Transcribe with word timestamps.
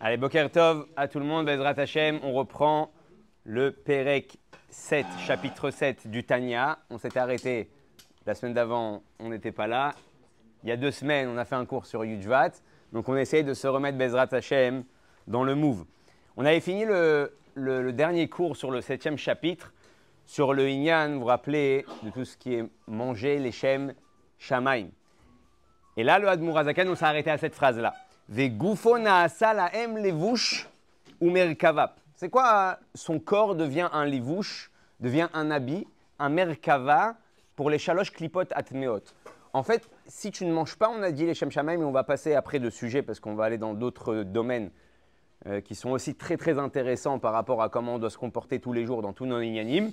Allez, 0.00 0.16
Boker 0.16 0.48
Tov 0.48 0.86
à 0.96 1.08
tout 1.08 1.18
le 1.18 1.24
monde, 1.24 1.46
Bezrat 1.46 1.74
Hashem, 1.76 2.20
on 2.22 2.32
reprend 2.32 2.92
le 3.42 3.72
Perek 3.72 4.38
7, 4.68 5.04
chapitre 5.26 5.72
7 5.72 6.06
du 6.06 6.22
Tanya. 6.22 6.78
On 6.88 6.98
s'était 6.98 7.18
arrêté 7.18 7.68
la 8.24 8.36
semaine 8.36 8.54
d'avant, 8.54 9.02
on 9.18 9.30
n'était 9.30 9.50
pas 9.50 9.66
là. 9.66 9.92
Il 10.62 10.68
y 10.68 10.72
a 10.72 10.76
deux 10.76 10.92
semaines, 10.92 11.28
on 11.28 11.36
a 11.36 11.44
fait 11.44 11.56
un 11.56 11.66
cours 11.66 11.84
sur 11.84 12.04
Yujvat. 12.04 12.50
Donc 12.92 13.08
on 13.08 13.16
essaye 13.16 13.42
de 13.42 13.54
se 13.54 13.66
remettre 13.66 13.98
Bezrat 13.98 14.28
Hashem 14.30 14.84
dans 15.26 15.42
le 15.42 15.56
move. 15.56 15.84
On 16.36 16.44
avait 16.44 16.60
fini 16.60 16.84
le, 16.84 17.32
dernier 17.92 18.28
cours 18.28 18.56
sur 18.56 18.70
le 18.70 18.80
septième 18.80 19.18
chapitre, 19.18 19.74
sur 20.26 20.54
le 20.54 20.68
Inyan, 20.68 21.14
vous 21.14 21.20
vous 21.20 21.26
rappelez, 21.26 21.84
de 22.04 22.10
tout 22.10 22.24
ce 22.24 22.36
qui 22.36 22.54
est 22.54 22.64
manger, 22.86 23.40
les 23.40 23.50
Shem, 23.50 23.94
Shamaim. 24.38 24.90
Et 25.96 26.04
là, 26.04 26.20
le 26.20 26.28
Admurazakan, 26.28 26.86
on 26.86 26.94
s'est 26.94 27.04
arrêté 27.04 27.32
à 27.32 27.38
cette 27.38 27.56
phrase-là. 27.56 27.94
C'est 28.30 28.50
quoi 32.30 32.44
euh, 32.52 32.74
Son 32.94 33.18
corps 33.20 33.54
devient 33.54 33.88
un 33.90 34.04
levush, 34.04 34.70
devient 35.00 35.28
un 35.32 35.50
habit, 35.50 35.88
un 36.18 36.28
merkava 36.28 37.16
pour 37.56 37.70
les 37.70 37.78
chaloches 37.78 38.12
klipot 38.12 38.44
atmeot? 38.50 39.00
En 39.54 39.62
fait, 39.62 39.88
si 40.06 40.30
tu 40.30 40.44
ne 40.44 40.52
manges 40.52 40.76
pas, 40.76 40.90
on 40.90 41.02
a 41.02 41.10
dit 41.10 41.24
les 41.24 41.32
shem 41.32 41.50
shamaim, 41.50 41.78
mais 41.78 41.84
on 41.86 41.90
va 41.90 42.04
passer 42.04 42.34
après 42.34 42.58
de 42.58 42.68
sujet 42.68 43.00
parce 43.00 43.18
qu'on 43.18 43.34
va 43.34 43.44
aller 43.44 43.56
dans 43.56 43.72
d'autres 43.72 44.24
domaines 44.24 44.70
euh, 45.46 45.62
qui 45.62 45.74
sont 45.74 45.88
aussi 45.90 46.14
très 46.14 46.36
très 46.36 46.58
intéressants 46.58 47.18
par 47.18 47.32
rapport 47.32 47.62
à 47.62 47.70
comment 47.70 47.94
on 47.94 47.98
doit 47.98 48.10
se 48.10 48.18
comporter 48.18 48.60
tous 48.60 48.74
les 48.74 48.84
jours 48.84 49.00
dans 49.00 49.14
tous 49.14 49.24
nos 49.24 49.40
inyanim. 49.40 49.90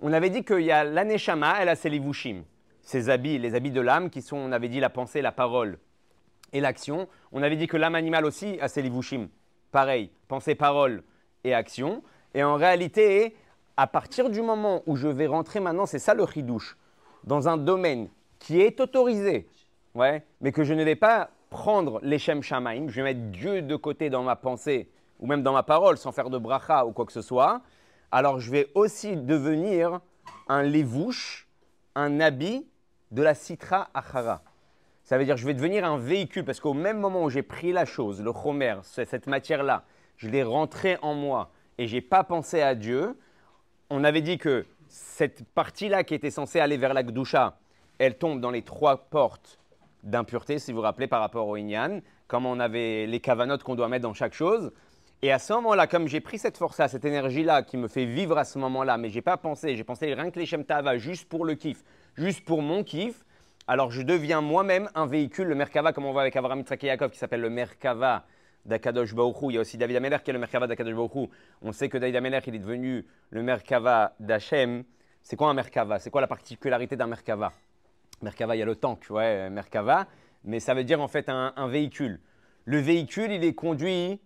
On 0.00 0.12
avait 0.12 0.30
dit 0.30 0.44
qu'il 0.44 0.60
y 0.60 0.70
a 0.70 0.84
l'aneshama, 0.84 1.56
elle 1.58 1.68
a 1.68 1.74
ses 1.74 1.90
levushim, 1.90 2.44
ses 2.82 3.10
habits, 3.10 3.38
les 3.40 3.56
habits 3.56 3.72
de 3.72 3.80
l'âme 3.80 4.08
qui 4.08 4.22
sont, 4.22 4.36
on 4.36 4.52
avait 4.52 4.68
dit, 4.68 4.78
la 4.78 4.90
pensée, 4.90 5.20
la 5.20 5.32
parole 5.32 5.78
et 6.54 6.60
l'action. 6.60 7.08
On 7.32 7.42
avait 7.42 7.56
dit 7.56 7.66
que 7.66 7.76
l'âme 7.76 7.94
animale 7.94 8.24
aussi 8.24 8.58
a 8.60 8.68
ses 8.68 8.80
levushim. 8.80 9.28
Pareil, 9.70 10.10
pensée, 10.28 10.54
parole 10.54 11.02
et 11.42 11.52
action. 11.52 12.02
Et 12.32 12.42
en 12.42 12.54
réalité, 12.54 13.36
à 13.76 13.86
partir 13.86 14.30
du 14.30 14.40
moment 14.40 14.82
où 14.86 14.96
je 14.96 15.08
vais 15.08 15.26
rentrer 15.26 15.60
maintenant, 15.60 15.84
c'est 15.84 15.98
ça 15.98 16.14
le 16.14 16.22
ridouche, 16.22 16.78
dans 17.24 17.48
un 17.48 17.56
domaine 17.56 18.08
qui 18.38 18.60
est 18.60 18.80
autorisé, 18.80 19.48
ouais, 19.94 20.24
mais 20.40 20.52
que 20.52 20.64
je 20.64 20.74
ne 20.74 20.84
vais 20.84 20.96
pas 20.96 21.30
prendre 21.50 22.00
les 22.02 22.18
Shem 22.18 22.42
Shamaim, 22.42 22.88
je 22.88 22.96
vais 22.96 23.14
mettre 23.14 23.30
Dieu 23.30 23.62
de 23.62 23.76
côté 23.76 24.10
dans 24.10 24.22
ma 24.22 24.36
pensée 24.36 24.90
ou 25.20 25.26
même 25.26 25.42
dans 25.42 25.52
ma 25.52 25.62
parole 25.62 25.96
sans 25.96 26.12
faire 26.12 26.30
de 26.30 26.38
bracha 26.38 26.84
ou 26.84 26.92
quoi 26.92 27.06
que 27.06 27.12
ce 27.12 27.22
soit, 27.22 27.62
alors 28.10 28.40
je 28.40 28.50
vais 28.50 28.70
aussi 28.74 29.16
devenir 29.16 30.00
un 30.48 30.62
levouche, 30.62 31.48
un 31.94 32.20
habit 32.20 32.66
de 33.10 33.22
la 33.22 33.34
citra 33.34 33.88
achara. 33.94 34.42
Ça 35.04 35.18
veut 35.18 35.24
dire 35.26 35.34
que 35.34 35.40
je 35.40 35.46
vais 35.46 35.54
devenir 35.54 35.84
un 35.84 35.98
véhicule 35.98 36.44
parce 36.44 36.60
qu'au 36.60 36.72
même 36.74 36.98
moment 36.98 37.22
où 37.24 37.30
j'ai 37.30 37.42
pris 37.42 37.72
la 37.72 37.84
chose, 37.84 38.22
le 38.22 38.32
chomer, 38.32 38.76
ce- 38.82 39.04
cette 39.04 39.26
matière-là, 39.26 39.84
je 40.16 40.28
l'ai 40.28 40.42
rentrée 40.42 40.96
en 41.02 41.14
moi 41.14 41.50
et 41.76 41.86
j'ai 41.86 42.00
pas 42.00 42.24
pensé 42.24 42.62
à 42.62 42.74
Dieu, 42.74 43.16
on 43.90 44.02
avait 44.02 44.22
dit 44.22 44.38
que 44.38 44.64
cette 44.88 45.44
partie-là 45.54 46.04
qui 46.04 46.14
était 46.14 46.30
censée 46.30 46.58
aller 46.58 46.78
vers 46.78 46.94
la 46.94 47.02
Gdusha, 47.02 47.58
elle 47.98 48.16
tombe 48.16 48.40
dans 48.40 48.50
les 48.50 48.62
trois 48.62 48.96
portes 48.96 49.58
d'impureté, 50.02 50.58
si 50.58 50.72
vous 50.72 50.76
vous 50.78 50.82
rappelez, 50.82 51.06
par 51.06 51.20
rapport 51.20 51.48
au 51.48 51.56
Inyan, 51.56 52.00
comme 52.26 52.46
on 52.46 52.58
avait 52.58 53.06
les 53.06 53.20
cavanotes 53.20 53.62
qu'on 53.62 53.74
doit 53.74 53.88
mettre 53.88 54.02
dans 54.04 54.14
chaque 54.14 54.34
chose. 54.34 54.72
Et 55.22 55.32
à 55.32 55.38
ce 55.38 55.52
moment-là, 55.54 55.86
comme 55.86 56.08
j'ai 56.08 56.20
pris 56.20 56.38
cette 56.38 56.56
force-là, 56.56 56.88
cette 56.88 57.04
énergie-là 57.04 57.62
qui 57.62 57.76
me 57.76 57.88
fait 57.88 58.04
vivre 58.04 58.36
à 58.38 58.44
ce 58.44 58.58
moment-là, 58.58 58.96
mais 58.98 59.10
j'ai 59.10 59.22
pas 59.22 59.36
pensé, 59.36 59.76
j'ai 59.76 59.84
pensé 59.84 60.12
rien 60.12 60.30
que 60.30 60.38
les 60.38 60.46
Shem 60.46 60.64
Tava 60.64 60.96
juste 60.98 61.28
pour 61.28 61.44
le 61.44 61.54
kiff, 61.54 61.82
juste 62.16 62.44
pour 62.44 62.62
mon 62.62 62.84
kiff, 62.84 63.24
alors 63.66 63.90
je 63.90 64.02
deviens 64.02 64.40
moi-même 64.40 64.90
un 64.94 65.06
véhicule, 65.06 65.48
le 65.48 65.54
Merkava, 65.54 65.92
comme 65.92 66.04
on 66.04 66.12
voit 66.12 66.20
avec 66.20 66.36
Avraham 66.36 66.58
Yitzhak 66.60 67.10
qui 67.10 67.18
s'appelle 67.18 67.40
le 67.40 67.48
Merkava 67.48 68.26
d'Akadosh 68.66 69.12
Hu. 69.12 69.46
Il 69.48 69.54
y 69.54 69.58
a 69.58 69.60
aussi 69.62 69.78
David 69.78 69.96
Ameler 69.96 70.18
qui 70.22 70.30
est 70.30 70.32
le 70.34 70.38
Merkava 70.38 70.66
d'Akadosh 70.66 70.94
Hu. 71.14 71.28
On 71.62 71.72
sait 71.72 71.88
que 71.88 71.96
David 71.96 72.16
Ameler, 72.16 72.40
il 72.46 72.54
est 72.54 72.58
devenu 72.58 73.06
le 73.30 73.42
Merkava 73.42 74.14
d'Hachem. 74.20 74.84
C'est 75.22 75.36
quoi 75.36 75.48
un 75.48 75.54
Merkava? 75.54 75.98
C'est 75.98 76.10
quoi 76.10 76.20
la 76.20 76.26
particularité 76.26 76.96
d'un 76.96 77.06
Merkava? 77.06 77.52
Merkava, 78.20 78.54
il 78.54 78.58
y 78.58 78.62
a 78.62 78.66
le 78.66 78.76
tank, 78.76 79.06
ouais, 79.08 79.48
Merkava, 79.48 80.06
mais 80.44 80.60
ça 80.60 80.74
veut 80.74 80.84
dire 80.84 81.00
en 81.00 81.08
fait 81.08 81.28
un, 81.28 81.68
véhicule. 81.68 82.20
Le 82.66 82.78
véhicule, 82.78 83.32
il 83.32 83.44
est 83.44 83.54
conduit 83.54 84.20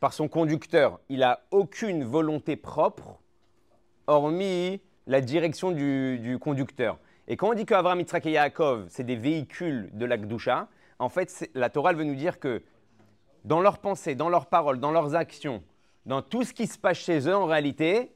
par 0.00 0.12
son 0.12 0.28
conducteur. 0.28 1.00
Il 1.08 1.20
n'a 1.20 1.40
aucune 1.52 2.04
volonté 2.04 2.56
propre, 2.56 3.20
hormis 4.08 4.80
la 5.06 5.20
direction 5.20 5.70
du 5.70 6.38
conducteur. 6.40 6.98
Et 7.26 7.36
quand 7.36 7.50
on 7.50 7.54
dit 7.54 7.64
qu'Avraham, 7.64 8.00
Yitzhak 8.00 8.26
et 8.26 8.32
Yaakov, 8.32 8.86
c'est 8.88 9.04
des 9.04 9.16
véhicules 9.16 9.90
de 9.92 10.04
la 10.04 10.18
Gdusha, 10.18 10.68
en 10.98 11.08
fait, 11.08 11.50
la 11.54 11.70
Torah 11.70 11.92
veut 11.92 12.04
nous 12.04 12.14
dire 12.14 12.38
que 12.38 12.62
dans 13.44 13.60
leurs 13.60 13.78
pensées, 13.78 14.14
dans 14.14 14.28
leurs 14.28 14.46
paroles, 14.46 14.78
dans 14.78 14.92
leurs 14.92 15.14
actions, 15.14 15.62
dans 16.06 16.22
tout 16.22 16.44
ce 16.44 16.52
qui 16.52 16.66
se 16.66 16.78
passe 16.78 16.98
chez 16.98 17.28
eux, 17.28 17.34
en 17.34 17.46
réalité, 17.46 18.12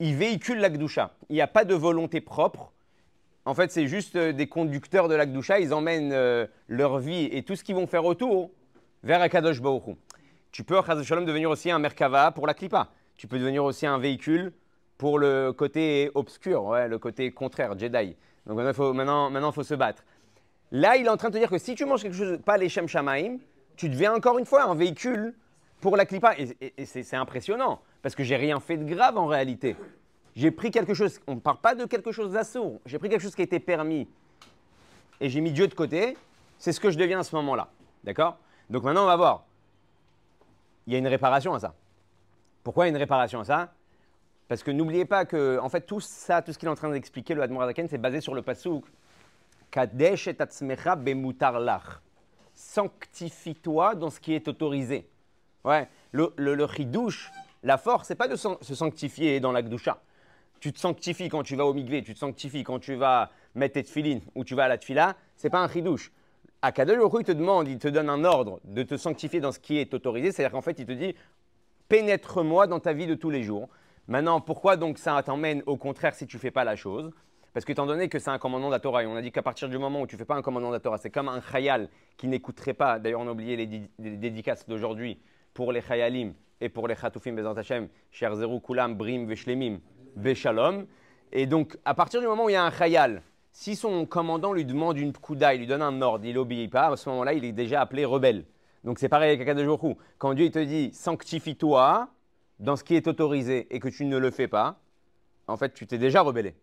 ils 0.00 0.14
véhiculent 0.14 0.60
la 0.60 0.70
Gdusha. 0.70 1.14
Il 1.28 1.34
n'y 1.34 1.42
a 1.42 1.46
pas 1.46 1.64
de 1.64 1.74
volonté 1.74 2.20
propre. 2.20 2.72
En 3.44 3.54
fait, 3.54 3.70
c'est 3.70 3.86
juste 3.86 4.16
euh, 4.16 4.32
des 4.32 4.46
conducteurs 4.46 5.08
de 5.08 5.14
la 5.14 5.26
Gdusha. 5.26 5.60
Ils 5.60 5.74
emmènent 5.74 6.12
euh, 6.12 6.46
leur 6.68 6.98
vie 6.98 7.28
et 7.32 7.42
tout 7.42 7.56
ce 7.56 7.64
qu'ils 7.64 7.74
vont 7.74 7.86
faire 7.86 8.04
autour 8.04 8.50
vers 9.02 9.20
Akadosh 9.20 9.60
Baruch. 9.60 9.96
Tu 10.52 10.64
peux, 10.64 10.80
Shalom, 11.02 11.24
devenir 11.24 11.50
aussi 11.50 11.70
un 11.70 11.78
Merkava 11.78 12.30
pour 12.30 12.46
la 12.46 12.54
Klippa. 12.54 12.88
Tu 13.16 13.26
peux 13.26 13.38
devenir 13.38 13.64
aussi 13.64 13.86
un 13.86 13.98
véhicule 13.98 14.52
pour 15.02 15.18
le 15.18 15.52
côté 15.52 16.12
obscur, 16.14 16.76
le 16.86 16.96
côté 16.96 17.32
contraire, 17.32 17.76
Jedi. 17.76 18.14
Donc 18.46 18.56
maintenant, 18.56 18.70
il 18.70 18.74
faut, 18.74 18.92
maintenant, 18.92 19.50
faut 19.50 19.64
se 19.64 19.74
battre. 19.74 20.04
Là, 20.70 20.96
il 20.96 21.06
est 21.06 21.08
en 21.08 21.16
train 21.16 21.28
de 21.28 21.34
te 21.34 21.38
dire 21.38 21.50
que 21.50 21.58
si 21.58 21.74
tu 21.74 21.84
manges 21.84 22.02
quelque 22.02 22.14
chose, 22.14 22.38
pas 22.44 22.56
les 22.56 22.68
Shem 22.68 22.86
Shamaim, 22.86 23.38
tu 23.74 23.88
deviens 23.88 24.14
encore 24.14 24.38
une 24.38 24.46
fois 24.46 24.62
un 24.62 24.76
véhicule 24.76 25.34
pour 25.80 25.96
la 25.96 26.06
Klippa. 26.06 26.36
Et, 26.38 26.86
c'est 26.86 27.16
impressionnant, 27.16 27.80
parce 28.00 28.14
que 28.14 28.22
j'ai 28.22 28.36
rien 28.36 28.60
fait 28.60 28.76
de 28.76 28.84
grave 28.84 29.18
en 29.18 29.26
réalité. 29.26 29.74
J'ai 30.36 30.52
pris 30.52 30.70
quelque 30.70 30.94
chose, 30.94 31.18
on 31.26 31.34
ne 31.34 31.40
parle 31.40 31.58
pas 31.58 31.74
de 31.74 31.84
quelque 31.86 32.12
chose 32.12 32.30
d'assaut, 32.30 32.80
j'ai 32.86 33.00
pris 33.00 33.08
quelque 33.08 33.22
chose 33.22 33.34
qui 33.34 33.42
était 33.42 33.58
permis 33.58 34.06
et 35.20 35.28
j'ai 35.28 35.40
mis 35.40 35.50
Dieu 35.50 35.66
de 35.66 35.74
côté, 35.74 36.16
c'est 36.58 36.70
ce 36.70 36.78
que 36.78 36.92
je 36.92 36.96
deviens 36.96 37.18
à 37.18 37.24
ce 37.24 37.34
moment-là. 37.34 37.66
D'accord? 38.04 38.38
Donc 38.70 38.84
maintenant, 38.84 39.02
on 39.02 39.06
va 39.06 39.16
voir. 39.16 39.46
Il 40.86 40.92
y 40.92 40.96
a 40.96 41.00
une 41.00 41.08
réparation 41.08 41.54
à 41.54 41.58
ça. 41.58 41.74
Pourquoi 42.62 42.84
il 42.84 42.90
y 42.90 42.90
a 42.90 42.94
une 42.94 43.02
réparation 43.02 43.40
à 43.40 43.44
ça? 43.44 43.72
Parce 44.52 44.62
que 44.62 44.70
n'oubliez 44.70 45.06
pas 45.06 45.24
que, 45.24 45.58
en 45.60 45.70
fait, 45.70 45.80
tout 45.80 46.00
ça, 46.00 46.42
tout 46.42 46.52
ce 46.52 46.58
qu'il 46.58 46.68
est 46.68 46.70
en 46.70 46.74
train 46.74 46.90
d'expliquer, 46.90 47.32
le 47.32 47.40
Admorazaken, 47.40 47.88
c'est 47.88 47.96
basé 47.96 48.20
sur 48.20 48.34
le 48.34 48.42
pasuk 48.42 48.84
Kadesh 49.70 50.28
et 50.28 50.36
atzmecha 50.38 50.94
bemutar 50.94 51.58
lach. 51.58 52.02
Sanctifie-toi 52.52 53.94
dans 53.94 54.10
ce 54.10 54.20
qui 54.20 54.34
est 54.34 54.46
autorisé. 54.48 55.08
Ouais, 55.64 55.88
le, 56.10 56.34
le, 56.36 56.66
chidouche, 56.66 57.32
la 57.62 57.78
force, 57.78 58.08
c'est 58.08 58.14
pas 58.14 58.28
de 58.28 58.36
se 58.36 58.74
sanctifier 58.74 59.40
dans 59.40 59.52
la 59.52 59.62
gdusha. 59.62 60.02
Tu 60.60 60.70
te 60.70 60.78
sanctifies 60.78 61.30
quand 61.30 61.44
tu 61.44 61.56
vas 61.56 61.64
au 61.64 61.72
migvé, 61.72 62.02
tu 62.02 62.12
te 62.12 62.18
sanctifies 62.18 62.62
quand 62.62 62.78
tu 62.78 62.94
vas 62.94 63.30
mettre 63.54 63.76
tes 63.76 63.84
tefilines 63.84 64.20
ou 64.34 64.44
tu 64.44 64.54
vas 64.54 64.64
à 64.64 64.68
la 64.68 64.76
tfila, 64.76 65.16
c'est 65.34 65.48
pas 65.48 65.60
un 65.60 65.68
chidouche. 65.70 66.12
Hu, 66.62 66.68
il 66.68 67.24
te 67.24 67.32
demande, 67.32 67.68
il 67.68 67.78
te 67.78 67.88
donne 67.88 68.10
un 68.10 68.22
ordre 68.22 68.60
de 68.64 68.82
te 68.82 68.98
sanctifier 68.98 69.40
dans 69.40 69.52
ce 69.52 69.60
qui 69.60 69.78
est 69.78 69.94
autorisé, 69.94 70.30
c'est-à-dire 70.30 70.52
qu'en 70.52 70.60
fait, 70.60 70.78
il 70.78 70.84
te 70.84 70.92
dit 70.92 71.14
pénètre-moi 71.88 72.66
dans 72.66 72.80
ta 72.80 72.92
vie 72.92 73.06
de 73.06 73.14
tous 73.14 73.30
les 73.30 73.44
jours. 73.44 73.70
Maintenant, 74.08 74.40
pourquoi 74.40 74.76
donc 74.76 74.98
ça 74.98 75.22
t'emmène 75.22 75.62
au 75.66 75.76
contraire 75.76 76.14
si 76.14 76.26
tu 76.26 76.38
fais 76.38 76.50
pas 76.50 76.64
la 76.64 76.76
chose? 76.76 77.10
Parce 77.52 77.64
que 77.64 77.72
étant 77.72 77.86
donné 77.86 78.08
que 78.08 78.18
c'est 78.18 78.30
un 78.30 78.38
commandement 78.38 78.68
de 78.68 78.72
la 78.72 78.80
Torah, 78.80 79.02
et 79.02 79.06
on 79.06 79.14
a 79.14 79.22
dit 79.22 79.30
qu'à 79.30 79.42
partir 79.42 79.68
du 79.68 79.78
moment 79.78 80.00
où 80.00 80.06
tu 80.06 80.16
fais 80.16 80.24
pas 80.24 80.34
un 80.34 80.42
commandement 80.42 80.70
de 80.70 80.74
la 80.74 80.80
Torah, 80.80 80.98
c'est 80.98 81.10
comme 81.10 81.28
un 81.28 81.40
chayal 81.40 81.88
qui 82.16 82.26
n'écouterait 82.26 82.74
pas. 82.74 82.98
D'ailleurs, 82.98 83.20
on 83.20 83.28
a 83.28 83.32
oublié 83.32 83.56
les, 83.56 83.66
di- 83.66 83.90
les 83.98 84.16
dédicaces 84.16 84.66
d'aujourd'hui 84.66 85.20
pour 85.52 85.70
les 85.70 85.82
chayalim 85.82 86.32
et 86.60 86.68
pour 86.68 86.88
les 86.88 86.94
chatoufim 86.94 87.32
bezant 87.32 87.52
Hashem, 87.52 87.88
cher 88.10 88.34
Zerou 88.34 88.60
Kulam, 88.60 88.94
Brim, 88.94 89.26
Veshlemim, 89.26 89.80
Veshalom. 90.16 90.86
Et 91.30 91.46
donc, 91.46 91.76
à 91.84 91.94
partir 91.94 92.20
du 92.20 92.26
moment 92.26 92.44
où 92.44 92.48
il 92.48 92.54
y 92.54 92.56
a 92.56 92.64
un 92.64 92.70
chayal, 92.70 93.22
si 93.52 93.76
son 93.76 94.06
commandant 94.06 94.54
lui 94.54 94.64
demande 94.64 94.96
une 94.96 95.12
pkouda, 95.12 95.54
il 95.54 95.60
lui 95.60 95.66
donne 95.66 95.82
un 95.82 96.00
ordre, 96.00 96.24
il 96.24 96.34
n'obéit 96.34 96.70
pas, 96.70 96.86
à 96.86 96.96
ce 96.96 97.08
moment-là, 97.10 97.34
il 97.34 97.44
est 97.44 97.52
déjà 97.52 97.82
appelé 97.82 98.06
rebelle. 98.06 98.46
Donc 98.82 98.98
c'est 98.98 99.10
pareil 99.10 99.28
avec 99.28 99.42
Akadosh. 99.42 99.78
Quand 100.18 100.32
Dieu 100.32 100.46
il 100.46 100.50
te 100.50 100.58
dit 100.58 100.90
sanctifie-toi 100.94 102.08
dans 102.62 102.76
ce 102.76 102.84
qui 102.84 102.94
est 102.94 103.08
autorisé 103.08 103.66
et 103.74 103.80
que 103.80 103.88
tu 103.88 104.04
ne 104.04 104.16
le 104.16 104.30
fais 104.30 104.46
pas, 104.46 104.78
en 105.48 105.56
fait, 105.56 105.74
tu 105.74 105.86
t'es 105.86 105.98
déjà 105.98 106.22
rebellé. 106.22 106.54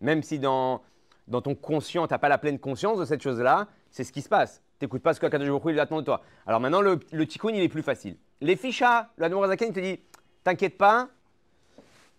Même 0.00 0.22
si 0.22 0.38
dans, 0.38 0.80
dans 1.28 1.42
ton 1.42 1.54
conscient, 1.54 2.06
tu 2.06 2.14
n'as 2.14 2.18
pas 2.18 2.30
la 2.30 2.38
pleine 2.38 2.58
conscience 2.58 2.98
de 2.98 3.04
cette 3.04 3.22
chose-là, 3.22 3.68
c'est 3.90 4.04
ce 4.04 4.12
qui 4.12 4.22
se 4.22 4.28
passe. 4.28 4.62
Tu 4.78 4.86
n'écoutes 4.86 5.02
pas 5.02 5.12
ce 5.12 5.20
que 5.20 5.26
Hu, 5.26 5.72
il 5.72 5.80
attend 5.80 5.98
de 5.98 6.06
toi. 6.06 6.22
Alors 6.46 6.60
maintenant, 6.60 6.80
le, 6.80 6.98
le 7.12 7.26
tikkun, 7.26 7.50
il 7.50 7.60
est 7.60 7.68
plus 7.68 7.82
facile. 7.82 8.16
Les 8.40 8.56
fichas, 8.56 9.10
le 9.18 9.26
Admorazaken, 9.26 9.68
il 9.68 9.74
te 9.74 9.80
dit 9.80 10.00
T'inquiète 10.42 10.78
pas, 10.78 11.10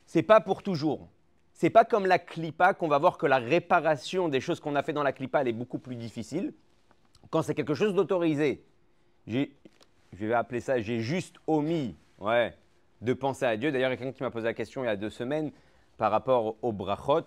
c'est 0.05 0.21
pas 0.21 0.39
pour 0.39 0.61
toujours. 0.61 1.09
C'est 1.53 1.71
pas 1.71 1.83
comme 1.83 2.05
la 2.05 2.19
clipa 2.19 2.75
qu'on 2.75 2.87
va 2.87 2.99
voir 2.99 3.17
que 3.17 3.25
la 3.25 3.39
réparation 3.39 4.29
des 4.29 4.39
choses 4.39 4.59
qu'on 4.59 4.75
a 4.75 4.83
fait 4.83 4.93
dans 4.93 5.01
la 5.03 5.13
clipa, 5.13 5.41
elle 5.41 5.47
est 5.47 5.53
beaucoup 5.53 5.79
plus 5.79 5.95
difficile. 5.95 6.53
Quand 7.31 7.41
c'est 7.41 7.55
quelque 7.55 7.73
chose 7.73 7.95
d'autorisé, 7.95 8.63
je 9.25 9.47
vais 10.13 10.33
appeler 10.33 10.59
ça, 10.59 10.79
j'ai 10.79 10.99
juste 10.99 11.37
omis, 11.47 11.95
ouais, 12.21 12.55
de 13.01 13.13
penser 13.13 13.45
à 13.45 13.57
Dieu. 13.57 13.71
D'ailleurs, 13.71 13.89
il 13.89 13.93
y 13.93 13.95
a 13.95 13.97
quelqu'un 13.97 14.13
qui 14.13 14.23
m'a 14.23 14.31
posé 14.31 14.45
la 14.45 14.53
question 14.53 14.83
il 14.83 14.87
y 14.87 14.89
a 14.89 14.95
deux 14.95 15.09
semaines 15.09 15.51
par 15.97 16.11
rapport 16.11 16.55
aux 16.61 16.71
brachot. 16.71 17.25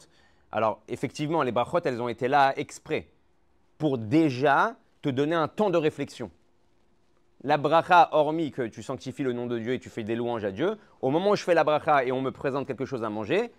Alors, 0.52 0.80
effectivement, 0.88 1.42
les 1.42 1.52
brachot, 1.52 1.80
elles 1.84 2.00
ont 2.00 2.08
été 2.08 2.28
là 2.28 2.52
exprès 2.56 3.08
pour 3.78 3.98
déjà 3.98 4.76
te 5.02 5.08
donner 5.08 5.34
un 5.34 5.48
temps 5.48 5.70
de 5.70 5.78
réflexion. 5.78 6.30
la 7.42 7.58
bracha, 7.58 8.08
hormis 8.12 8.52
que 8.52 8.62
tu 8.62 8.82
sanctifies 8.82 9.22
le 9.22 9.34
nom 9.34 9.46
de 9.46 9.58
Dieu 9.58 9.74
et 9.74 9.78
tu 9.78 9.90
fais 9.90 10.02
des 10.02 10.16
louanges 10.16 10.46
à 10.46 10.50
Dieu, 10.50 10.78
au 11.02 11.10
moment 11.10 11.32
où 11.32 11.36
je 11.36 11.42
fais 11.42 11.52
la 11.52 11.64
bracha 11.64 12.04
et 12.04 12.10
on 12.10 12.22
me 12.22 12.30
présente 12.30 12.66
quelque 12.66 12.86
chose 12.86 13.04
à 13.04 13.10
manger, 13.10 13.52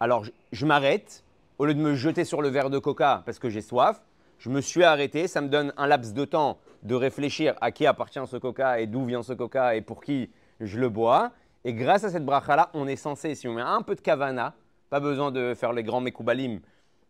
alors 0.00 0.26
je, 0.52 0.66
m'arrête, 0.66 1.24
au 1.58 1.64
lieu 1.64 1.72
de 1.72 1.80
me 1.80 1.94
jeter 1.94 2.24
sur 2.26 2.42
le 2.42 2.48
verre 2.48 2.68
de 2.68 2.78
coca 2.78 3.22
parce 3.24 3.38
que 3.38 3.48
j'ai 3.48 3.62
soif, 3.62 4.02
je 4.38 4.50
me 4.50 4.60
suis 4.60 4.84
arrêté, 4.84 5.28
ça 5.28 5.40
me 5.40 5.48
donne 5.48 5.72
un 5.78 5.86
laps 5.86 6.12
de 6.12 6.26
temps 6.26 6.58
de 6.82 6.94
réfléchir 6.94 7.54
à 7.62 7.70
qui 7.70 7.86
appartient 7.86 8.20
ce 8.26 8.36
coca 8.36 8.80
et 8.80 8.86
d'où 8.86 9.06
vient 9.06 9.22
ce 9.22 9.32
coca 9.32 9.74
et 9.74 9.80
pour 9.80 10.04
qui 10.04 10.28
je 10.60 10.78
le 10.78 10.88
bois. 10.88 11.32
Et 11.64 11.74
grâce 11.74 12.04
à 12.04 12.10
cette 12.10 12.24
bracha-là, 12.24 12.70
on 12.74 12.86
est 12.86 12.96
censé, 12.96 13.34
si 13.34 13.48
on 13.48 13.54
met 13.54 13.62
un 13.62 13.82
peu 13.82 13.94
de 13.94 14.00
kavana, 14.00 14.54
pas 14.90 15.00
besoin 15.00 15.32
de 15.32 15.54
faire 15.54 15.72
les 15.72 15.82
grands 15.82 16.00
mekoubalim 16.00 16.60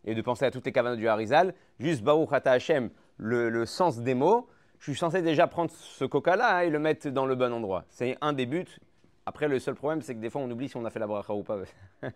et 0.04 0.14
de 0.14 0.22
penser 0.22 0.44
à 0.44 0.50
toutes 0.50 0.64
les 0.64 0.72
kavanas 0.72 0.96
du 0.96 1.08
Harizal, 1.08 1.54
juste 1.78 2.02
Baruch 2.02 2.31
Hashem, 2.32 2.90
le, 3.19 3.66
sens 3.66 3.98
des 4.00 4.14
mots, 4.14 4.48
je 4.78 4.90
suis 4.90 4.98
censé 4.98 5.22
déjà 5.22 5.46
prendre 5.46 5.70
ce 5.70 6.04
coca-là 6.04 6.64
et 6.64 6.70
le 6.70 6.78
mettre 6.78 7.08
dans 7.08 7.26
le 7.26 7.34
bon 7.34 7.52
endroit. 7.52 7.84
C'est 7.88 8.16
un 8.20 8.32
des 8.32 8.46
buts. 8.46 8.78
Après, 9.26 9.49
le 9.49 9.58
seul 9.58 9.75
problème, 9.75 10.02
c'est 10.02 10.14
que 10.14 10.20
des 10.20 10.31
fois, 10.31 10.40
on 10.40 10.50
oublie 10.50 10.69
si 10.69 10.76
on 10.76 10.84
a 10.84 10.90
fait 10.90 11.00
la 11.00 11.06
bracha 11.06 11.34
ou 11.34 11.42
pas. 11.42 11.58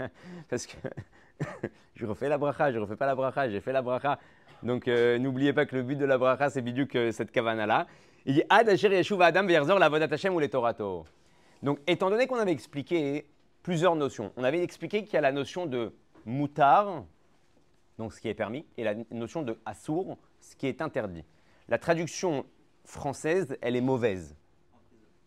Parce 0.48 0.66
que 0.66 0.76
je 1.94 2.06
refais 2.06 2.28
la 2.28 2.38
bracha, 2.38 2.70
je 2.70 2.78
refais 2.78 2.96
pas 2.96 3.06
la 3.06 3.14
bracha, 3.14 3.48
j'ai 3.48 3.60
fait 3.60 3.72
la 3.72 3.82
bracha. 3.82 4.18
Donc 4.62 4.88
euh, 4.88 5.18
n'oubliez 5.18 5.52
pas 5.52 5.66
que 5.66 5.74
le 5.74 5.82
but 5.82 5.96
de 5.96 6.04
la 6.04 6.18
bracha, 6.18 6.50
c'est 6.50 6.62
que 6.86 7.10
cette 7.10 7.32
kavana-là. 7.32 7.86
Il 8.26 8.34
dit 8.34 8.42
Ad 8.48 8.68
Asher 8.68 8.90
Yeshuv 8.90 9.20
Adam 9.22 9.44
Verzor 9.46 9.78
la 9.78 9.88
Vodat 9.88 10.08
Hashem 10.10 10.34
ou 10.34 10.38
les 10.38 10.50
Torato. 10.50 11.04
Donc 11.62 11.78
étant 11.86 12.10
donné 12.10 12.26
qu'on 12.26 12.38
avait 12.38 12.52
expliqué 12.52 13.26
plusieurs 13.62 13.96
notions, 13.96 14.32
on 14.36 14.44
avait 14.44 14.62
expliqué 14.62 15.04
qu'il 15.04 15.14
y 15.14 15.16
a 15.16 15.20
la 15.20 15.32
notion 15.32 15.66
de 15.66 15.92
moutar, 16.24 17.04
donc 17.98 18.12
ce 18.12 18.20
qui 18.20 18.28
est 18.28 18.34
permis, 18.34 18.64
et 18.76 18.84
la 18.84 18.94
notion 19.10 19.42
de 19.42 19.58
assour, 19.66 20.18
ce 20.40 20.56
qui 20.56 20.66
est 20.66 20.80
interdit. 20.80 21.24
La 21.68 21.78
traduction 21.78 22.46
française, 22.84 23.56
elle 23.60 23.76
est 23.76 23.80
mauvaise. 23.80 24.36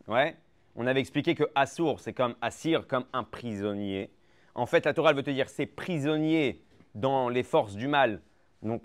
Ouais. 0.08 0.36
On 0.76 0.88
avait 0.88 1.00
expliqué 1.00 1.36
que 1.36 1.44
assour, 1.54 2.00
c'est 2.00 2.14
comme 2.14 2.36
assir, 2.42 2.88
comme 2.88 3.06
un 3.14 3.24
prisonnier. 3.24 4.12
En 4.56 4.66
fait, 4.66 4.86
la 4.86 4.94
Torah 4.94 5.14
veut 5.14 5.24
te 5.24 5.30
dire 5.30 5.50
c'est 5.50 5.68
prisonnier 5.68 6.64
dans 6.96 7.30
les 7.30 7.44
forces 7.44 7.76
du 7.76 7.88
mal. 7.88 8.22
Donc 8.64 8.84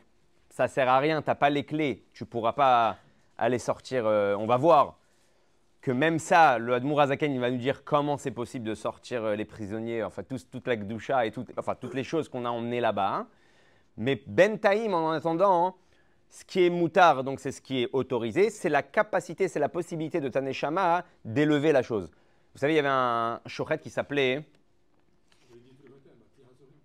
ça 0.51 0.69
sert 0.69 0.89
à 0.89 0.99
rien, 0.99 1.23
tu 1.23 1.29
n'as 1.29 1.35
pas 1.35 1.51
les 1.51 1.65
clés, 1.65 2.05
tu 2.13 2.27
pourras 2.27 2.53
pas 2.53 2.99
aller 3.39 3.59
sortir. 3.59 4.07
Euh, 4.07 4.37
on 4.37 4.47
va 4.47 4.57
voir 4.57 4.98
que 5.81 5.91
même 5.91 6.19
ça, 6.19 6.59
le 6.59 6.75
Admour 6.75 7.01
Azaken, 7.01 7.33
il 7.33 7.41
va 7.41 7.51
nous 7.51 7.59
dire 7.59 7.85
comment 7.85 8.17
c'est 8.17 8.31
possible 8.31 8.67
de 8.67 8.75
sortir 8.75 9.25
euh, 9.25 9.37
les 9.37 9.45
prisonniers, 9.45 10.03
enfin 10.03 10.23
toute 10.23 10.67
la 10.67 10.77
Gdusha 10.77 11.27
et 11.27 11.33
enfin, 11.57 11.75
toutes 11.75 11.95
les 11.95 12.05
choses 12.05 12.29
qu'on 12.29 12.45
a 12.45 12.51
emmenées 12.51 12.81
là-bas. 12.81 13.15
Hein. 13.15 13.29
Mais 13.97 14.23
Ben 14.27 14.59
Taïm, 14.59 14.95
en 14.95 15.11
attendant, 15.11 15.67
hein, 15.67 15.75
ce 16.29 16.45
qui 16.45 16.65
est 16.65 16.71
moutard, 16.71 17.25
donc 17.25 17.41
c'est 17.41 17.53
ce 17.53 17.61
qui 17.61 17.83
est 17.83 17.89
autorisé, 17.93 18.51
c'est 18.51 18.69
la 18.69 18.83
capacité, 18.83 19.49
c'est 19.49 19.61
la 19.61 19.69
possibilité 19.69 20.21
de 20.21 20.29
Taneshama 20.29 21.05
d'élever 21.25 21.73
la 21.73 21.83
chose. 21.83 22.11
Vous 22.55 22.59
savez, 22.59 22.75
il 22.75 22.77
y 22.77 22.81
avait 22.81 22.89
un 22.89 23.41
chochet 23.47 23.79
qui 23.79 23.91
s'appelait 23.91 24.45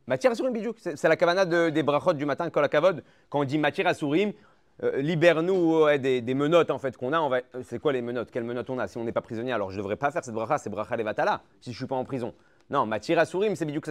Matière 0.05 0.33
Asurim 0.33 0.51
Bijouk, 0.51 0.75
c'est 0.79 1.07
la 1.07 1.15
kavana 1.15 1.45
des 1.45 1.81
brachot 1.81 2.11
du 2.11 2.25
matin, 2.25 2.49
Kol 2.49 2.67
Kavod. 2.67 3.03
Quand 3.29 3.39
on 3.39 3.43
dit 3.45 3.57
matière 3.57 3.87
Asurim, 3.87 4.33
euh, 4.81 4.97
libère-nous 5.01 5.85
des, 5.99 6.33
menottes 6.33 6.71
en 6.71 6.79
fait 6.79 6.97
qu'on 6.97 7.13
a. 7.13 7.19
Euh, 7.19 7.61
c'est 7.63 7.79
quoi 7.79 7.93
les 7.93 8.01
menottes? 8.01 8.31
Quelles 8.31 8.43
menottes 8.43 8.69
on 8.69 8.79
a? 8.79 8.87
Si 8.87 8.97
on 8.97 9.03
n'est 9.03 9.11
pas 9.11 9.21
prisonnier, 9.21 9.51
alors 9.51 9.69
je 9.69 9.75
ne 9.75 9.81
devrais 9.81 9.97
pas 9.97 10.09
faire 10.09 10.23
cette 10.23 10.33
bracha, 10.33 10.57
c'est 10.57 10.69
bracha 10.69 10.95
levatala, 10.95 11.41
si 11.61 11.71
je 11.71 11.75
ne 11.75 11.77
suis 11.77 11.87
pas 11.87 11.95
en 11.95 12.05
prison. 12.05 12.33
Non, 12.69 12.85
matière 12.85 13.19
Asurim, 13.19 13.55
c'est 13.55 13.65
Bijouk 13.65 13.87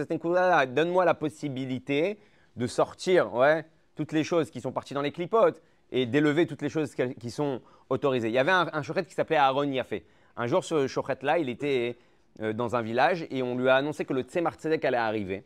Donne-moi 0.73 1.05
la 1.05 1.13
possibilité 1.13 2.19
de 2.55 2.67
sortir 2.67 3.33
ouais, 3.33 3.65
toutes 3.95 4.11
les 4.11 4.23
choses 4.23 4.49
qui 4.49 4.61
sont 4.61 4.71
parties 4.71 4.93
dans 4.93 5.01
les 5.01 5.11
clipotes 5.11 5.61
et 5.91 6.05
d'élever 6.05 6.47
toutes 6.47 6.61
les 6.61 6.69
choses 6.69 6.93
qui 6.95 7.31
sont 7.31 7.61
autorisées. 7.89 8.27
Il 8.27 8.33
y 8.33 8.39
avait 8.39 8.51
un, 8.51 8.67
un 8.73 8.81
qui 8.81 9.13
s'appelait 9.13 9.37
Aaron 9.37 9.63
Yafé. 9.63 10.03
Un 10.35 10.47
jour, 10.47 10.63
ce 10.63 10.87
chochet-là, 10.87 11.37
il 11.37 11.49
était 11.49 11.97
euh, 12.41 12.51
dans 12.53 12.75
un 12.75 12.81
village 12.81 13.27
et 13.29 13.43
on 13.43 13.55
lui 13.55 13.69
a 13.69 13.75
annoncé 13.75 14.05
que 14.05 14.13
le 14.13 14.23
Tzemar 14.23 14.55
Tzedek 14.55 14.83
allait 14.85 14.97
arriver. 14.97 15.45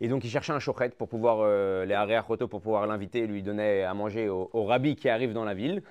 Et 0.00 0.08
donc, 0.08 0.24
il 0.24 0.30
cherchait 0.30 0.52
un 0.52 0.60
chochet 0.60 0.90
pour 0.90 1.08
pouvoir, 1.08 1.38
euh, 1.40 1.84
les 1.84 1.94
Aréachoto, 1.94 2.46
pour 2.46 2.60
pouvoir 2.60 2.86
l'inviter 2.86 3.20
et 3.20 3.26
lui 3.26 3.42
donner 3.42 3.82
à 3.82 3.94
manger 3.94 4.28
au, 4.28 4.64
rabbi 4.64 4.94
qui 4.94 5.08
arrive 5.08 5.32
dans 5.32 5.44
la 5.44 5.54
ville. 5.54 5.82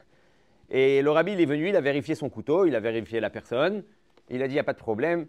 Et 0.69 1.01
le 1.01 1.11
rabbi, 1.11 1.33
il 1.33 1.41
est 1.41 1.45
venu, 1.45 1.69
il 1.69 1.75
a 1.75 1.81
vérifié 1.81 2.15
son 2.15 2.29
couteau, 2.29 2.65
il 2.65 2.75
a 2.75 2.79
vérifié 2.79 3.19
la 3.19 3.29
personne. 3.29 3.83
Il 4.29 4.41
a 4.41 4.47
dit, 4.47 4.53
il 4.53 4.55
n'y 4.55 4.61
a 4.61 4.63
pas 4.63 4.73
de 4.73 4.77
problème, 4.77 5.27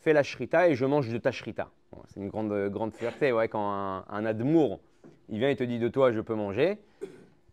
fais 0.00 0.12
la 0.12 0.22
shrita 0.22 0.68
et 0.68 0.74
je 0.74 0.84
mange 0.84 1.08
de 1.08 1.18
ta 1.18 1.32
shrita. 1.32 1.70
c'est 2.08 2.20
une 2.20 2.28
grande, 2.28 2.68
grande 2.68 2.94
fierté, 2.94 3.32
ouais, 3.32 3.48
quand 3.48 3.70
un, 3.70 4.04
un, 4.08 4.24
admour, 4.24 4.80
il 5.28 5.38
vient 5.38 5.50
et 5.50 5.56
te 5.56 5.64
dit, 5.64 5.78
de 5.78 5.88
toi, 5.88 6.12
je 6.12 6.20
peux 6.20 6.34
manger. 6.34 6.78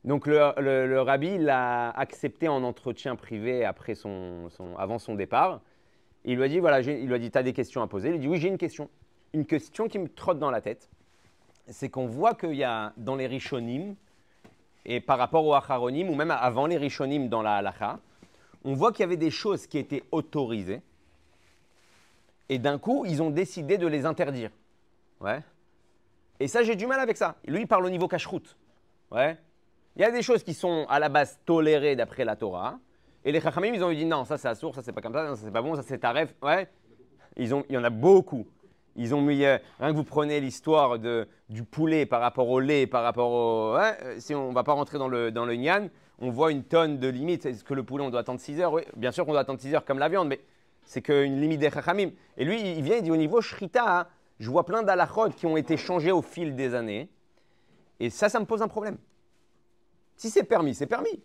Donc, 0.04 0.28
le, 0.28 0.54
le, 0.60 1.02
rabbi 1.02 1.38
l'a 1.38 1.90
accepté 1.90 2.48
en 2.48 2.64
entretien 2.64 3.16
privé 3.16 3.66
après 3.66 3.96
son, 3.96 4.50
avant 4.78 5.00
son 5.00 5.16
départ. 5.16 5.62
Il 6.26 6.38
lui 6.38 6.44
a 6.44 6.48
dit, 6.48 6.60
voilà, 6.60 6.82
il 6.82 7.08
lui 7.08 7.14
a 7.14 7.20
dit, 7.20 7.32
tu 7.32 7.38
as 7.38 7.44
des 7.44 7.54
questions 7.54 7.82
à 7.82 7.88
poser? 7.88 8.10
Il 8.10 8.12
lui 8.12 8.18
a 8.18 8.22
dit, 8.22 8.28
oui, 8.28 8.38
j'ai 8.38 8.50
une 8.50 8.58
question 8.58 8.90
une 9.36 9.46
question 9.46 9.90
qui 9.90 10.00
me 10.00 10.08
trotte 10.08 10.40
dans 10.40 10.50
la 10.50 10.62
tête, 10.62 10.90
c'est 11.68 11.90
qu'on 11.90 12.08
voit 12.08 12.36
qu'il 12.36 12.56
y 12.56 12.64
a 12.64 12.94
dans 12.96 13.18
les 13.18 13.28
Rishonim, 13.28 13.96
et 14.86 15.02
par 15.02 15.18
rapport 15.18 15.46
aux 15.46 15.54
Acharonim, 15.54 16.08
ou 16.10 16.16
même 16.16 16.32
avant 16.32 16.68
les 16.68 16.78
Rishonim 16.78 17.28
dans 17.28 17.42
la 17.42 17.58
Halacha, 17.58 18.00
on 18.64 18.74
voit 18.74 18.92
qu'il 18.94 19.02
y 19.02 19.04
avait 19.04 19.18
des 19.18 19.32
choses 19.32 19.68
qui 19.68 19.78
étaient 19.78 20.04
autorisées, 20.12 20.82
et 22.48 22.60
d'un 22.60 22.80
coup, 22.80 23.06
ils 23.06 23.22
ont 23.22 23.30
décidé 23.30 23.78
de 23.78 23.88
les 23.88 24.06
interdire. 24.06 24.52
Ouais. 25.20 25.42
Et 26.40 26.48
ça, 26.48 26.64
j'ai 26.64 26.76
du 26.76 26.88
mal 26.88 27.00
avec 27.00 27.18
ça. 27.18 27.36
Lui, 27.46 27.62
il 27.62 27.68
parle 27.68 27.86
au 27.86 27.90
niveau 27.90 28.08
cache-route. 28.08 28.56
Ouais. 29.12 29.38
Il 29.96 30.02
y 30.02 30.06
a 30.06 30.12
des 30.12 30.22
choses 30.22 30.44
qui 30.44 30.54
sont 30.54 30.86
à 30.88 31.00
la 31.00 31.10
base 31.10 31.40
tolérées 31.46 31.96
d'après 31.98 32.24
la 32.24 32.38
Torah, 32.38 32.80
et 33.26 33.34
les 33.34 33.42
Chachamim, 33.42 33.74
ils 33.74 33.84
ont 33.84 33.92
dit 33.92 34.06
non, 34.06 34.24
ça 34.24 34.38
c'est 34.38 34.56
source, 34.56 34.78
ça 34.78 34.82
c'est 34.82 34.94
pas 34.94 35.02
comme 35.02 35.14
ça, 35.14 35.36
ça 35.36 35.42
c'est 35.44 35.52
pas 35.52 35.62
bon, 35.62 35.76
ça 35.76 35.82
c'est 35.82 35.98
taref. 35.98 36.34
Ouais. 36.42 36.70
Ils 37.36 37.54
ont, 37.54 37.66
il 37.68 37.76
y 37.76 37.78
en 37.78 37.84
a 37.84 37.90
beaucoup. 37.90 38.48
Ils 38.96 39.14
ont 39.14 39.22
mis, 39.22 39.44
euh, 39.44 39.58
rien 39.80 39.92
que 39.92 39.98
vous 39.98 40.04
prenez 40.04 40.40
l'histoire 40.40 40.98
du 40.98 41.64
poulet 41.64 42.06
par 42.06 42.22
rapport 42.22 42.50
au 42.50 42.60
lait, 42.60 42.88
par 42.88 43.04
rapport 43.04 43.32
au. 43.32 43.76
Euh, 43.78 44.16
si 44.20 44.34
on 44.34 44.50
ne 44.50 44.54
va 44.54 44.64
pas 44.64 44.74
rentrer 44.74 44.98
dans 44.98 45.10
le, 45.10 45.32
dans 45.32 45.46
le 45.46 45.56
Nyan, 45.56 45.90
on 46.20 46.30
voit 46.30 46.52
une 46.52 46.64
tonne 46.64 46.98
de 46.98 47.08
limites. 47.08 47.46
Est-ce 47.46 47.64
que 47.64 47.74
le 47.74 47.84
poulet, 47.84 48.04
on 48.04 48.10
doit 48.10 48.22
attendre 48.22 48.40
6 48.40 48.62
heures? 48.62 48.80
Bien 48.96 49.12
sûr 49.12 49.26
qu'on 49.26 49.32
doit 49.32 49.42
attendre 49.42 49.60
6 49.60 49.76
heures 49.76 49.86
comme 49.86 50.00
la 50.00 50.08
viande, 50.08 50.30
mais 50.30 50.40
c'est 50.86 51.02
qu'une 51.02 51.42
limite 51.42 51.60
des 51.60 51.70
chachamim. 51.70 52.12
Et 52.38 52.46
lui, 52.46 52.60
il 52.62 52.84
vient, 52.84 52.98
il 52.98 53.04
dit 53.04 53.12
au 53.12 53.18
niveau 53.18 53.42
shrita, 53.42 54.00
hein, 54.00 54.08
je 54.40 54.50
vois 54.50 54.66
plein 54.66 54.84
d'alachot 54.84 55.30
qui 55.30 55.46
ont 55.46 55.58
été 55.58 55.76
changés 55.76 56.12
au 56.12 56.22
fil 56.22 56.56
des 56.56 56.74
années. 56.74 57.10
Et 58.00 58.10
ça, 58.10 58.30
ça 58.30 58.40
me 58.40 58.46
pose 58.46 58.62
un 58.62 58.68
problème. 58.68 58.98
Si 60.16 60.30
c'est 60.30 60.44
permis, 60.44 60.74
c'est 60.74 60.88
permis. 60.88 61.22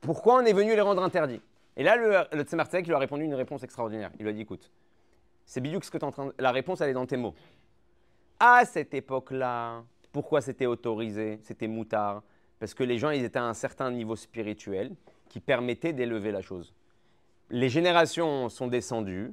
Pourquoi 0.00 0.36
on 0.36 0.40
est 0.40 0.52
venu 0.52 0.74
les 0.74 0.80
rendre 0.80 1.02
interdits? 1.02 1.40
Et 1.76 1.82
là, 1.82 1.96
le, 1.96 2.10
le 2.36 2.82
lui 2.82 2.94
a 2.94 2.98
répondu 2.98 3.24
une 3.24 3.34
réponse 3.34 3.62
extraordinaire. 3.62 4.10
Il 4.18 4.22
lui 4.22 4.30
a 4.30 4.32
dit 4.32 4.42
écoute, 4.42 4.70
c'est 5.50 5.60
Bidou 5.60 5.80
que 5.80 5.98
tu 5.98 6.04
en 6.04 6.12
train 6.12 6.26
de... 6.26 6.34
La 6.38 6.52
réponse, 6.52 6.80
elle 6.80 6.90
est 6.90 6.94
dans 6.94 7.06
tes 7.06 7.16
mots. 7.16 7.34
À 8.38 8.64
cette 8.64 8.94
époque-là, 8.94 9.82
pourquoi 10.12 10.40
c'était 10.42 10.66
autorisé 10.66 11.40
C'était 11.42 11.66
moutard? 11.66 12.22
Parce 12.60 12.72
que 12.72 12.84
les 12.84 12.98
gens, 12.98 13.10
ils 13.10 13.24
étaient 13.24 13.40
à 13.40 13.46
un 13.46 13.54
certain 13.54 13.90
niveau 13.90 14.14
spirituel 14.14 14.94
qui 15.28 15.40
permettait 15.40 15.92
d'élever 15.92 16.30
la 16.30 16.40
chose. 16.40 16.72
Les 17.50 17.68
générations 17.68 18.48
sont 18.48 18.68
descendues, 18.68 19.32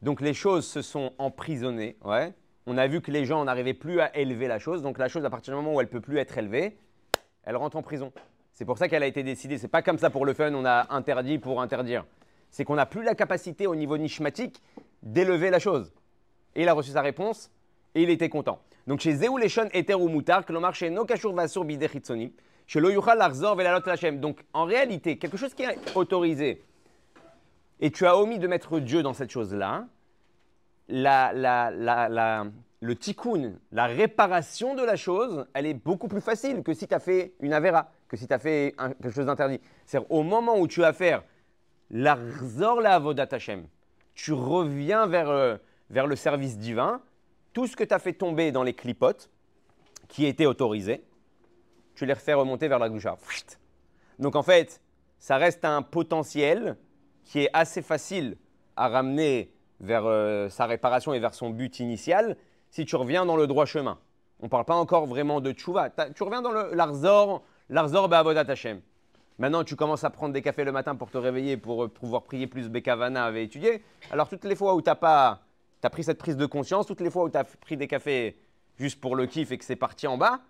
donc 0.00 0.22
les 0.22 0.32
choses 0.32 0.66
se 0.66 0.80
sont 0.80 1.12
emprisonnées. 1.18 1.98
Ouais. 2.02 2.32
On 2.64 2.78
a 2.78 2.86
vu 2.86 3.02
que 3.02 3.10
les 3.10 3.26
gens 3.26 3.44
n'arrivaient 3.44 3.74
plus 3.74 4.00
à 4.00 4.16
élever 4.16 4.48
la 4.48 4.58
chose, 4.58 4.80
donc 4.80 4.96
la 4.96 5.08
chose, 5.08 5.26
à 5.26 5.30
partir 5.30 5.52
du 5.52 5.60
moment 5.60 5.74
où 5.74 5.80
elle 5.82 5.90
peut 5.90 6.00
plus 6.00 6.16
être 6.16 6.38
élevée, 6.38 6.78
elle 7.42 7.56
rentre 7.56 7.76
en 7.76 7.82
prison. 7.82 8.14
C'est 8.54 8.64
pour 8.64 8.78
ça 8.78 8.88
qu'elle 8.88 9.02
a 9.02 9.06
été 9.06 9.22
décidée. 9.22 9.58
C'est 9.58 9.68
pas 9.68 9.82
comme 9.82 9.98
ça 9.98 10.08
pour 10.08 10.24
le 10.24 10.32
fun, 10.32 10.54
on 10.54 10.64
a 10.64 10.86
interdit 10.94 11.38
pour 11.38 11.60
interdire. 11.60 12.06
C'est 12.54 12.64
qu'on 12.64 12.76
n'a 12.76 12.86
plus 12.86 13.02
la 13.02 13.16
capacité 13.16 13.66
au 13.66 13.74
niveau 13.74 13.98
nishmatique 13.98 14.62
d'élever 15.02 15.50
la 15.50 15.58
chose. 15.58 15.92
Et 16.54 16.62
il 16.62 16.68
a 16.68 16.72
reçu 16.72 16.92
sa 16.92 17.02
réponse 17.02 17.50
et 17.96 18.04
il 18.04 18.10
était 18.10 18.28
content. 18.28 18.60
Donc 18.86 19.00
chez 19.00 19.16
Zéouleshon 19.16 19.68
Eter 19.72 19.94
ou 19.94 20.06
Moutar, 20.06 20.46
que 20.46 20.52
l'on 20.52 20.60
marche 20.60 20.84
no 20.84 21.04
kashur 21.04 21.34
vasur 21.34 21.64
bidechitsoni, 21.64 22.32
chez 22.68 22.78
lo 22.78 22.90
yuchal 22.90 23.18
larzor 23.18 23.56
velalot 23.56 23.84
lachem. 23.84 24.20
Donc 24.20 24.44
en 24.52 24.66
réalité, 24.66 25.18
quelque 25.18 25.36
chose 25.36 25.52
qui 25.52 25.64
est 25.64 25.76
autorisé, 25.96 26.62
et 27.80 27.90
tu 27.90 28.06
as 28.06 28.16
omis 28.16 28.38
de 28.38 28.46
mettre 28.46 28.78
Dieu 28.78 29.02
dans 29.02 29.14
cette 29.14 29.30
chose-là, 29.30 29.88
la, 30.86 31.32
la, 31.32 31.72
la, 31.72 32.46
le 32.80 32.94
tikkun, 32.94 33.54
la 33.72 33.86
réparation 33.86 34.76
de 34.76 34.84
la 34.84 34.94
chose, 34.94 35.44
elle 35.54 35.66
est 35.66 35.74
beaucoup 35.74 36.06
plus 36.06 36.20
facile 36.20 36.62
que 36.62 36.72
si 36.72 36.86
tu 36.86 36.94
as 36.94 37.00
fait 37.00 37.34
une 37.40 37.52
avera, 37.52 37.90
que 38.06 38.16
si 38.16 38.28
tu 38.28 38.32
as 38.32 38.38
fait 38.38 38.76
quelque 39.02 39.10
chose 39.10 39.26
d'interdit. 39.26 39.60
C'est-à-dire 39.86 40.08
au 40.12 40.22
moment 40.22 40.56
où 40.56 40.68
tu 40.68 40.84
as 40.84 40.92
fait 40.92 41.18
l'arzor 41.90 42.80
la 42.80 43.00
tu 44.14 44.32
reviens 44.32 45.06
vers, 45.06 45.28
euh, 45.28 45.56
vers 45.90 46.06
le 46.06 46.16
service 46.16 46.58
divin, 46.58 47.02
tout 47.52 47.66
ce 47.66 47.76
que 47.76 47.84
tu 47.84 47.94
as 47.94 47.98
fait 47.98 48.12
tomber 48.12 48.52
dans 48.52 48.62
les 48.62 48.74
clipotes, 48.74 49.30
qui 50.08 50.26
étaient 50.26 50.46
autorisés, 50.46 51.04
tu 51.94 52.06
les 52.06 52.12
refais 52.12 52.34
remonter 52.34 52.68
vers 52.68 52.78
la 52.78 52.88
goucha. 52.88 53.16
Donc 54.18 54.36
en 54.36 54.42
fait, 54.42 54.80
ça 55.18 55.36
reste 55.36 55.64
un 55.64 55.82
potentiel 55.82 56.76
qui 57.24 57.40
est 57.40 57.50
assez 57.52 57.82
facile 57.82 58.36
à 58.76 58.88
ramener 58.88 59.52
vers 59.80 60.04
euh, 60.04 60.48
sa 60.48 60.66
réparation 60.66 61.14
et 61.14 61.18
vers 61.18 61.34
son 61.34 61.50
but 61.50 61.80
initial 61.80 62.36
si 62.70 62.84
tu 62.84 62.96
reviens 62.96 63.24
dans 63.24 63.36
le 63.36 63.46
droit 63.46 63.66
chemin. 63.66 63.98
On 64.40 64.44
ne 64.46 64.50
parle 64.50 64.64
pas 64.64 64.74
encore 64.74 65.06
vraiment 65.06 65.40
de 65.40 65.52
tchouva. 65.52 65.90
Tu 66.14 66.22
reviens 66.22 66.42
dans 66.42 66.52
l'arzor, 66.52 67.42
l'arzor 67.70 68.08
be'avodat 68.08 68.44
Hashem. 68.48 68.80
Maintenant, 69.38 69.64
tu 69.64 69.74
commences 69.74 70.04
à 70.04 70.10
prendre 70.10 70.32
des 70.32 70.42
cafés 70.42 70.64
le 70.64 70.70
matin 70.70 70.94
pour 70.94 71.10
te 71.10 71.18
réveiller, 71.18 71.56
pour 71.56 71.84
euh, 71.84 71.88
pouvoir 71.88 72.22
prier 72.22 72.46
plus 72.46 72.68
Bekavana 72.68 73.24
avait 73.24 73.44
étudié. 73.44 73.82
Alors, 74.12 74.28
toutes 74.28 74.44
les 74.44 74.54
fois 74.54 74.74
où 74.74 74.82
tu 74.82 74.90
as 74.90 74.94
pas 74.94 75.42
as 75.82 75.90
pris 75.90 76.04
cette 76.04 76.18
prise 76.18 76.36
de 76.36 76.46
conscience, 76.46 76.86
toutes 76.86 77.02
les 77.02 77.10
fois 77.10 77.24
où 77.24 77.30
tu 77.30 77.36
as 77.36 77.44
pris 77.44 77.76
des 77.76 77.86
cafés 77.86 78.38
juste 78.78 79.00
pour 79.00 79.16
le 79.16 79.26
kiff 79.26 79.52
et 79.52 79.58
que 79.58 79.64
c'est 79.64 79.76
parti 79.76 80.06
en 80.06 80.16
bas, 80.16 80.40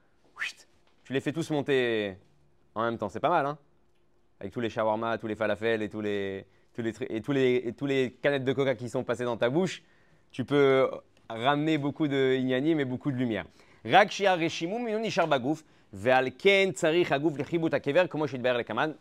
tu 1.03 1.12
les 1.12 1.21
fais 1.21 1.33
tous 1.33 1.50
monter 1.50 2.17
en 2.75 2.83
même 2.85 2.99
temps. 2.99 3.09
C'est 3.09 3.21
pas 3.21 3.31
mal, 3.31 3.47
hein 3.47 3.59
Avec 4.38 4.53
tous 4.53 4.61
les 4.61 4.71
shawarma, 4.71 5.19
tous 5.19 5.26
les 5.26 5.35
falafels 5.35 5.83
et 5.83 5.88
tous 5.88 6.00
les, 6.00 6.47
tous 6.73 6.83
les, 6.83 6.93
et 7.11 7.21
tous 7.21 7.33
les, 7.33 7.75
tous 7.76 7.87
les 7.87 8.12
canettes 8.23 8.45
de 8.45 8.53
coca 8.53 8.76
qui 8.76 8.88
sont 8.88 9.03
passées 9.03 9.25
dans 9.25 9.37
ta 9.37 9.50
bouche, 9.50 9.83
tu 10.31 10.45
peux 10.45 10.88
ramener 11.29 11.79
beaucoup 11.79 12.07
de 12.07 12.37
ignanim 12.37 12.79
et 12.79 12.85
beaucoup 12.85 13.11
de 13.11 13.17
lumière. 13.17 13.45
Rakshia 13.85 14.37
Reshimum, 14.37 14.87
Ve'al 15.95 16.33
ken 16.35 16.73
tsarich 16.73 17.13
agouf 17.13 17.39
le 17.39 17.75
akever, 17.75 18.07
comment 18.09 18.27
je 18.27 18.37
suis 18.37 18.43
le 18.43 18.95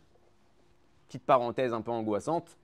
Petite 1.08 1.24
parenthèse 1.26 1.74
un 1.74 1.82
peu 1.82 1.90
angoissante. 1.90 2.56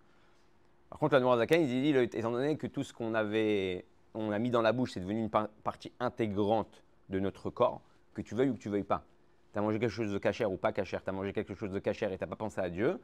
Par 0.90 1.00
contre, 1.00 1.16
la 1.16 1.20
Noir 1.20 1.38
Zakan, 1.38 1.56
il 1.56 1.68
dit, 1.68 1.98
étant 2.16 2.32
donné 2.32 2.56
que 2.56 2.68
tout 2.68 2.84
ce 2.84 2.94
qu'on 2.94 3.16
avait, 3.16 3.86
on 4.14 4.32
a 4.32 4.38
mis 4.38 4.52
dans 4.52 4.62
la 4.62 4.72
bouche, 4.72 4.92
c'est 4.94 5.00
devenu 5.00 5.22
une 5.22 5.30
partie 5.30 5.92
intégrante 6.00 6.84
de 7.10 7.20
notre 7.20 7.50
corps, 7.50 7.82
que 8.14 8.22
tu 8.22 8.36
veuilles 8.36 8.50
ou 8.50 8.54
que 8.54 8.60
tu 8.60 8.70
veuilles 8.70 8.84
pas. 8.84 9.04
Tu 9.52 9.58
as 9.58 9.64
mangé 9.64 9.80
quelque 9.80 9.90
chose 9.90 10.12
de 10.12 10.18
cachère 10.20 10.52
ou 10.52 10.58
pas 10.58 10.74
cachère, 10.74 11.04
tu 11.04 11.10
as 11.10 11.14
mangé 11.14 11.34
quelque 11.34 11.56
chose 11.56 11.72
de 11.72 11.80
cachère 11.80 12.12
et 12.12 12.18
tu 12.18 12.24
n'as 12.24 12.30
pas 12.30 12.36
pensé 12.36 12.62
à 12.62 12.70
Dieu. 12.70 13.00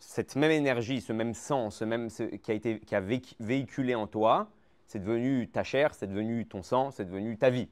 Cette 0.00 0.34
même 0.34 0.50
énergie, 0.50 1.00
ce 1.00 1.12
même 1.12 1.34
sang, 1.34 1.70
ce 1.70 1.84
même 1.84 2.08
qui 2.10 2.50
a 2.50 2.54
été 2.54 2.80
qui 2.80 2.94
a 2.96 3.00
véhiculé 3.00 3.94
en 3.94 4.08
toi, 4.08 4.48
c'est 4.88 4.98
devenu 4.98 5.48
ta 5.48 5.62
chair, 5.62 5.94
c'est 5.94 6.08
devenu 6.08 6.44
ton 6.46 6.64
sang, 6.64 6.90
c'est 6.90 7.04
devenu 7.04 7.38
ta 7.38 7.50
vie. 7.50 7.68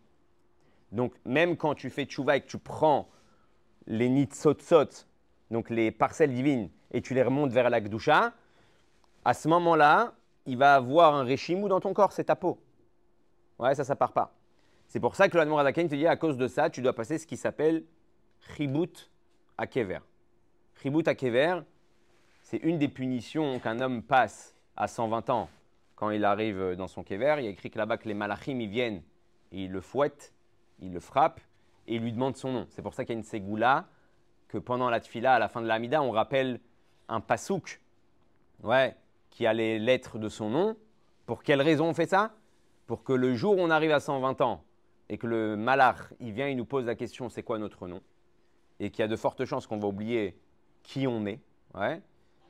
Donc, 0.92 1.14
même 1.24 1.56
quand 1.56 1.74
tu 1.74 1.90
fais 1.90 2.04
tchouva 2.04 2.36
et 2.36 2.42
que 2.42 2.46
tu 2.46 2.58
prends 2.58 3.08
les 3.86 4.08
nitsotsot, 4.08 5.06
donc 5.50 5.70
les 5.70 5.90
parcelles 5.90 6.32
divines, 6.32 6.70
et 6.92 7.00
tu 7.00 7.14
les 7.14 7.22
remontes 7.22 7.50
vers 7.50 7.70
la 7.70 7.80
Gdusha, 7.80 8.32
à 9.24 9.34
ce 9.34 9.48
moment-là, 9.48 10.12
il 10.46 10.56
va 10.58 10.74
avoir 10.74 11.14
un 11.14 11.24
réchimou 11.24 11.68
dans 11.68 11.80
ton 11.80 11.94
corps, 11.94 12.12
c'est 12.12 12.24
ta 12.24 12.36
peau. 12.36 12.60
Ouais, 13.58 13.74
ça, 13.74 13.84
ça 13.84 13.96
part 13.96 14.12
pas. 14.12 14.34
C'est 14.88 15.00
pour 15.00 15.16
ça 15.16 15.28
que 15.28 15.36
l'Admor 15.36 15.60
Adaken 15.60 15.88
te 15.88 15.94
dit, 15.94 16.06
à 16.06 16.16
cause 16.16 16.36
de 16.36 16.46
ça, 16.48 16.68
tu 16.68 16.82
dois 16.82 16.92
passer 16.92 17.16
ce 17.16 17.26
qui 17.26 17.36
s'appelle 17.36 17.84
Chibut 18.54 19.10
à 19.56 19.66
Kever. 19.66 20.00
Chibut 20.82 21.08
à 21.08 21.14
c'est 22.42 22.58
une 22.58 22.78
des 22.78 22.88
punitions 22.88 23.58
qu'un 23.60 23.80
homme 23.80 24.02
passe 24.02 24.54
à 24.76 24.88
120 24.88 25.30
ans 25.30 25.48
quand 25.94 26.10
il 26.10 26.24
arrive 26.24 26.74
dans 26.76 26.88
son 26.88 27.02
Kever. 27.02 27.36
Il 27.38 27.44
y 27.44 27.46
a 27.46 27.50
écrit 27.50 27.70
que 27.70 27.78
là-bas 27.78 27.96
que 27.96 28.08
les 28.08 28.14
malachim, 28.14 28.60
ils 28.60 28.68
viennent, 28.68 29.02
et 29.52 29.64
ils 29.64 29.70
le 29.70 29.80
fouettent, 29.80 30.34
ils 30.82 30.92
le 30.92 31.00
frappent, 31.00 31.40
et 31.86 31.94
ils 31.96 32.02
lui 32.02 32.12
demandent 32.12 32.36
son 32.36 32.52
nom. 32.52 32.66
C'est 32.70 32.82
pour 32.82 32.92
ça 32.92 33.04
qu'il 33.04 33.14
y 33.14 33.16
a 33.16 33.18
une 33.18 33.24
ségoula, 33.24 33.86
que 34.48 34.58
pendant 34.58 34.90
la 34.90 35.00
tfila, 35.00 35.34
à 35.34 35.38
la 35.38 35.48
fin 35.48 35.62
de 35.62 35.66
l'amida, 35.66 36.02
on 36.02 36.10
rappelle 36.10 36.60
un 37.08 37.20
pasouk, 37.20 37.80
ouais, 38.62 38.94
qui 39.30 39.46
a 39.46 39.54
les 39.54 39.78
lettres 39.78 40.18
de 40.18 40.28
son 40.28 40.50
nom. 40.50 40.76
Pour 41.24 41.42
quelle 41.42 41.62
raison 41.62 41.86
on 41.86 41.94
fait 41.94 42.06
ça? 42.06 42.34
Pour 42.86 43.02
que 43.02 43.12
le 43.12 43.34
jour 43.34 43.56
où 43.56 43.60
on 43.60 43.70
arrive 43.70 43.92
à 43.92 44.00
120 44.00 44.40
ans, 44.42 44.62
et 45.08 45.18
que 45.18 45.26
le 45.26 45.56
malach, 45.56 46.12
il 46.20 46.32
vient, 46.32 46.48
il 46.48 46.56
nous 46.56 46.64
pose 46.64 46.84
la 46.84 46.94
question, 46.94 47.28
c'est 47.28 47.42
quoi 47.42 47.58
notre 47.58 47.86
nom? 47.88 48.00
Et 48.80 48.90
qu'il 48.90 49.02
y 49.02 49.04
a 49.04 49.08
de 49.08 49.16
fortes 49.16 49.44
chances 49.44 49.66
qu'on 49.66 49.78
va 49.78 49.88
oublier 49.88 50.38
qui 50.82 51.06
on 51.06 51.24
est, 51.26 51.40
ouais. 51.74 52.02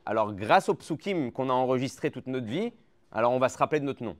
Alors, 0.05 0.33
grâce 0.33 0.67
au 0.67 0.73
psukim 0.73 1.31
qu'on 1.31 1.49
a 1.49 1.53
enregistré 1.53 2.11
toute 2.11 2.27
notre 2.27 2.47
vie, 2.47 2.73
alors 3.11 3.31
on 3.31 3.39
va 3.39 3.47
se 3.47 3.57
rappeler 3.57 3.79
de 3.79 3.85
notre 3.85 4.03
nom. 4.03 4.17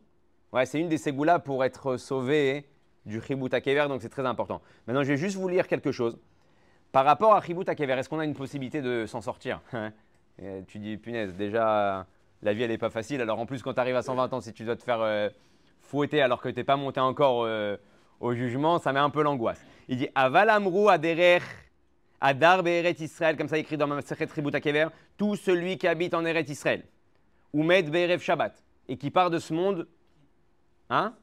Ouais, 0.54 0.66
c'est 0.66 0.80
une 0.80 0.88
des 0.88 0.98
ségoulas 0.98 1.40
pour 1.40 1.64
être 1.64 1.98
sauvé 1.98 2.70
du 3.06 3.22
Chibut 3.22 3.54
Akever, 3.54 3.86
donc 3.88 4.02
c'est 4.02 4.10
très 4.10 4.26
important. 4.26 4.62
Maintenant, 4.88 5.04
je 5.04 5.10
vais 5.10 5.18
juste 5.18 5.36
vous 5.36 5.48
lire 5.48 5.68
quelque 5.68 5.92
chose. 5.92 6.18
Par 6.92 7.06
rapport 7.06 7.34
à 7.34 7.42
Chibut 7.42 7.68
Akever, 7.68 7.94
est-ce 7.94 8.10
qu'on 8.10 8.20
a 8.20 8.26
une 8.26 8.36
possibilité 8.36 8.82
de 8.82 9.06
s'en 9.06 9.22
sortir 9.22 9.62
Et 10.42 10.64
Tu 10.68 10.80
dis, 10.80 10.98
punaise, 10.98 11.36
déjà, 11.36 12.06
la 12.42 12.54
vie, 12.54 12.64
elle 12.64 12.72
n'est 12.72 12.78
pas 12.78 12.90
facile. 12.90 13.22
Alors 13.22 13.40
en 13.40 13.46
plus, 13.46 13.62
quand 13.62 13.74
tu 13.74 13.80
arrives 13.80 13.96
à 13.96 14.04
120 14.04 14.34
ans, 14.34 14.42
si 14.42 14.54
tu 14.54 14.64
dois 14.64 14.76
te 14.76 14.84
faire 14.84 15.02
euh, 15.02 15.30
fouetter 15.82 16.22
alors 16.22 16.42
que 16.42 16.50
tu 16.50 16.56
n'es 16.56 16.64
pas 16.64 16.78
monté 16.78 17.00
encore 17.00 17.44
euh, 17.44 17.78
au 18.20 18.34
jugement, 18.34 18.80
ça 18.80 18.94
met 18.94 19.00
un 19.00 19.10
peu 19.10 19.24
l'angoisse. 19.24 19.64
Il 19.88 19.98
dit, 19.98 20.08
Aval 20.16 20.50
amrou 20.50 20.90
aderer 20.90 21.40
Adar 22.26 22.64
be'eret 22.64 22.96
Israël, 23.00 23.36
comme 23.36 23.50
ça 23.50 23.58
écrit 23.58 23.76
dans 23.76 23.86
ma 23.86 24.00
Chibut 24.02 24.56
Akever, 24.56 24.88
tout 25.18 25.36
celui 25.36 25.78
qui 25.78 25.88
habite 25.88 26.14
en 26.14 26.24
Eret 26.24 26.46
Israël, 26.48 26.86
ou 27.52 27.64
met 27.64 27.84
be'erev 27.84 28.22
Shabbat, 28.22 28.64
et 28.88 28.96
qui 28.96 29.12
part 29.12 29.30
de 29.30 29.40
ce 29.40 29.54
monde, 29.54 29.90
hein? 30.90 31.14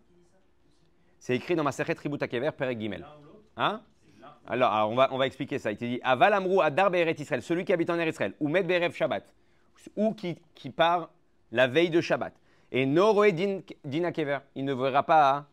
C'est 1.20 1.36
écrit 1.36 1.54
dans 1.54 1.62
ma 1.62 1.68
Masechet 1.68 1.94
Chibut 2.02 2.20
Akever, 2.20 2.50
Perek 2.50 2.80
Gimel. 2.80 3.06
Hein? 3.56 3.82
Alors, 4.46 4.72
alors, 4.72 4.90
on, 4.90 4.96
va, 4.96 5.08
on 5.12 5.18
va 5.18 5.26
expliquer 5.26 5.58
ça. 5.58 5.70
Il 5.70 5.76
te 5.76 5.84
dit 5.84 6.00
Aval 6.02 6.32
amrou 6.32 6.60
Adar 6.60 6.90
be'eret 6.90 7.14
Israël, 7.18 7.42
celui 7.42 7.64
qui 7.64 7.72
habite 7.72 7.90
en 7.90 8.00
Israël, 8.00 8.34
ou 8.40 8.48
met 8.48 8.62
be'erev 8.62 8.92
Shabbat, 8.92 9.22
ou 9.96 10.14
qui, 10.14 10.36
qui 10.54 10.70
part 10.70 11.10
la 11.52 11.68
veille 11.68 11.90
de 11.90 12.00
Shabbat. 12.00 12.32
Et 12.72 12.86
Noroé 12.86 13.32
din, 13.32 13.60
din 13.84 14.04
Akever, 14.04 14.38
il 14.54 14.64
ne 14.64 14.72
verra 14.72 15.02
pas 15.02 15.46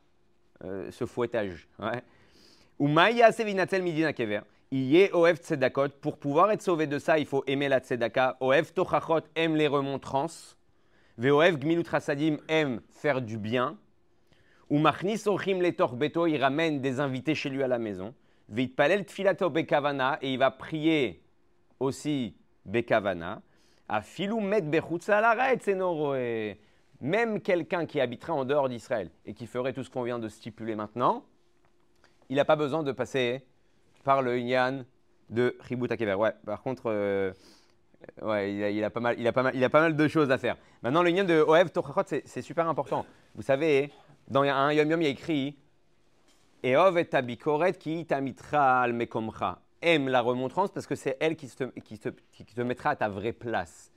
euh, 0.64 0.90
ce 0.90 1.06
fouettage. 1.06 1.68
Ou 2.80 2.88
Maïa 2.88 3.32
Sevinatel 3.32 3.84
Midina 3.84 4.14
Kever. 4.14 4.42
Iye 4.72 5.10
Oev 5.14 5.38
Tzedakot. 5.38 5.90
Pour 6.02 6.18
pouvoir 6.18 6.52
être 6.52 6.62
sauvé 6.62 6.88
de 6.88 7.00
ça, 7.00 7.20
il 7.20 7.26
faut 7.26 7.44
aimer 7.48 7.70
la 7.70 7.80
Tzedaka. 7.80 8.38
Oev 8.40 8.72
Tochachot 8.74 9.22
aime 9.36 9.56
les 9.56 9.68
remontrances. 9.68 10.58
Veoev 11.18 11.58
Gmilut 11.58 11.86
Hasadim 11.92 12.38
aime 12.48 12.82
faire 12.90 13.22
du 13.22 13.38
bien. 13.38 13.78
Ou 14.70 14.80
Machnis 14.80 15.28
Ochim 15.28 15.62
Letor 15.62 15.96
Beto, 15.96 16.28
il 16.28 16.38
ramène 16.42 16.82
des 16.82 17.00
invités 17.00 17.36
chez 17.36 17.50
lui 17.50 17.64
à 17.64 17.68
la 17.68 17.80
maison. 17.80 18.14
Veitpalel 18.50 19.06
Tfilato 19.06 19.50
Bekavana, 19.50 20.20
et 20.22 20.34
il 20.34 20.40
va 20.40 20.52
prier 20.52 21.22
aussi 21.80 22.36
Bekavana. 22.66 23.42
Afilu 23.90 24.42
Met 24.42 24.62
Bechutza 24.62 25.22
Senoroe. 25.62 26.56
Même 27.00 27.42
quelqu'un 27.42 27.86
qui 27.86 28.02
habiterait 28.02 28.34
en 28.34 28.44
dehors 28.44 28.70
d'Israël 28.70 29.12
et 29.26 29.34
qui 29.34 29.46
ferait 29.46 29.72
tout 29.72 29.84
ce 29.84 29.90
qu'on 29.90 30.02
vient 30.02 30.18
de 30.20 30.28
stipuler 30.28 30.76
maintenant, 30.76 31.24
il 32.30 32.38
n'a 32.38 32.46
pas 32.46 32.56
besoin 32.56 32.84
de 32.84 32.92
passer 32.92 33.46
par 34.04 34.22
le 34.22 34.40
Inyan 34.40 34.84
de 35.30 35.56
Akever. 35.90 36.16
Ouais, 36.16 36.34
par 36.46 36.62
contre, 36.64 36.84
euh, 36.88 37.32
ouais, 38.24 38.74
il 38.74 38.84
a, 38.84 38.90
pas 38.90 39.00
mal, 39.00 39.16
il, 39.20 39.28
a 39.28 39.32
pas 39.32 39.44
mal, 39.44 39.56
il 39.56 39.64
a 39.64 39.70
pas 39.70 39.82
mal 39.82 39.96
de 39.96 40.08
choses 40.08 40.32
à 40.32 40.38
faire. 40.38 40.58
Maintenant, 40.82 41.04
le 41.04 41.10
Inyan 41.10 41.24
de 41.24 41.46
Oev 41.48 41.70
Tochachot, 41.70 42.22
c'est 42.26 42.42
super 42.42 42.68
important. 42.68 43.06
Vous 43.36 43.44
savez, 43.44 43.92
dans 44.28 44.42
un 44.42 44.74
Yom 44.74 44.90
Yom, 44.90 45.02
il 45.02 45.06
y 45.06 45.08
a 45.08 45.12
écrit 45.12 45.58
et 46.64 46.76
ki 47.80 48.06
tamitra 48.06 48.82
al. 48.82 49.08
Aime 49.82 50.10
la 50.10 50.22
remontrance 50.22 50.72
parce 50.72 50.88
que 50.88 50.96
c'est 50.96 51.18
elle 51.20 51.36
qui 51.36 51.48
te, 51.48 52.62
mettra 52.62 52.92
à 52.92 52.96
ta 52.96 53.10
vraie 53.10 53.32
place. 53.32 53.92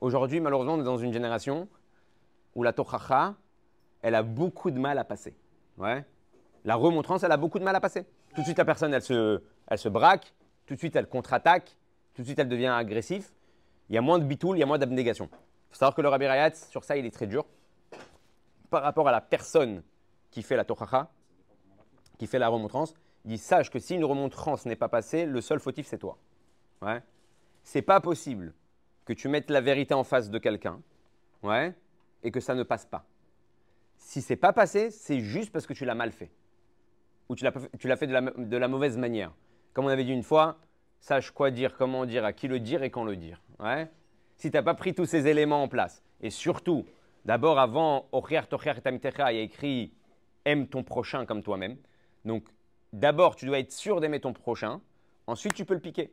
Aujourd'hui, 0.00 0.40
malheureusement, 0.40 0.74
on 0.74 0.80
est 0.80 0.84
dans 0.84 0.98
une 0.98 1.12
génération 1.12 1.68
où 2.54 2.62
la 2.62 2.72
tochacha, 2.72 3.34
elle 4.00 4.14
a 4.14 4.22
beaucoup 4.22 4.70
de 4.70 4.78
mal 4.78 4.96
à 4.98 5.04
passer. 5.04 5.36
La 6.64 6.76
remontrance, 6.76 7.24
elle 7.24 7.32
a 7.32 7.36
beaucoup 7.36 7.58
de 7.58 7.64
mal 7.64 7.74
à 7.74 7.80
passer. 7.80 8.06
Tout 8.34 8.40
de 8.40 8.44
suite, 8.44 8.58
la 8.58 8.64
personne, 8.64 8.94
elle 8.94 9.02
se, 9.02 9.42
elle 9.66 9.78
se 9.78 9.88
braque. 9.88 10.32
Tout 10.66 10.74
de 10.74 10.78
suite, 10.78 10.94
elle 10.96 11.08
contre-attaque. 11.08 11.76
Tout 12.14 12.22
de 12.22 12.26
suite, 12.26 12.38
elle 12.38 12.48
devient 12.48 12.68
agressive. 12.68 13.28
Il 13.88 13.94
y 13.94 13.98
a 13.98 14.00
moins 14.00 14.18
de 14.18 14.24
bitoul, 14.24 14.56
il 14.56 14.60
y 14.60 14.62
a 14.62 14.66
moins 14.66 14.78
d'abnégation. 14.78 15.28
Il 15.32 15.70
faut 15.70 15.78
savoir 15.78 15.94
que 15.94 16.00
le 16.00 16.08
Rabbi 16.08 16.26
Rayat, 16.26 16.54
sur 16.54 16.84
ça, 16.84 16.96
il 16.96 17.04
est 17.04 17.10
très 17.10 17.26
dur. 17.26 17.44
Par 18.70 18.82
rapport 18.82 19.08
à 19.08 19.12
la 19.12 19.20
personne 19.20 19.82
qui 20.30 20.42
fait 20.42 20.56
la 20.56 20.64
tochacha, 20.64 21.10
qui 22.18 22.26
fait 22.26 22.38
la 22.38 22.48
remontrance, 22.48 22.94
il 23.24 23.30
dit 23.30 23.38
sache 23.38 23.70
que 23.70 23.78
si 23.78 23.94
une 23.94 24.04
remontrance 24.04 24.66
n'est 24.66 24.76
pas 24.76 24.88
passée, 24.88 25.26
le 25.26 25.40
seul 25.40 25.60
fautif, 25.60 25.86
c'est 25.86 25.98
toi. 25.98 26.18
Ouais. 26.82 27.02
C'est 27.62 27.82
pas 27.82 28.00
possible 28.00 28.52
que 29.04 29.12
tu 29.12 29.28
mettes 29.28 29.50
la 29.50 29.60
vérité 29.60 29.94
en 29.94 30.04
face 30.04 30.30
de 30.30 30.38
quelqu'un, 30.38 30.80
ouais, 31.42 31.74
et 32.22 32.30
que 32.30 32.40
ça 32.40 32.54
ne 32.54 32.62
passe 32.62 32.86
pas. 32.86 33.04
Si 33.96 34.20
c'est 34.20 34.36
pas 34.36 34.52
passé, 34.52 34.90
c'est 34.90 35.20
juste 35.20 35.52
parce 35.52 35.66
que 35.66 35.72
tu 35.72 35.84
l'as 35.84 35.94
mal 35.94 36.12
fait. 36.12 36.30
Ou 37.28 37.36
tu 37.36 37.44
l'as, 37.44 37.96
fait 37.96 38.06
de 38.06 38.12
la, 38.12 38.20
de 38.20 38.56
la 38.56 38.68
mauvaise 38.68 38.98
manière. 38.98 39.32
Comme 39.72 39.86
on 39.86 39.88
avait 39.88 40.04
dit 40.04 40.12
une 40.12 40.22
fois, 40.22 40.58
sache 41.00 41.30
quoi 41.30 41.50
dire, 41.50 41.76
comment 41.76 42.04
dire, 42.04 42.24
à 42.24 42.32
qui 42.32 42.48
le 42.48 42.60
dire 42.60 42.82
et 42.82 42.90
quand 42.90 43.04
le 43.04 43.16
dire. 43.16 43.40
Ouais 43.58 43.88
si 44.36 44.50
tu 44.50 44.56
n'as 44.56 44.62
pas 44.62 44.74
pris 44.74 44.94
tous 44.94 45.06
ces 45.06 45.26
éléments 45.26 45.62
en 45.62 45.68
place, 45.68 46.02
et 46.20 46.30
surtout, 46.30 46.84
d'abord 47.24 47.58
avant 47.58 48.08
il 48.12 49.36
y 49.36 49.38
a 49.38 49.42
écrit 49.42 49.92
aime 50.44 50.66
ton 50.66 50.82
prochain 50.82 51.26
comme 51.26 51.42
toi-même. 51.42 51.76
Donc, 52.24 52.44
d'abord, 52.92 53.36
tu 53.36 53.46
dois 53.46 53.58
être 53.58 53.72
sûr 53.72 54.00
d'aimer 54.00 54.20
ton 54.20 54.32
prochain. 54.32 54.80
Ensuite, 55.26 55.54
tu 55.54 55.64
peux 55.64 55.74
le 55.74 55.80
piquer. 55.80 56.10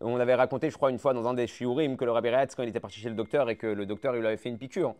On 0.00 0.18
avait 0.18 0.34
raconté, 0.34 0.70
je 0.70 0.76
crois, 0.76 0.90
une 0.90 0.98
fois 0.98 1.14
dans 1.14 1.28
un 1.28 1.34
des 1.34 1.46
shiurim 1.46 1.96
que 1.96 2.04
le 2.04 2.10
Rabbi 2.10 2.30
Rehatz, 2.30 2.54
quand 2.54 2.64
il 2.64 2.68
était 2.68 2.80
parti 2.80 2.98
chez 2.98 3.08
le 3.08 3.14
docteur 3.14 3.48
et 3.48 3.56
que 3.56 3.66
le 3.66 3.86
docteur 3.86 4.16
il 4.16 4.20
lui 4.20 4.26
avait 4.26 4.36
fait 4.36 4.48
une 4.48 4.58
piqûre. 4.58 4.94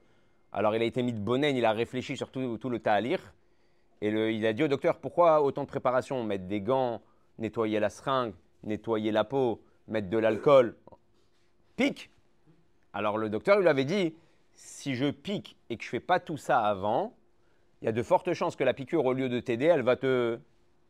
Alors, 0.52 0.74
il 0.76 0.82
a 0.82 0.84
été 0.84 1.02
mis 1.02 1.12
de 1.12 1.18
bonnet, 1.18 1.52
il 1.52 1.64
a 1.64 1.72
réfléchi 1.72 2.16
sur 2.16 2.30
tout, 2.30 2.58
tout 2.58 2.70
le 2.70 2.80
lire. 3.00 3.34
Et 4.00 4.08
il 4.08 4.46
a 4.46 4.52
dit 4.52 4.62
au 4.62 4.68
docteur 4.68 4.98
pourquoi 4.98 5.42
autant 5.42 5.62
de 5.62 5.68
préparation? 5.68 6.22
Mettre 6.22 6.44
des 6.44 6.60
gants, 6.60 7.02
nettoyer 7.38 7.80
la 7.80 7.90
seringue, 7.90 8.34
nettoyer 8.62 9.10
la 9.10 9.24
peau, 9.24 9.62
mettre 9.88 10.08
de 10.08 10.18
l'alcool. 10.18 10.76
Pique 11.76 12.10
Alors, 12.92 13.18
le 13.18 13.28
docteur 13.28 13.58
lui 13.58 13.66
avait 13.66 13.84
dit 13.84 14.14
si 14.54 14.94
je 14.94 15.10
pique 15.10 15.56
et 15.70 15.76
que 15.76 15.84
je 15.84 15.88
fais 15.88 16.00
pas 16.00 16.20
tout 16.20 16.36
ça 16.36 16.60
avant, 16.60 17.14
il 17.82 17.86
y 17.86 17.88
a 17.88 17.92
de 17.92 18.02
fortes 18.02 18.32
chances 18.32 18.56
que 18.56 18.64
la 18.64 18.74
piqûre, 18.74 19.04
au 19.04 19.12
lieu 19.12 19.28
de 19.28 19.40
t'aider, 19.40 19.66
elle 19.66 19.82
va 19.82 19.96
te. 19.96 20.38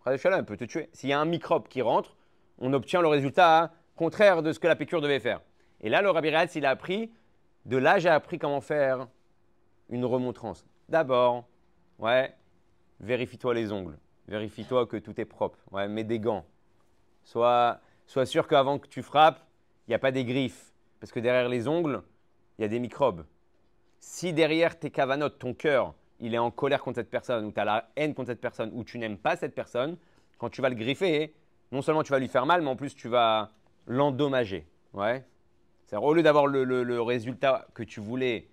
Elle 0.07 0.45
peut 0.45 0.57
te 0.57 0.65
tuer. 0.65 0.91
S'il 0.93 1.09
y 1.09 1.13
a 1.13 1.19
un 1.19 1.25
microbe 1.25 1.67
qui 1.67 1.81
rentre, 1.81 2.17
on 2.59 2.73
obtient 2.75 3.01
le 3.01 3.09
résultat 3.09 3.73
contraire 3.97 4.43
de 4.43 4.53
ce 4.53 4.59
que 4.59 4.67
la 4.67 4.77
piqûre 4.77 5.01
devait 5.01 5.19
faire. 5.19 5.41
Et 5.81 5.89
là, 5.89 6.03
le 6.03 6.11
Rabbi 6.11 6.29
Rehatz, 6.31 6.55
il 6.57 6.67
a 6.67 6.71
appris, 6.71 7.11
de 7.65 7.79
là, 7.79 7.99
j'ai 7.99 8.11
appris 8.11 8.39
comment 8.39 8.61
faire 8.61 9.09
une 9.89 10.05
remontrance. 10.05 10.67
D'abord, 10.89 11.47
ouais, 11.99 12.35
vérifie-toi 13.01 13.55
les 13.55 13.73
ongles. 13.73 13.99
Vérifie-toi 14.29 14.87
que 14.87 14.99
tout 14.99 15.19
est 15.21 15.25
propre. 15.25 15.59
Mets 15.89 16.05
des 16.05 16.21
gants. 16.21 16.45
Sois, 17.23 17.81
sois 18.07 18.27
sûr 18.27 18.47
qu'avant 18.47 18.79
que 18.79 18.89
tu 18.89 19.03
frappes, 19.03 19.41
il 19.87 19.91
n'y 19.91 19.95
a 19.95 19.99
pas 19.99 20.13
des 20.13 20.25
griffes. 20.25 20.73
Parce 21.01 21.13
que 21.13 21.21
derrière 21.21 21.49
les 21.49 21.67
ongles, 21.67 22.03
il 22.59 22.63
y 22.63 22.65
a 22.65 22.69
des 22.69 22.79
microbes. 22.79 23.25
Si 24.07 24.35
derrière 24.35 24.79
tes 24.79 24.91
cavanotes, 24.91 25.39
ton 25.39 25.55
cœur, 25.55 25.95
il 26.21 26.35
est 26.35 26.39
en 26.39 26.51
colère 26.51 26.83
contre 26.83 26.97
cette 26.97 27.11
personne, 27.11 27.47
ou 27.47 27.53
tu 27.53 27.59
as 27.59 27.65
la 27.65 27.89
haine 27.97 28.15
contre 28.15 28.29
cette 28.29 28.41
personne, 28.41 28.71
ou 28.75 28.85
tu 28.85 28.99
n'aimes 28.99 29.17
pas 29.17 29.35
cette 29.35 29.55
personne, 29.55 29.97
quand 30.37 30.51
tu 30.51 30.61
vas 30.61 30.69
le 30.69 30.75
griffer, 30.75 31.35
non 31.73 31.81
seulement 31.81 32.03
tu 32.03 32.13
vas 32.13 32.19
lui 32.19 32.29
faire 32.29 32.45
mal, 32.45 32.61
mais 32.61 32.69
en 32.69 32.77
plus 32.77 32.95
tu 32.95 33.09
vas 33.09 33.53
l'endommager. 33.87 34.67
Ouais. 34.93 35.25
C'est-à-dire, 35.87 36.07
au 36.07 36.13
lieu 36.13 36.23
d'avoir 36.23 36.47
le, 36.47 37.01
résultat 37.01 37.67
que 37.73 37.83
tu 37.83 37.99
voulais, 38.01 38.47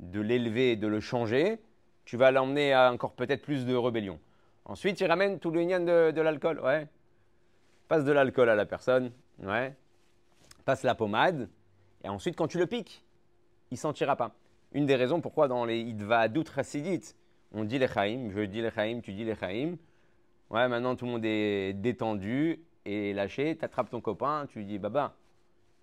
de 0.00 0.20
l'élever, 0.20 0.76
de 0.76 0.86
le 0.86 1.00
changer, 1.00 1.60
tu 2.04 2.18
vas 2.18 2.30
l'emmener 2.30 2.74
à 2.74 2.92
encore 2.92 3.14
peut-être 3.14 3.42
plus 3.42 3.64
de 3.64 3.74
rébellion. 3.74 4.20
Ensuite, 4.66 4.98
tu 4.98 5.06
ramènes 5.06 5.38
tout 5.40 5.50
le 5.50 5.64
de, 5.64 6.20
l'alcool. 6.20 6.60
Ouais. 6.60 6.86
Passe 7.88 8.04
de 8.04 8.12
l'alcool 8.12 8.50
à 8.50 8.54
la 8.54 8.66
personne. 8.66 9.12
Ouais. 9.42 9.74
Passe 10.66 10.82
la 10.82 10.94
pommade. 10.94 11.48
Et 12.04 12.08
ensuite, 12.10 12.36
quand 12.36 12.48
tu 12.48 12.58
le 12.58 12.66
piques, 12.66 13.02
il 13.70 13.78
sentira 13.78 14.14
pas. 14.14 14.34
Une 14.72 14.86
des 14.86 14.94
raisons 14.94 15.20
pourquoi 15.20 15.48
dans 15.48 15.64
les 15.64 15.80
Idva 15.80 16.20
Adout 16.20 16.44
Hasidit, 16.56 17.14
on 17.52 17.64
dit 17.64 17.78
les 17.78 17.88
Chaim, 17.88 18.30
je 18.30 18.40
dis 18.42 18.62
les 18.62 18.70
Chaim, 18.70 19.00
tu 19.02 19.12
dis 19.12 19.24
les 19.24 19.34
Chaim. 19.34 19.76
Ouais, 20.48 20.68
maintenant 20.68 20.94
tout 20.94 21.06
le 21.06 21.12
monde 21.12 21.24
est 21.24 21.72
détendu 21.74 22.60
et 22.84 23.12
lâché. 23.12 23.56
Tu 23.56 23.64
attrapes 23.64 23.90
ton 23.90 24.00
copain, 24.00 24.46
tu 24.48 24.58
lui 24.58 24.66
dis 24.66 24.78
Baba, 24.78 25.16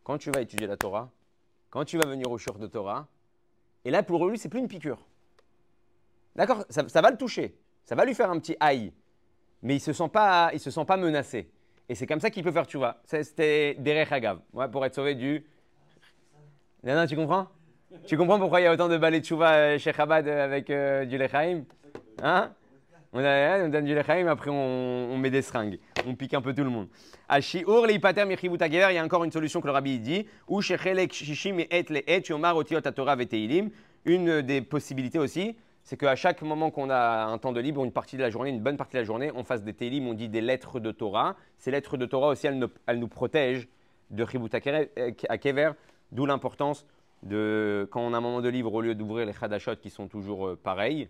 quand 0.04 0.18
tu 0.18 0.32
vas 0.32 0.42
étudier 0.42 0.68
la 0.68 0.78
Torah, 0.78 1.10
quand 1.70 1.84
tu 1.84 1.98
vas 1.98 2.06
venir 2.06 2.32
au 2.32 2.38
shur 2.38 2.58
de 2.58 2.68
Torah, 2.68 3.08
et 3.84 3.92
là 3.92 4.04
pour 4.04 4.26
lui, 4.26 4.38
c'est 4.38 4.50
plus 4.50 4.60
une 4.60 4.70
piqûre. 4.70 5.00
D'accord 6.36 6.64
ça, 6.70 7.02
va 7.02 7.12
le 7.12 7.18
toucher, 7.18 7.58
ça 7.84 7.96
va 7.96 8.06
lui 8.06 8.14
faire 8.14 8.30
un 8.32 8.40
petit 8.40 8.56
aïe, 8.60 8.94
mais 9.64 9.74
il 9.74 9.78
ne 9.78 9.82
se, 9.82 9.94
sent 9.94 10.10
pas, 10.10 10.52
il 10.54 10.60
se 10.60 10.72
sent 10.72 10.86
pas 10.86 10.98
menacé. 10.98 11.52
Et 11.90 11.96
c'est 11.96 12.08
comme 12.08 12.20
ça 12.20 12.30
qu'il 12.30 12.44
peut 12.44 12.52
faire 12.52 12.68
tu 12.68 12.78
vois. 12.78 13.02
C'était 13.06 13.76
Derech 13.76 14.12
Hagav, 14.12 14.40
ouais, 14.54 14.70
pour 14.70 14.86
être 14.86 14.96
sauvé 14.96 15.16
du. 15.16 15.46
Non, 16.84 17.06
tu 17.06 17.16
comprends? 17.16 17.48
Tu 18.06 18.18
comprends 18.18 18.40
pourquoi 18.40 18.60
il 18.60 18.66
y 18.66 18.68
a 18.68 18.74
autant 18.74 18.90
de 18.90 18.98
balais 18.98 19.22
de 19.22 19.26
chouva 19.26 19.54
euh, 19.54 19.78
chez 19.78 19.94
Chabad 19.94 20.28
euh, 20.28 20.44
avec 20.44 20.70
euh, 20.70 21.06
du 21.06 21.18
Lechaim 21.18 21.64
Hein? 22.22 22.52
On, 23.14 23.22
donne 23.70 23.86
du 23.86 23.96
Lechaim, 23.96 24.28
après 24.28 24.50
on, 24.52 25.18
met 25.18 25.30
des 25.30 25.42
seringues. 25.42 25.80
On 26.06 26.14
pique 26.14 26.34
un 26.34 26.42
peu 26.42 26.54
tout 26.54 26.64
le 26.64 26.70
monde. 26.70 26.88
À 27.30 27.40
Shiur, 27.40 27.88
il 27.90 28.00
y 28.02 28.98
a 28.98 29.04
encore 29.04 29.24
une 29.24 29.32
solution 29.32 29.62
que 29.62 29.68
le 29.68 29.72
rabbi 29.72 30.00
dit. 30.00 30.28
Ou 30.48 30.62
Shishim 30.62 31.60
et 31.60 31.86
le 31.90 32.10
Et, 32.10 32.22
Yomar 32.28 32.58
Otiot 32.58 32.82
Torah. 32.82 33.16
Une 34.06 34.42
des 34.42 34.62
possibilités 34.62 35.20
aussi, 35.20 35.56
c'est 35.84 35.98
qu'à 35.98 36.16
chaque 36.16 36.42
moment 36.42 36.70
qu'on 36.70 36.90
a 36.90 37.26
un 37.26 37.38
temps 37.38 37.54
de 37.54 37.60
libre, 37.60 37.84
une 37.84 37.92
partie 37.92 38.18
de 38.18 38.22
la 38.22 38.30
journée, 38.30 38.50
une 38.50 38.62
bonne 38.62 38.78
partie 38.78 38.94
de 38.94 39.00
la 39.00 39.06
journée, 39.06 39.32
on 39.34 39.44
fasse 39.44 39.64
des 39.64 39.74
Teilim, 39.74 40.08
on 40.08 40.14
dit 40.14 40.30
des 40.30 40.42
lettres 40.42 40.80
de 40.80 40.92
Torah. 40.92 41.36
Ces 41.58 41.72
lettres 41.72 41.98
de 41.98 42.06
Torah 42.06 42.28
aussi, 42.28 42.48
elles, 42.48 43.00
nous, 43.00 43.08
protègent 43.08 43.68
de 44.12 44.26
Chibut 44.26 44.50
Kever, 44.50 45.72
d'où 46.12 46.26
l'importance 46.26 46.86
de, 47.24 47.88
quand 47.92 48.02
on 48.02 48.14
a 48.14 48.18
un 48.18 48.22
moment 48.22 48.42
de 48.42 48.50
libre, 48.50 48.74
au 48.74 48.82
lieu 48.82 48.96
d'ouvrir 48.96 49.26
les 49.26 49.34
Hadashot 49.40 49.78
qui 49.78 49.90
sont 49.90 50.08
toujours 50.08 50.48
euh, 50.48 50.60
pareils, 50.62 51.10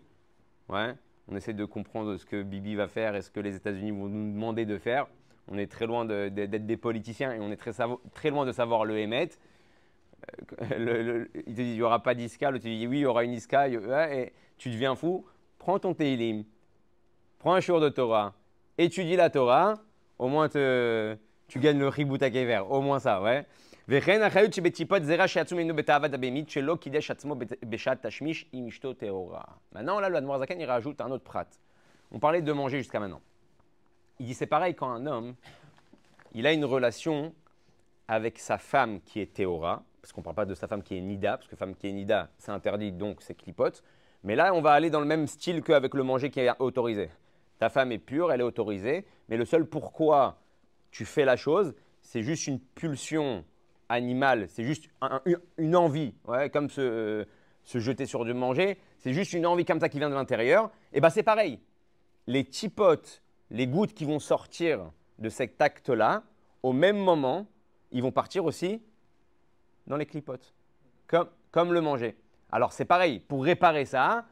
ouais, 0.68 0.94
on 1.30 1.36
essaie 1.36 1.52
de 1.52 1.64
comprendre 1.64 2.16
ce 2.16 2.24
que 2.24 2.42
Bibi 2.42 2.74
va 2.74 2.88
faire 2.88 3.14
et 3.14 3.22
ce 3.22 3.30
que 3.30 3.40
les 3.40 3.54
États-Unis 3.54 3.90
vont 3.90 4.08
nous 4.08 4.32
demander 4.32 4.64
de 4.64 4.78
faire. 4.78 5.06
On 5.50 5.58
est 5.58 5.66
très 5.66 5.86
loin 5.86 6.04
d'être 6.04 6.66
des 6.66 6.76
politiciens 6.76 7.32
et 7.32 7.40
on 7.40 7.50
est 7.50 7.56
très, 7.56 7.72
très 8.12 8.30
loin 8.30 8.44
de 8.44 8.52
savoir 8.52 8.84
le 8.84 8.98
émet. 8.98 9.30
Euh, 10.62 11.26
il 11.34 11.44
te 11.44 11.50
dit 11.50 11.62
il 11.62 11.74
n'y 11.74 11.82
aura 11.82 12.02
pas 12.02 12.14
d'ISCA, 12.14 12.50
l'autre 12.50 12.64
dit 12.64 12.86
oui, 12.86 12.98
il 12.98 13.02
y 13.02 13.06
aura 13.06 13.24
une 13.24 13.32
ISCA. 13.32 13.68
Tu 14.58 14.70
deviens 14.70 14.94
fou, 14.94 15.24
prends 15.58 15.78
ton 15.78 15.94
Teilim, 15.94 16.44
prends 17.38 17.54
un 17.54 17.60
jour 17.60 17.80
de 17.80 17.88
Torah, 17.88 18.34
étudie 18.76 19.16
la 19.16 19.30
Torah, 19.30 19.74
au 20.18 20.28
moins 20.28 20.48
tu 20.48 21.58
gagnes 21.58 21.78
le 21.78 21.88
Ribut 21.88 22.18
vert, 22.18 22.70
au 22.70 22.80
moins 22.80 22.98
ça, 22.98 23.22
ouais. 23.22 23.46
Maintenant, 23.90 24.28
là, 29.98 30.10
le 30.10 30.58
il 30.58 30.64
rajoute 30.66 31.00
un 31.00 31.10
autre 31.10 31.24
prat. 31.24 31.46
On 32.10 32.18
parlait 32.18 32.42
de 32.42 32.52
manger 32.52 32.80
jusqu'à 32.80 33.00
maintenant. 33.00 33.22
Il 34.18 34.26
dit 34.26 34.34
c'est 34.34 34.46
pareil 34.46 34.74
quand 34.74 34.90
un 34.90 35.06
homme, 35.06 35.36
il 36.34 36.46
a 36.46 36.52
une 36.52 36.66
relation 36.66 37.34
avec 38.08 38.38
sa 38.38 38.58
femme 38.58 39.00
qui 39.00 39.20
est 39.20 39.32
Théora, 39.32 39.82
parce 40.02 40.12
qu'on 40.12 40.20
ne 40.20 40.24
parle 40.24 40.36
pas 40.36 40.44
de 40.44 40.54
sa 40.54 40.68
femme 40.68 40.82
qui 40.82 40.94
est 40.94 41.00
Nida, 41.00 41.38
parce 41.38 41.48
que 41.48 41.56
femme 41.56 41.74
qui 41.74 41.88
est 41.88 41.92
Nida, 41.92 42.28
c'est 42.36 42.50
interdit, 42.50 42.92
donc 42.92 43.22
c'est 43.22 43.34
clipote. 43.34 43.82
Mais 44.22 44.36
là, 44.36 44.52
on 44.52 44.60
va 44.60 44.72
aller 44.72 44.90
dans 44.90 45.00
le 45.00 45.06
même 45.06 45.26
style 45.26 45.62
qu'avec 45.62 45.94
le 45.94 46.02
manger 46.02 46.28
qui 46.28 46.40
est 46.40 46.50
autorisé. 46.58 47.08
Ta 47.58 47.70
femme 47.70 47.90
est 47.92 47.98
pure, 47.98 48.32
elle 48.32 48.40
est 48.40 48.44
autorisée, 48.44 49.06
mais 49.30 49.38
le 49.38 49.46
seul 49.46 49.64
pourquoi 49.64 50.42
tu 50.90 51.06
fais 51.06 51.24
la 51.24 51.36
chose, 51.36 51.74
c'est 52.02 52.22
juste 52.22 52.48
une 52.48 52.60
pulsion 52.60 53.46
animale, 53.88 54.48
c'est 54.48 54.64
juste 54.64 54.88
une 55.56 55.76
envie, 55.76 56.14
ouais, 56.26 56.50
comme 56.50 56.68
se, 56.68 57.26
se, 57.64 57.78
jeter 57.78 58.06
sur 58.06 58.24
du 58.24 58.34
manger, 58.34 58.78
c'est 58.98 59.12
juste 59.12 59.32
une 59.32 59.46
envie 59.46 59.64
comme 59.64 59.80
ça 59.80 59.88
qui 59.88 59.98
vient 59.98 60.10
de 60.10 60.14
l'intérieur, 60.14 60.70
et 60.92 61.00
bien 61.00 61.10
c'est 61.10 61.22
pareil. 61.22 61.60
Les 62.26 62.44
tipotes, 62.44 63.22
les 63.50 63.66
gouttes 63.66 63.94
qui 63.94 64.04
vont 64.04 64.18
sortir 64.18 64.90
de 65.18 65.28
cet 65.28 65.60
acte-là, 65.60 66.22
au 66.62 66.72
même 66.72 66.98
moment, 66.98 67.46
ils 67.90 68.02
vont 68.02 68.12
partir 68.12 68.44
aussi 68.44 68.82
dans 69.86 69.96
les 69.96 70.06
clipotes, 70.06 70.54
comme, 71.06 71.28
comme 71.50 71.72
le 71.72 71.80
manger. 71.80 72.16
Alors 72.50 72.72
c'est 72.72 72.84
pareil, 72.84 73.20
pour 73.20 73.44
réparer 73.44 73.84
ça, 73.84 74.26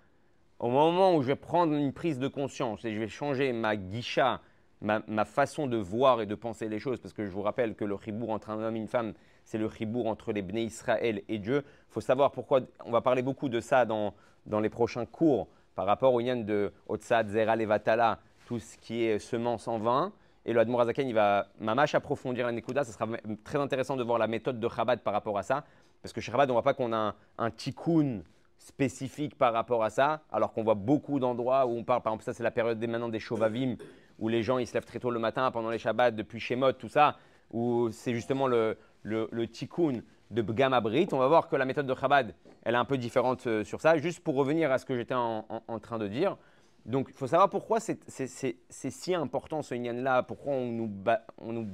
au 0.59 0.71
moment 0.71 1.15
où 1.15 1.23
je 1.23 1.29
vais 1.29 1.37
prendre 1.37 1.75
une 1.75 1.93
prise 1.93 2.19
de 2.19 2.29
conscience 2.29 2.85
et 2.85 2.93
je 2.93 2.99
vais 2.99 3.09
changer 3.09 3.53
ma 3.53 3.77
guicha, 3.77 4.41
ma, 4.81 5.25
façon 5.25 5.67
de 5.67 5.77
voir 5.77 6.21
et 6.21 6.27
de 6.27 6.35
penser 6.35 6.69
les 6.69 6.79
choses, 6.79 7.01
parce 7.01 7.15
que 7.15 7.25
je 7.25 7.31
vous 7.31 7.43
rappelle 7.43 7.75
que 7.75 7.85
le 7.85 7.95
ribour 7.95 8.31
entre 8.31 8.51
un 8.51 8.63
homme 8.63 8.77
et 8.77 8.81
une 8.81 8.89
femme, 8.89 9.13
c'est 9.47 9.59
le 9.59 9.67
ribour 9.67 10.09
entre 10.09 10.33
les 10.33 10.43
Bnei 10.43 10.65
Israël 10.65 11.23
et 11.29 11.39
Dieu. 11.39 11.63
Il 11.65 11.93
faut 11.93 12.01
savoir 12.01 12.33
pourquoi, 12.33 12.61
on 12.85 12.91
va 12.91 13.01
parler 13.01 13.23
beaucoup 13.23 13.49
de 13.49 13.61
ça 13.61 13.87
dans, 13.87 14.13
dans 14.45 14.61
les 14.61 14.69
prochains 14.69 15.07
cours 15.07 15.49
par 15.75 15.87
rapport 15.87 16.13
au 16.13 16.21
yen 16.21 16.45
de 16.45 16.73
Otsad, 16.89 17.29
Zera, 17.29 17.55
Levatala, 17.57 18.19
tout 18.47 18.59
ce 18.59 18.77
qui 18.77 19.05
est 19.05 19.19
semence 19.19 19.69
en 19.69 19.79
vin. 19.79 20.13
Et 20.45 20.53
le 20.53 20.61
Admor 20.61 20.85
il 20.99 21.15
va 21.15 21.47
mamash 21.61 21.95
approfondir 21.95 22.47
la 22.47 22.53
Nekuda. 22.53 22.85
Ce 22.85 22.93
sera 22.93 23.07
très 23.45 23.59
intéressant 23.59 23.97
de 23.97 24.03
voir 24.03 24.19
la 24.19 24.27
méthode 24.27 24.61
de 24.61 24.69
Chabad 24.69 25.01
par 25.01 25.13
rapport 25.13 25.39
à 25.39 25.43
ça. 25.43 25.65
Parce 26.03 26.13
que 26.13 26.21
chez 26.21 26.33
Chabad, 26.33 26.51
on 26.51 26.53
ne 26.53 26.55
voit 26.55 26.63
pas 26.63 26.75
qu'on 26.75 26.93
a 26.93 26.97
un, 26.97 27.15
un 27.39 27.51
tikkun 27.51 28.23
spécifique 28.59 29.37
par 29.37 29.53
rapport 29.53 29.85
à 29.85 29.91
ça, 29.91 30.23
alors 30.33 30.53
qu'on 30.53 30.65
voit 30.65 30.75
beaucoup 30.75 31.21
d'endroits 31.21 31.67
où 31.67 31.71
on 31.71 31.85
parle, 31.85 32.03
par 32.03 32.13
exemple, 32.13 32.25
ça 32.25 32.33
c'est 32.33 32.43
la 32.43 32.51
période 32.51 32.79
des, 32.79 32.87
maintenant 32.87 33.09
des 33.09 33.21
Shovavim, 33.21 33.77
où 34.19 34.29
les 34.29 34.43
gens 34.43 34.59
ils 34.59 34.67
se 34.67 34.75
lèvent 34.75 34.85
très 34.85 34.99
tôt 34.99 35.11
le 35.11 35.21
matin 35.21 35.51
pendant 35.51 35.71
les 35.71 35.79
Shabbats, 35.79 36.11
depuis 36.11 36.41
Shemot, 36.41 36.73
tout 36.73 36.89
ça, 36.89 37.17
où 37.53 37.91
c'est 37.93 38.15
justement 38.15 38.47
le, 38.47 38.77
le, 39.07 39.47
tikkun 39.47 40.03
de 40.31 40.43
Bgam 40.43 40.73
Abrit. 40.73 41.09
On 41.13 41.19
va 41.19 41.29
voir 41.29 41.49
que 41.49 41.57
la 41.57 41.65
méthode 41.65 41.87
de 41.87 41.95
Chabad, 41.95 42.35
elle 42.65 42.75
est 42.75 42.79
un 42.79 42.85
peu 42.85 42.99
différente 42.99 43.47
euh, 43.47 43.65
sur 43.65 43.81
ça. 43.81 43.97
Juste 43.99 44.21
pour 44.21 44.35
revenir 44.35 44.73
à 44.73 44.79
ce 44.79 44.85
que 44.85 44.97
j'étais 44.97 45.15
en, 45.15 45.45
train 45.81 45.99
de 45.99 46.09
dire, 46.09 46.37
donc 46.85 47.09
il 47.11 47.15
faut 47.15 47.27
savoir 47.27 47.51
pourquoi 47.51 47.81
c'est 47.81 47.99
si 48.09 49.15
important 49.15 49.63
ce 49.63 49.75
yin 49.75 50.03
là 50.03 50.23
pourquoi 50.23 50.55
on 50.55 50.71
nous, 50.71 51.67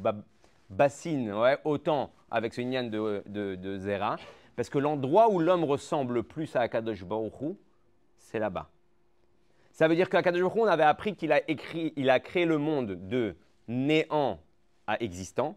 bassine 0.71 1.35
autant 1.65 2.13
avec 2.31 2.55
ce 2.55 2.61
de, 2.61 3.23
de 3.27 3.79
Zera. 3.79 4.17
Parce 4.57 4.69
que 4.69 4.79
l'endroit 4.79 5.31
où 5.31 5.39
l'homme 5.39 5.65
ressemble 5.65 6.15
le 6.15 6.23
plus 6.23 6.55
à 6.57 6.61
Akadosh 6.61 7.05
Baruch 7.05 7.57
c'est 8.19 8.39
là-bas. 8.39 8.69
Ça 9.73 9.89
veut 9.89 9.95
dire 9.95 10.09
qu'Akadosh 10.09 10.43
Baruch 10.43 10.57
on 10.57 10.67
avait 10.67 10.83
appris 10.83 11.15
qu'il 11.17 11.33
a, 11.33 11.49
écrit, 11.51 11.93
il 11.97 12.11
a 12.11 12.21
créé 12.21 12.45
le 12.45 12.59
monde 12.59 13.09
de 13.09 13.37
néant 13.69 14.39
à 14.87 15.03
existant. 15.03 15.57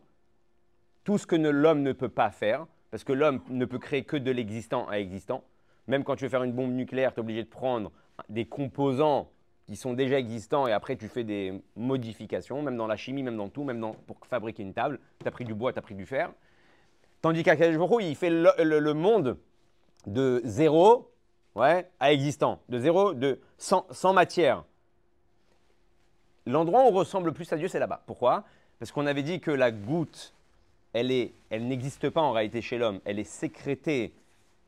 Tout 1.06 1.18
ce 1.18 1.26
que 1.26 1.38
l'homme 1.38 1.82
ne 1.84 1.94
peut 1.94 2.10
pas 2.10 2.30
faire, 2.30 2.68
parce 2.92 3.06
que 3.06 3.14
l'homme 3.14 3.40
ne 3.50 3.64
peut 3.64 3.80
créer 3.80 4.04
que 4.04 4.18
de 4.18 4.32
l'existant 4.32 4.90
à 4.90 5.00
existant. 5.00 5.44
Même 5.88 6.04
quand 6.04 6.18
tu 6.18 6.26
veux 6.26 6.30
faire 6.30 6.44
une 6.44 6.52
bombe 6.52 6.74
nucléaire, 6.74 7.14
tu 7.14 7.18
es 7.18 7.22
obligé 7.22 7.44
de 7.44 7.50
prendre 7.50 7.92
des 8.28 8.46
composants 8.46 9.30
qui 9.66 9.76
sont 9.76 9.94
déjà 9.94 10.20
existants 10.20 10.68
et 10.68 10.74
après 10.74 10.96
tu 10.96 11.08
fais 11.08 11.24
des 11.24 11.62
modifications, 11.76 12.62
même 12.62 12.78
dans 12.78 12.88
la 12.88 12.98
chimie, 12.98 13.24
même 13.24 13.38
dans 13.38 13.50
tout, 13.50 13.64
même 13.64 13.82
pour 14.06 14.18
fabriquer 14.28 14.64
une 14.64 14.74
table. 14.74 15.00
Tu 15.20 15.28
as 15.28 15.32
pris 15.32 15.46
du 15.46 15.54
bois, 15.54 15.74
tu 15.74 15.80
as 15.80 15.82
pris 15.82 15.96
du 15.96 16.06
fer. 16.06 16.32
Tandis 17.22 17.44
qu'Akadosh 17.44 17.90
il 18.02 18.16
fait 18.16 18.30
le, 18.30 18.94
monde 18.94 19.38
de 20.06 20.42
zéro 20.44 21.12
ouais, 21.56 21.90
à 22.00 22.14
existant, 22.14 22.62
de 22.70 22.78
zéro, 22.78 23.14
de 23.14 23.40
sans, 23.58 24.14
matière. 24.14 24.64
L'endroit 26.46 26.84
où 26.84 26.88
on 26.90 26.92
ressemble 26.92 27.28
le 27.28 27.34
plus 27.34 27.52
à 27.52 27.58
Dieu, 27.58 27.68
c'est 27.68 27.80
là-bas. 27.80 28.04
Pourquoi? 28.06 28.44
Parce 28.78 28.92
qu'on 28.92 29.08
avait 29.08 29.24
dit 29.24 29.40
que 29.40 29.50
la 29.50 29.72
goutte, 29.72 30.35
elle, 30.96 31.68
n'existe 31.68 32.10
pas 32.10 32.22
en 32.22 32.32
réalité 32.32 32.62
chez 32.62 32.78
l'homme. 32.78 33.00
Elle 33.06 33.20
est 33.20 33.26
sécrétée 33.26 34.14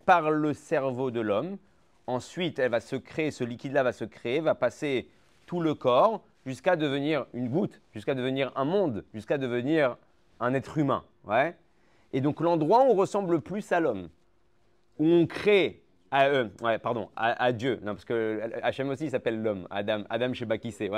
par 0.05 0.29
le 0.29 0.53
cerveau 0.53 1.09
de 1.09 1.21
l'homme. 1.21 1.57
Ensuite, 2.05 2.59
elle 2.59 2.71
va 2.71 2.79
se 2.79 2.95
créer, 2.95 3.31
ce 3.31 3.43
liquide-là 3.43 3.83
va 3.83 3.93
se 3.93 4.05
créer, 4.05 4.39
va 4.39 4.55
passer 4.55 5.09
tout 5.45 5.61
le 5.61 5.73
corps 5.73 6.23
jusqu'à 6.45 6.75
devenir 6.75 7.25
une 7.33 7.49
goutte, 7.49 7.81
jusqu'à 7.93 8.13
devenir 8.13 8.51
un 8.55 8.65
monde, 8.65 9.03
jusqu'à 9.13 9.37
devenir 9.37 9.97
un 10.39 10.53
être 10.53 10.77
humain. 10.77 11.03
Et 12.13 12.21
donc 12.21 12.41
l'endroit 12.41 12.83
où 12.83 12.91
on 12.91 12.93
ressemble 12.93 13.33
le 13.33 13.41
plus 13.41 13.71
à 13.71 13.79
l'homme, 13.79 14.09
où 14.99 15.05
on 15.05 15.27
crée 15.27 15.81
à, 16.11 16.29
ouais, 16.61 16.79
pardon, 16.79 17.09
à, 17.17 17.51
Dieu, 17.51 17.79
non, 17.83 17.93
parce 17.93 18.05
que 18.05 18.41
Hachem 18.63 18.89
aussi 18.89 19.09
s'appelle 19.09 19.41
l'homme, 19.41 19.67
Adam, 19.69 20.03
Adam, 20.09 20.33
je 20.33 20.39
sais 20.39 20.45
pas 20.45 20.57
qui 20.57 20.71
c'est. 20.71 20.89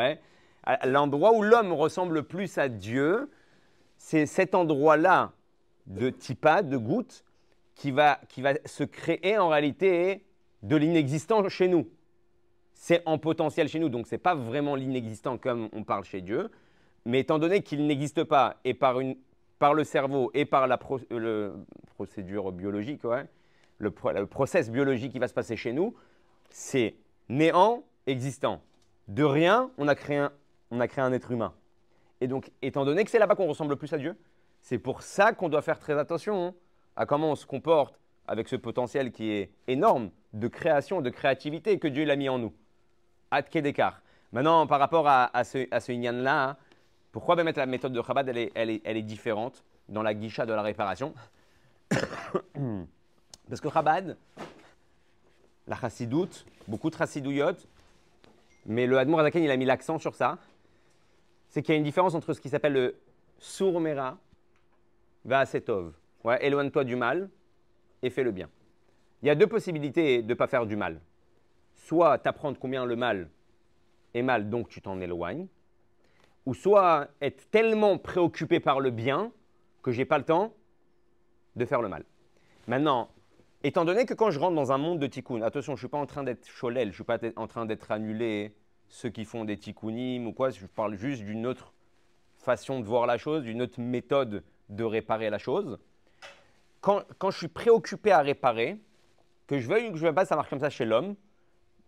L'endroit 0.86 1.34
où 1.34 1.42
l'homme 1.42 1.72
ressemble 1.72 2.14
le 2.16 2.24
plus 2.24 2.60
à 2.60 2.70
Dieu, 2.70 3.32
c'est 4.00 4.26
cet 4.26 4.56
endroit-là 4.56 5.34
de 5.86 6.10
tipa, 6.10 6.64
de 6.64 6.78
goutte, 6.78 7.24
qui 7.76 7.92
va, 7.92 8.20
qui 8.30 8.42
va 8.42 8.54
se 8.66 8.84
créer 8.84 9.38
en 9.38 9.50
réalité 9.50 10.26
de 10.64 10.76
l'inexistant 10.76 11.48
chez 11.50 11.68
nous. 11.68 11.88
C'est 12.74 13.04
en 13.06 13.18
potentiel 13.18 13.68
chez 13.68 13.78
nous, 13.78 13.90
donc 13.90 14.08
ce 14.08 14.16
n'est 14.16 14.20
pas 14.20 14.36
vraiment 14.36 14.76
l'inexistant 14.76 15.38
comme 15.38 15.70
on 15.74 15.84
parle 15.84 16.06
chez 16.06 16.22
Dieu. 16.22 16.50
Mais 17.06 17.20
étant 17.20 17.40
donné 17.40 17.62
qu'il 17.62 17.86
n'existe 17.86 18.24
pas, 18.24 18.58
et 18.64 18.74
par, 18.74 19.00
une, 19.00 19.16
par 19.60 19.74
le 19.74 19.84
cerveau 19.84 20.32
et 20.34 20.46
par 20.46 20.68
la 20.68 20.78
procédure 20.78 22.52
biologique, 22.52 23.02
le, 23.04 23.94
le 24.14 24.26
process 24.26 24.70
biologique 24.70 25.12
qui 25.12 25.20
va 25.20 25.28
se 25.28 25.34
passer 25.34 25.56
chez 25.56 25.74
nous, 25.74 25.94
c'est 26.50 26.96
néant 27.28 27.84
existant. 28.08 28.62
De 29.08 29.24
rien, 29.24 29.72
on 29.78 29.88
a 29.88 29.96
créé 29.96 30.18
un, 30.18 30.32
on 30.72 30.80
a 30.80 30.88
créé 30.88 31.04
un 31.04 31.14
être 31.14 31.32
humain. 31.32 31.54
Et 32.22 32.28
donc, 32.28 32.52
étant 32.62 32.86
donné 32.86 33.04
que 33.04 33.12
c'est 33.12 33.20
là-bas 33.20 33.36
qu'on 33.36 33.48
ressemble 33.48 33.72
le 33.72 33.76
plus 33.76 33.94
à 33.94 33.98
Dieu, 33.98 34.16
c'est 34.62 34.78
pour 34.78 35.02
ça 35.02 35.34
qu'on 35.34 35.50
doit 35.50 35.62
faire 35.62 35.80
très 35.80 35.98
attention 35.98 36.48
hein, 36.48 36.54
à 36.96 37.06
comment 37.06 37.32
on 37.32 37.36
se 37.36 37.46
comporte 37.46 38.00
avec 38.28 38.48
ce 38.48 38.56
potentiel 38.56 39.12
qui 39.12 39.32
est 39.32 39.52
énorme 39.68 40.12
de 40.34 40.48
création, 40.48 41.02
de 41.02 41.10
créativité 41.10 41.80
que 41.80 41.88
Dieu 41.88 42.06
l'a 42.06 42.16
mis 42.16 42.30
en 42.30 42.38
nous. 42.40 42.54
D'écart. 43.54 44.02
Maintenant, 44.32 44.68
par 44.68 44.80
rapport 44.80 45.08
à, 45.08 45.44
ce, 45.44 45.68
à 45.72 45.80
ce 45.80 45.92
là 46.24 46.50
hein, 46.50 46.58
pourquoi 47.12 47.36
ben, 47.36 47.44
mettre 47.44 47.60
la 47.60 47.66
méthode 47.66 47.94
de 47.94 48.02
Chabad, 48.02 48.30
elle 48.30 48.70
est, 48.70 49.02
différente 49.02 49.64
dans 49.88 50.04
la 50.04 50.14
guicha 50.14 50.46
de 50.46 50.54
la 50.54 50.62
réparation? 50.62 51.14
Parce 53.50 53.62
que 53.62 53.70
Chabad, 53.70 54.18
la 55.68 55.76
chassidoute, 55.76 56.46
beaucoup 56.68 56.90
de 56.90 56.96
chassidouyot, 56.96 57.56
mais 58.66 58.86
le 58.86 59.00
Admour 59.00 59.22
Azaken, 59.22 59.44
il 59.44 59.52
a 59.52 59.58
mis 59.58 59.66
l'accent 59.66 59.98
sur 59.98 60.14
ça, 60.14 60.38
c'est 61.50 61.62
qu'il 61.62 61.74
y 61.74 61.76
a 61.76 61.78
une 61.78 61.84
différence 61.84 62.16
entre 62.16 62.34
ce 62.34 62.40
qui 62.40 62.50
s'appelle 62.50 62.74
le 62.74 62.96
sourmera 63.40 64.18
va 65.26 65.46
setov. 65.46 65.94
Ouais, 66.24 66.46
éloigne-toi 66.46 66.84
du 66.84 66.96
mal 66.96 67.30
et 68.02 68.10
fais 68.10 68.24
le 68.24 68.32
bien. 68.32 68.50
Il 69.22 69.28
y 69.28 69.32
a 69.32 69.36
deux 69.36 69.48
possibilités 69.48 70.22
de 70.22 70.30
ne 70.30 70.34
pas 70.34 70.48
faire 70.48 70.66
du 70.66 70.76
mal. 70.76 71.02
Soit 71.74 72.20
t'apprendre 72.20 72.58
combien 72.60 72.86
le 72.86 72.96
mal 72.96 73.30
est 74.14 74.22
mal, 74.22 74.50
donc 74.50 74.70
tu 74.70 74.82
t'en 74.82 75.00
éloignes, 75.00 75.48
ou 76.46 76.54
soit 76.54 77.08
être 77.22 77.50
tellement 77.52 77.98
préoccupé 77.98 78.60
par 78.60 78.80
le 78.80 78.92
bien 78.92 79.32
que 79.82 79.92
j'ai 79.92 80.06
pas 80.06 80.18
le 80.18 80.24
temps 80.26 80.54
de 81.56 81.66
faire 81.66 81.82
le 81.82 81.90
mal. 81.90 82.06
Maintenant, 82.68 83.10
étant 83.64 83.86
donné 83.86 84.06
que 84.06 84.14
quand 84.14 84.32
je 84.32 84.40
rentre 84.40 84.56
dans 84.56 84.72
un 84.72 84.78
monde 84.78 85.00
de 85.00 85.08
tikkun, 85.08 85.42
attention, 85.42 85.74
je 85.74 85.78
ne 85.78 85.80
suis 85.80 85.88
pas 85.88 85.98
en 85.98 86.06
train 86.06 86.24
d'être 86.24 86.48
cholel, 86.48 86.88
je 86.88 86.90
ne 86.90 86.94
suis 86.94 87.04
pas 87.04 87.20
en 87.36 87.48
train 87.48 87.66
d'être 87.66 87.92
annulé, 87.92 88.54
ceux 88.90 89.10
qui 89.10 89.24
font 89.24 89.46
des 89.46 89.58
tikkunim 89.58 90.28
ou 90.28 90.34
quoi, 90.34 90.50
je 90.50 90.66
parle 90.66 90.96
juste 90.96 91.24
d'une 91.24 91.48
autre 91.48 91.74
façon 92.38 92.80
de 92.80 92.86
voir 92.86 93.06
la 93.06 93.18
chose, 93.18 93.44
d'une 93.44 93.62
autre 93.62 93.80
méthode 93.80 94.44
de 94.70 94.84
réparer 94.84 95.30
la 95.30 95.38
chose. 95.38 95.80
Quand, 96.82 97.04
je 97.30 97.38
suis 97.38 97.48
préoccupé 97.48 98.12
à 98.12 98.20
réparer, 98.20 98.78
que 99.48 99.60
je 99.60 99.68
veuille 99.68 99.88
ou 99.88 99.92
que 99.92 99.98
je 99.98 100.04
ne 100.04 100.08
veuille 100.08 100.16
pas, 100.16 100.26
ça 100.26 100.36
marche 100.36 100.50
comme 100.50 100.60
ça 100.60 100.70
chez 100.70 100.86
l'homme, 100.86 101.16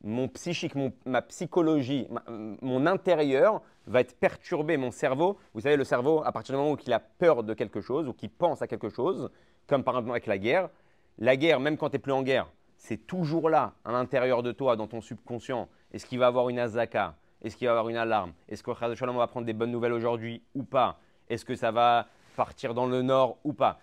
mon 0.04 0.28
psychique, 0.28 0.74
ma 1.06 1.22
psychologie, 1.22 2.08
mon 2.62 2.86
intérieur 2.86 3.62
va 3.88 4.02
être 4.02 4.16
perturbé, 4.20 4.78
mon 4.78 4.92
cerveau. 4.92 5.38
Vous 5.54 5.62
savez, 5.62 5.78
le 5.78 5.84
cerveau, 5.84 6.24
à 6.26 6.32
partir 6.32 6.56
du 6.56 6.60
moment 6.60 6.74
où 6.74 6.78
il 6.86 6.94
a 6.94 7.00
peur 7.00 7.44
de 7.44 7.54
quelque 7.54 7.82
chose 7.82 8.08
ou 8.08 8.14
qu'il 8.14 8.30
pense 8.30 8.62
à 8.62 8.68
quelque 8.68 8.90
chose, 8.90 9.30
comme 9.68 9.84
par 9.84 9.96
exemple 9.96 10.12
avec 10.12 10.26
la 10.26 10.38
guerre, 10.38 10.70
la 11.20 11.38
guerre, 11.38 11.60
même 11.60 11.78
quand 11.78 11.90
tu 11.90 11.96
n'es 11.96 12.00
plus 12.00 12.12
en 12.12 12.24
guerre, 12.24 12.48
c'est 12.78 13.06
toujours 13.06 13.50
là, 13.50 13.76
à 13.86 13.92
l'intérieur 13.92 14.42
de 14.42 14.52
toi, 14.52 14.76
dans 14.76 14.88
ton 14.88 15.02
subconscient. 15.02 15.70
Est-ce 15.94 16.06
qu'il 16.06 16.20
va 16.20 16.28
avoir 16.28 16.50
une 16.50 16.60
azaka? 16.60 17.16
Est-ce 17.44 17.56
qu'il 17.56 17.68
va 17.68 17.72
avoir 17.72 17.90
une 17.90 17.98
alarme? 17.98 18.34
Est-ce 18.48 18.64
que 18.64 18.72
Shalom 18.74 19.18
va 19.18 19.28
prendre 19.28 19.46
des 19.46 19.54
bonnes 19.54 19.72
nouvelles 19.72 19.94
aujourd'hui 19.94 20.42
ou 20.56 20.64
pas? 20.64 21.00
Est-ce 21.30 21.46
que 21.46 21.56
ça 21.56 21.72
va 21.72 22.08
partir 22.36 22.74
dans 22.74 22.86
le 22.86 23.02
nord 23.02 23.38
ou 23.44 23.54
pas? 23.54 23.80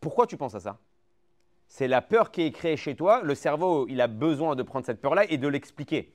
Pourquoi 0.00 0.26
tu 0.26 0.36
penses 0.36 0.54
à 0.54 0.60
ça? 0.60 0.78
C'est 1.68 1.88
la 1.88 2.02
peur 2.02 2.30
qui 2.30 2.42
est 2.42 2.50
créée 2.50 2.76
chez 2.76 2.94
toi. 2.94 3.22
Le 3.22 3.34
cerveau, 3.34 3.86
il 3.88 4.00
a 4.00 4.06
besoin 4.06 4.56
de 4.56 4.62
prendre 4.62 4.86
cette 4.86 5.00
peur-là 5.00 5.24
et 5.30 5.38
de 5.38 5.48
l'expliquer. 5.48 6.12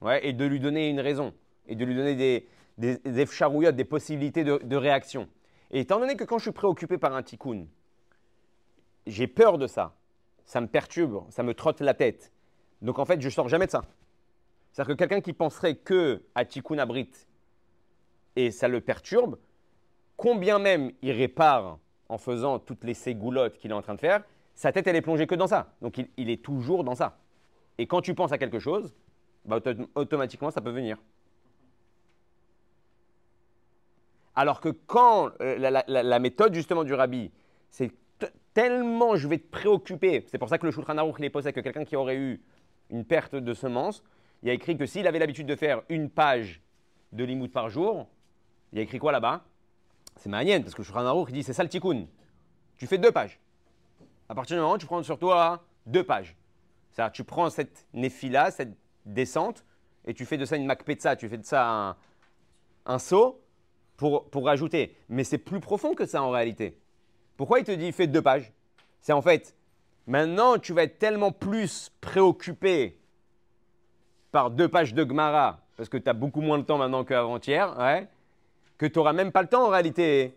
Ouais, 0.00 0.26
et 0.26 0.32
de 0.32 0.44
lui 0.44 0.60
donner 0.60 0.88
une 0.88 1.00
raison. 1.00 1.32
Et 1.68 1.74
de 1.74 1.84
lui 1.84 1.94
donner 1.94 2.14
des, 2.14 2.46
des, 2.78 2.98
des, 2.98 3.84
possibilités 3.84 4.44
de, 4.44 4.76
réaction. 4.76 5.28
Et 5.70 5.80
étant 5.80 5.98
donné 5.98 6.16
que 6.16 6.24
quand 6.24 6.38
je 6.38 6.44
suis 6.44 6.52
préoccupé 6.52 6.98
par 6.98 7.14
un 7.14 7.22
tikkun, 7.22 7.66
j'ai 9.06 9.26
peur 9.26 9.58
de 9.58 9.66
ça 9.66 9.94
ça 10.46 10.60
me 10.60 10.68
perturbe, 10.68 11.24
ça 11.28 11.42
me 11.42 11.52
trotte 11.52 11.80
la 11.80 11.92
tête. 11.92 12.32
Donc 12.80 12.98
en 12.98 13.04
fait, 13.04 13.20
je 13.20 13.28
sors 13.28 13.48
jamais 13.48 13.66
de 13.66 13.72
ça. 13.72 13.82
C'est-à-dire 14.76 14.94
que 14.94 14.98
quelqu'un 14.98 15.22
qui 15.22 15.32
penserait 15.32 15.76
que 15.76 16.22
à 16.34 16.44
Tikkun 16.44 16.76
Abrit 16.76 17.08
et 18.36 18.50
ça 18.50 18.68
le 18.68 18.82
perturbe, 18.82 19.38
combien 20.18 20.58
même 20.58 20.92
il 21.00 21.12
répare 21.12 21.78
en 22.10 22.18
faisant 22.18 22.58
toutes 22.58 22.84
les 22.84 22.92
ségoulottes 22.92 23.56
qu'il 23.56 23.70
est 23.70 23.74
en 23.74 23.80
train 23.80 23.94
de 23.94 24.00
faire, 24.00 24.22
sa 24.54 24.72
tête 24.72 24.86
elle 24.86 24.96
est 24.96 25.00
plongée 25.00 25.26
que 25.26 25.34
dans 25.34 25.46
ça. 25.46 25.72
Donc 25.80 25.96
il, 26.18 26.28
est 26.28 26.44
toujours 26.44 26.84
dans 26.84 26.94
ça. 26.94 27.16
Et 27.78 27.86
quand 27.86 28.02
tu 28.02 28.14
penses 28.14 28.32
à 28.32 28.36
quelque 28.36 28.58
chose, 28.58 28.94
bah, 29.46 29.60
automatiquement 29.94 30.50
ça 30.50 30.60
peut 30.60 30.72
venir. 30.72 30.98
Alors 34.34 34.60
que 34.60 34.68
quand 34.68 35.30
euh, 35.40 35.82
la, 35.86 36.18
méthode 36.18 36.52
justement 36.52 36.84
du 36.84 36.92
rabbi, 36.92 37.30
c'est 37.70 37.92
tellement 38.52 39.16
je 39.16 39.26
vais 39.26 39.38
te 39.38 39.50
préoccuper. 39.50 40.26
C'est 40.26 40.36
pour 40.36 40.50
ça 40.50 40.58
que 40.58 40.66
le 40.66 40.70
Shulchan 40.70 40.98
Aruch, 40.98 41.16
il 41.18 41.24
est 41.24 41.30
posé 41.30 41.54
que 41.54 41.60
quelqu'un 41.60 41.86
qui 41.86 41.96
aurait 41.96 42.18
eu 42.18 42.42
une 42.90 43.06
perte 43.06 43.36
de 43.36 43.54
semences, 43.54 44.04
il 44.42 44.50
a 44.50 44.52
écrit 44.52 44.76
que 44.76 44.86
s'il 44.86 45.06
avait 45.06 45.18
l'habitude 45.18 45.46
de 45.46 45.56
faire 45.56 45.82
une 45.88 46.10
page 46.10 46.62
de 47.12 47.24
limoud 47.24 47.50
par 47.50 47.68
jour, 47.68 48.08
il 48.72 48.78
a 48.78 48.82
écrit 48.82 48.98
quoi 48.98 49.12
là-bas? 49.12 49.44
C'est 50.16 50.28
manienne, 50.28 50.62
parce 50.62 50.74
que 50.74 50.82
Shulchan 50.82 51.06
Aruch, 51.06 51.30
dit 51.30 51.42
c'est 51.42 51.52
ça 51.52 51.62
le 51.62 51.68
tikkun. 51.68 52.06
Tu 52.76 52.86
fais 52.86 52.98
deux 52.98 53.12
pages. 53.12 53.40
À 54.28 54.34
partir 54.34 54.56
du 54.56 54.60
moment 54.60 54.74
où 54.74 54.78
tu 54.78 54.86
prends 54.86 55.02
sur 55.02 55.18
toi 55.18 55.64
deux 55.86 56.04
pages. 56.04 56.36
C'est-à-dire 56.90 57.12
tu 57.12 57.24
prends 57.24 57.50
cette 57.50 57.86
néphila, 57.92 58.50
cette 58.50 58.76
descente, 59.04 59.64
et 60.04 60.14
tu 60.14 60.24
fais 60.24 60.36
de 60.36 60.44
ça 60.44 60.56
une 60.56 60.66
makpetza, 60.66 61.16
tu 61.16 61.28
fais 61.28 61.38
de 61.38 61.44
ça 61.44 61.68
un, 61.68 61.96
un 62.86 62.98
saut 62.98 63.42
pour, 63.96 64.28
pour 64.30 64.46
rajouter. 64.46 64.96
Mais 65.08 65.24
c'est 65.24 65.38
plus 65.38 65.60
profond 65.60 65.94
que 65.94 66.06
ça 66.06 66.22
en 66.22 66.30
réalité. 66.30 66.78
Pourquoi 67.36 67.60
il 67.60 67.64
te 67.64 67.72
dit 67.72 67.92
fais 67.92 68.06
deux 68.06 68.22
pages? 68.22 68.52
C'est 69.00 69.12
en 69.12 69.22
fait, 69.22 69.54
maintenant 70.06 70.58
tu 70.58 70.72
vas 70.72 70.84
être 70.84 70.98
tellement 70.98 71.32
plus 71.32 71.90
préoccupé 72.00 72.98
par 74.36 74.50
deux 74.50 74.68
pages 74.68 74.92
de 74.92 75.02
Gemara, 75.02 75.60
parce 75.78 75.88
que 75.88 75.96
tu 75.96 76.10
as 76.10 76.12
beaucoup 76.12 76.42
moins 76.42 76.58
de 76.58 76.62
temps 76.62 76.76
maintenant 76.76 77.04
qu'avant-hier, 77.04 77.74
que 78.76 78.84
tu 78.84 78.98
n'auras 78.98 79.14
même 79.14 79.32
pas 79.32 79.40
le 79.40 79.48
temps 79.48 79.64
en 79.64 79.70
réalité 79.70 80.36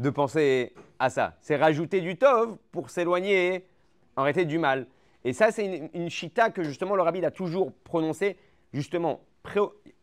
de 0.00 0.10
penser 0.10 0.74
à 0.98 1.10
ça. 1.10 1.36
C'est 1.42 1.54
rajouter 1.54 2.00
du 2.00 2.16
tov 2.18 2.56
pour 2.72 2.90
s'éloigner 2.90 3.64
en 4.16 4.24
réalité 4.24 4.46
du 4.46 4.58
mal. 4.58 4.88
Et 5.22 5.32
ça, 5.32 5.52
c'est 5.52 5.88
une, 5.94 6.10
chita 6.10 6.50
que 6.50 6.64
justement 6.64 6.96
le 6.96 7.02
rabbi 7.02 7.24
a 7.24 7.30
toujours 7.30 7.70
prononcé, 7.84 8.36
justement. 8.72 9.20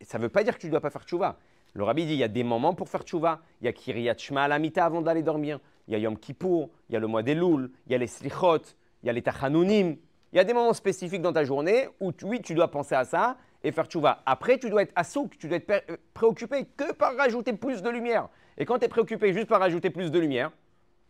Ça 0.00 0.16
ne 0.16 0.22
veut 0.22 0.30
pas 0.30 0.42
dire 0.42 0.54
que 0.54 0.60
tu 0.60 0.68
ne 0.68 0.70
dois 0.70 0.80
pas 0.80 0.88
faire 0.88 1.04
tchouva. 1.04 1.36
Le 1.74 1.84
rabbi 1.84 2.06
dit 2.06 2.14
il 2.14 2.20
y 2.20 2.24
a 2.24 2.28
des 2.28 2.44
moments 2.44 2.72
pour 2.72 2.88
faire 2.88 3.02
tchouva. 3.02 3.40
Il 3.60 3.66
y 3.66 3.68
a 3.68 3.74
Kiryat 3.74 4.16
Shema 4.16 4.44
à 4.44 4.48
la 4.48 4.58
mita 4.58 4.86
avant 4.86 5.02
d'aller 5.02 5.22
dormir 5.22 5.60
il 5.86 5.92
y 5.92 5.96
a 5.96 5.98
Yom 5.98 6.16
Kippour, 6.16 6.70
il 6.88 6.94
y 6.94 6.96
a 6.96 6.98
le 6.98 7.06
mois 7.06 7.22
des 7.22 7.34
Loul, 7.34 7.70
il 7.86 7.92
y 7.92 7.94
a 7.94 7.98
les 7.98 8.06
Slichot, 8.06 8.62
il 9.02 9.06
y 9.06 9.10
a 9.10 9.12
les 9.12 9.20
Tachanunim. 9.20 9.96
Il 10.34 10.38
y 10.38 10.40
a 10.40 10.44
des 10.44 10.52
moments 10.52 10.72
spécifiques 10.72 11.22
dans 11.22 11.32
ta 11.32 11.44
journée 11.44 11.88
où, 12.00 12.12
oui, 12.24 12.42
tu 12.42 12.54
dois 12.54 12.68
penser 12.68 12.96
à 12.96 13.04
ça 13.04 13.36
et 13.62 13.70
faire 13.70 13.86
tchouva. 13.86 14.20
Après, 14.26 14.58
tu 14.58 14.68
dois 14.68 14.82
être 14.82 14.92
assouk, 14.96 15.38
tu 15.38 15.46
dois 15.46 15.58
être 15.58 15.70
euh, 15.88 15.96
préoccupé 16.12 16.66
que 16.76 16.92
par 16.92 17.16
rajouter 17.16 17.52
plus 17.52 17.82
de 17.82 17.88
lumière. 17.88 18.28
Et 18.58 18.64
quand 18.64 18.80
tu 18.80 18.84
es 18.84 18.88
préoccupé 18.88 19.32
juste 19.32 19.46
par 19.46 19.60
rajouter 19.60 19.90
plus 19.90 20.10
de 20.10 20.18
lumière, 20.18 20.50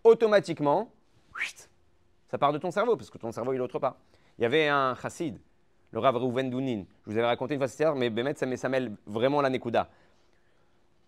automatiquement, 0.05 0.93
ça 2.31 2.37
part 2.37 2.53
de 2.53 2.59
ton 2.59 2.71
cerveau, 2.71 2.97
parce 2.97 3.09
que 3.09 3.17
ton 3.17 3.33
cerveau, 3.33 3.55
il 3.55 3.57
est 3.57 3.61
autre 3.61 3.79
part. 3.79 3.97
Il 4.39 4.43
y 4.43 4.45
avait 4.45 4.69
un 4.69 4.95
chassid, 4.95 5.39
le 5.93 5.99
Rav 6.01 6.17
Reuven 6.17 6.51
Dounin. 6.51 6.85
Je 7.07 7.13
vous 7.13 7.17
avais 7.17 7.27
raconté 7.27 7.55
une 7.55 7.67
fois 7.67 7.95
mais 7.95 8.11
Bémet, 8.11 8.35
ça, 8.35 8.69
mêle 8.69 8.93
vraiment 9.07 9.41
la 9.41 9.49
Nekuda 9.49 9.89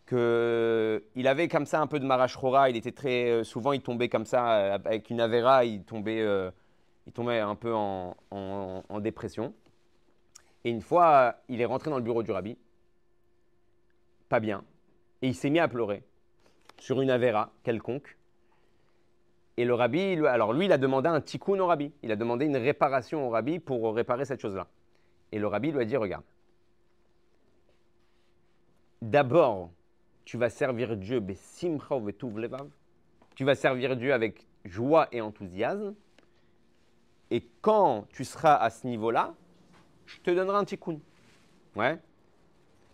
qu'il 0.09 1.27
avait 1.27 1.49
comme 1.49 1.67
ça 1.67 1.81
un 1.81 1.89
peu 1.89 1.99
de 1.99 2.07
marachora, 2.07 2.71
il 2.71 2.77
était 2.77 2.93
très 2.93 3.29
euh, 3.29 3.43
souvent 3.43 3.73
il 3.73 3.81
tombait 3.81 4.09
comme 4.09 4.25
ça 4.25 4.53
euh, 4.53 4.75
avec 4.75 5.11
une 5.11 5.21
avera, 5.21 5.65
il 5.65 5.83
tombait, 5.83 6.25
il 7.07 7.13
tombait 7.13 7.39
un 7.39 7.55
peu 7.55 7.73
en, 7.75 8.15
dépression. 9.01 9.55
Et 10.65 10.71
une 10.71 10.81
fois, 10.81 11.37
il 11.49 11.61
est 11.61 11.65
rentré 11.65 11.91
dans 11.91 11.97
le 11.97 12.03
bureau 12.03 12.23
du 12.23 12.33
rabbi, 12.33 12.59
pas 14.29 14.41
bien, 14.41 14.65
et 15.23 15.29
il 15.29 15.35
s'est 15.35 15.51
mis 15.51 15.61
à 15.61 15.69
pleurer 15.69 16.03
sur 16.79 17.01
une 17.01 17.11
avera 17.11 17.53
quelconque. 17.63 18.17
Et 19.57 19.65
le 19.65 19.75
rabbi, 19.75 20.17
alors 20.27 20.53
lui, 20.53 20.67
il 20.67 20.73
a 20.73 20.79
demandé 20.79 21.09
un 21.09 21.21
tikkun 21.21 21.61
au 21.61 21.67
rabbi, 21.67 21.93
il 22.03 22.11
a 22.11 22.17
demandé 22.17 22.47
une 22.47 22.57
réparation 22.57 23.27
au 23.27 23.31
rabbi 23.31 23.59
pour 23.59 23.95
réparer 23.95 24.25
cette 24.25 24.41
chose-là. 24.41 24.67
Et 25.33 25.39
le 25.39 25.47
rabbi 25.47 25.71
lui 25.71 25.81
a 25.81 25.85
dit, 25.85 25.97
regarde, 25.97 26.25
d'abord, 29.01 29.71
tu 30.25 30.37
vas 30.37 30.51
servir 30.51 30.97
Dieu, 30.97 31.23
tu 33.35 33.45
vas 33.45 33.55
servir 33.55 33.97
Dieu 33.97 34.13
avec 34.13 34.47
joie 34.65 35.09
et 35.13 35.21
enthousiasme. 35.21 35.95
Et 37.31 37.49
quand 37.61 38.07
tu 38.11 38.25
seras 38.25 38.55
à 38.55 38.71
ce 38.71 38.87
niveau-là, 38.87 39.35
je 40.07 40.19
te 40.21 40.31
donnerai 40.31 40.57
un 40.57 40.65
tikkun. 40.65 40.99
Ouais. 41.75 41.99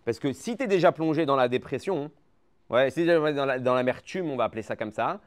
Parce 0.05 0.19
que 0.19 0.33
si 0.33 0.57
tu 0.57 0.63
es 0.63 0.67
déjà 0.67 0.91
plongé 0.91 1.25
dans 1.25 1.35
la 1.35 1.47
dépression, 1.47 2.11
ouais, 2.69 2.89
si 2.89 3.03
tu 3.03 3.09
es 3.09 3.19
déjà 3.19 3.59
dans 3.59 3.75
l'amertume, 3.75 4.29
on 4.29 4.35
va 4.35 4.45
appeler 4.45 4.63
ça 4.63 4.75
comme 4.75 4.91
ça, 4.91 5.21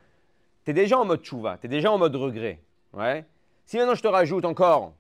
tu 0.65 0.73
es 0.73 0.75
déjà 0.75 0.99
en 0.99 1.05
mode 1.05 1.25
chouva, 1.25 1.59
tu 1.59 1.67
es 1.67 1.69
déjà 1.69 1.91
en 1.93 1.99
mode 1.99 2.17
regret. 2.17 2.61
Ouais. 2.93 3.25
Si 3.65 3.79
maintenant 3.79 3.95
je 3.95 4.03
te 4.03 4.09
rajoute 4.09 4.45
encore 4.45 4.95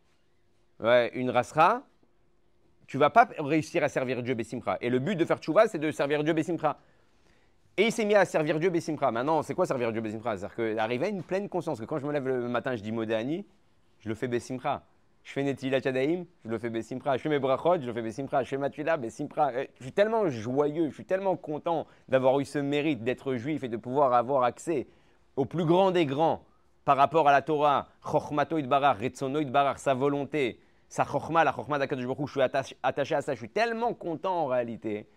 une 0.80 1.30
rasra, 1.30 1.82
tu 2.86 2.98
vas 2.98 3.10
pas 3.10 3.28
réussir 3.38 3.82
à 3.82 3.88
servir 3.88 4.22
Dieu 4.22 4.34
Bessimcha. 4.34 4.78
Et 4.80 4.90
le 4.90 4.98
but 4.98 5.16
de 5.16 5.24
faire 5.24 5.42
chouva, 5.42 5.66
c'est 5.66 5.78
de 5.78 5.90
servir 5.90 6.22
Dieu 6.22 6.32
Bessimcha. 6.32 6.78
Et 7.76 7.86
il 7.86 7.92
s'est 7.92 8.04
mis 8.04 8.14
à 8.14 8.24
servir 8.24 8.58
Dieu 8.58 8.70
Bessimcha. 8.70 9.10
Maintenant, 9.10 9.42
c'est 9.42 9.54
quoi 9.54 9.66
servir 9.66 9.92
Dieu 9.92 10.00
Bessimcha 10.00 10.36
C'est-à-dire 10.36 10.76
qu'arriver 10.76 11.06
à 11.06 11.08
une 11.08 11.22
pleine 11.22 11.48
conscience 11.48 11.80
que 11.80 11.84
quand 11.84 11.98
je 11.98 12.06
me 12.06 12.12
lève 12.12 12.26
le 12.26 12.48
matin, 12.48 12.76
je 12.76 12.82
dis 12.82 12.92
Modéani, 12.92 13.44
je 14.06 14.10
le 14.10 14.14
fais 14.14 14.28
Bessimcha. 14.28 14.84
Je 15.24 15.32
fais 15.32 15.42
Netilat 15.42 15.80
Chadaim, 15.80 16.26
je 16.44 16.50
le 16.50 16.58
fais 16.58 16.70
Bessimcha. 16.70 17.16
Je 17.16 17.22
fais 17.22 17.28
mes 17.28 17.40
brachot, 17.40 17.80
je 17.80 17.86
le 17.86 17.92
fais 17.92 18.02
Bessimcha. 18.02 18.44
Je 18.44 18.48
fais 18.48 18.56
Matula, 18.56 18.96
Bessimcha. 18.96 19.50
Je 19.52 19.82
suis 19.82 19.90
tellement 19.90 20.28
joyeux, 20.28 20.90
je 20.90 20.94
suis 20.94 21.04
tellement 21.04 21.36
content 21.36 21.88
d'avoir 22.08 22.38
eu 22.38 22.44
ce 22.44 22.60
mérite 22.60 23.02
d'être 23.02 23.34
juif 23.34 23.64
et 23.64 23.68
de 23.68 23.76
pouvoir 23.76 24.14
avoir 24.14 24.44
accès 24.44 24.86
au 25.34 25.44
plus 25.44 25.64
grand 25.64 25.90
des 25.90 26.06
grands 26.06 26.44
par 26.84 26.96
rapport 26.96 27.26
à 27.28 27.32
la 27.32 27.42
Torah, 27.42 27.88
Chochmato 28.00 28.58
Idbarar, 28.58 28.96
Retzono 28.96 29.40
Idbarar, 29.40 29.80
sa 29.80 29.94
volonté, 29.94 30.60
sa 30.88 31.04
Chochma, 31.04 31.42
la 31.42 31.52
Chochma 31.52 31.80
d'Akadosh 31.80 32.06
je 32.06 32.30
suis 32.30 32.42
attaché, 32.42 32.76
à 33.16 33.22
ça, 33.22 33.34
je 33.34 33.38
suis 33.38 33.50
tellement 33.50 33.92
content 33.92 34.44
en 34.44 34.46
réalité. 34.46 35.08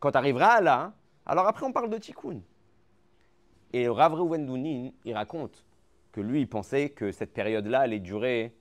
Quand 0.00 0.10
tu 0.10 0.32
là, 0.32 0.92
alors 1.26 1.46
après 1.46 1.64
on 1.64 1.72
parle 1.72 1.90
de 1.90 1.98
Tikkun. 1.98 2.40
Et 3.72 3.86
Rav 3.86 4.14
Reuven 4.14 4.92
il 5.04 5.14
raconte 5.14 5.64
que 6.12 6.20
lui, 6.20 6.40
il 6.40 6.48
pensait 6.48 6.90
que 6.90 7.10
cette 7.10 7.32
période-là 7.32 7.80
allait 7.80 7.98
durer 7.98 8.54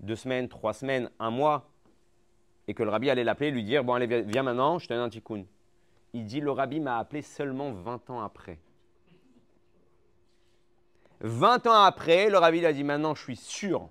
deux 0.00 0.16
semaines, 0.16 0.48
trois 0.48 0.72
semaines, 0.72 1.10
un 1.18 1.30
mois, 1.30 1.70
et 2.68 2.74
que 2.74 2.82
le 2.82 2.90
rabbi 2.90 3.10
allait 3.10 3.24
l'appeler, 3.24 3.50
lui 3.50 3.64
dire, 3.64 3.84
bon 3.84 3.94
allez, 3.94 4.22
viens 4.22 4.42
maintenant, 4.42 4.78
je 4.78 4.86
te 4.86 4.94
donne 4.94 5.02
un 5.02 5.08
tikkun. 5.08 5.44
Il 6.12 6.24
dit, 6.24 6.40
le 6.40 6.50
rabbi 6.50 6.80
m'a 6.80 6.98
appelé 6.98 7.22
seulement 7.22 7.72
20 7.72 8.10
ans 8.10 8.20
après. 8.20 8.60
20 11.20 11.66
ans 11.66 11.82
après, 11.82 12.30
le 12.30 12.38
rabbi 12.38 12.64
a 12.64 12.72
dit, 12.72 12.84
maintenant 12.84 13.14
je 13.14 13.22
suis 13.22 13.36
sûr 13.36 13.88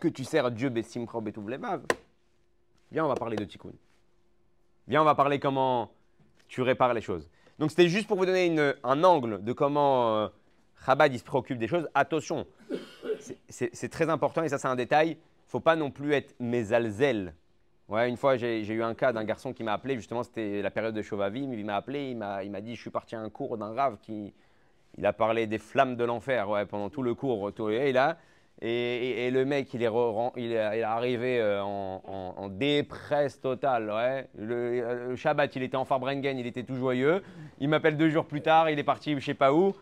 que 0.00 0.08
tu 0.08 0.24
sers 0.24 0.50
Dieu 0.50 0.68
Bessim 0.68 1.06
Levav. 1.46 1.84
Viens, 2.92 3.04
on 3.04 3.08
va 3.08 3.14
parler 3.14 3.36
de 3.36 3.44
tikkun. 3.44 3.72
Viens, 4.86 5.02
on 5.02 5.04
va 5.04 5.14
parler 5.14 5.40
comment 5.40 5.92
tu 6.46 6.62
répares 6.62 6.94
les 6.94 7.00
choses. 7.00 7.28
Donc 7.58 7.70
c'était 7.70 7.88
juste 7.88 8.06
pour 8.06 8.16
vous 8.16 8.26
donner 8.26 8.54
un 8.82 9.04
angle 9.04 9.42
de 9.42 9.52
comment 9.52 10.16
euh, 10.16 10.28
Chabad 10.84 11.12
il 11.12 11.18
se 11.18 11.24
préoccupe 11.24 11.58
des 11.58 11.68
choses. 11.68 11.88
Attention, 11.94 12.46
c'est 13.48 13.88
très 13.90 14.08
important 14.08 14.42
et 14.42 14.48
ça 14.48 14.58
c'est 14.58 14.68
un 14.68 14.76
détail. 14.76 15.10
Il 15.10 15.48
ne 15.48 15.50
faut 15.50 15.60
pas 15.60 15.76
non 15.76 15.90
plus 15.90 16.12
être 16.12 16.34
mésalzel. 16.40 17.34
Ouais, 17.88 18.08
une 18.08 18.16
fois 18.16 18.36
j'ai 18.36 18.66
eu 18.66 18.82
un 18.82 18.94
cas 18.94 19.12
d'un 19.12 19.24
garçon 19.24 19.52
qui 19.52 19.62
m'a 19.62 19.74
appelé, 19.74 19.96
justement 19.96 20.22
c'était 20.22 20.62
la 20.62 20.70
période 20.70 20.94
de 20.94 21.02
Chauvavim, 21.02 21.52
il 21.52 21.64
m'a 21.64 21.76
appelé, 21.76 22.10
il 22.10 22.16
m'a 22.16 22.60
dit 22.60 22.74
je 22.74 22.80
suis 22.80 22.90
parti 22.90 23.14
à 23.14 23.20
un 23.20 23.28
cours 23.28 23.58
d'un 23.58 23.74
rave 23.74 23.98
qui 24.00 24.32
il 24.96 25.06
a 25.06 25.12
parlé 25.12 25.46
des 25.46 25.58
flammes 25.58 25.96
de 25.96 26.04
l'enfer 26.04 26.66
pendant 26.68 26.88
tout 26.88 27.02
le 27.02 27.14
cours. 27.14 27.50
Et, 27.70 27.92
là, 27.92 28.16
et, 28.62 29.30
le 29.30 29.44
mec 29.44 29.72
il 29.74 29.82
est, 29.82 29.90
il 30.36 30.52
est, 30.52 30.82
arrivé 30.82 31.40
euh, 31.40 31.62
en, 31.62 32.48
dépresse 32.48 33.40
totale. 33.40 33.90
Ouais. 33.90 34.28
Le, 34.38 35.16
Shabbat 35.16 35.54
il 35.56 35.62
était 35.62 35.76
en 35.76 35.84
Farbrengen, 35.84 36.38
il 36.38 36.46
était 36.46 36.62
tout 36.62 36.76
joyeux. 36.76 37.22
Il 37.58 37.68
m'appelle 37.68 37.96
deux 37.96 38.10
jours 38.10 38.26
plus 38.26 38.42
tard, 38.42 38.70
il 38.70 38.78
est 38.78 38.84
parti 38.84 39.14
je 39.18 39.24
sais 39.24 39.34
pas 39.34 39.52
où. 39.52 39.74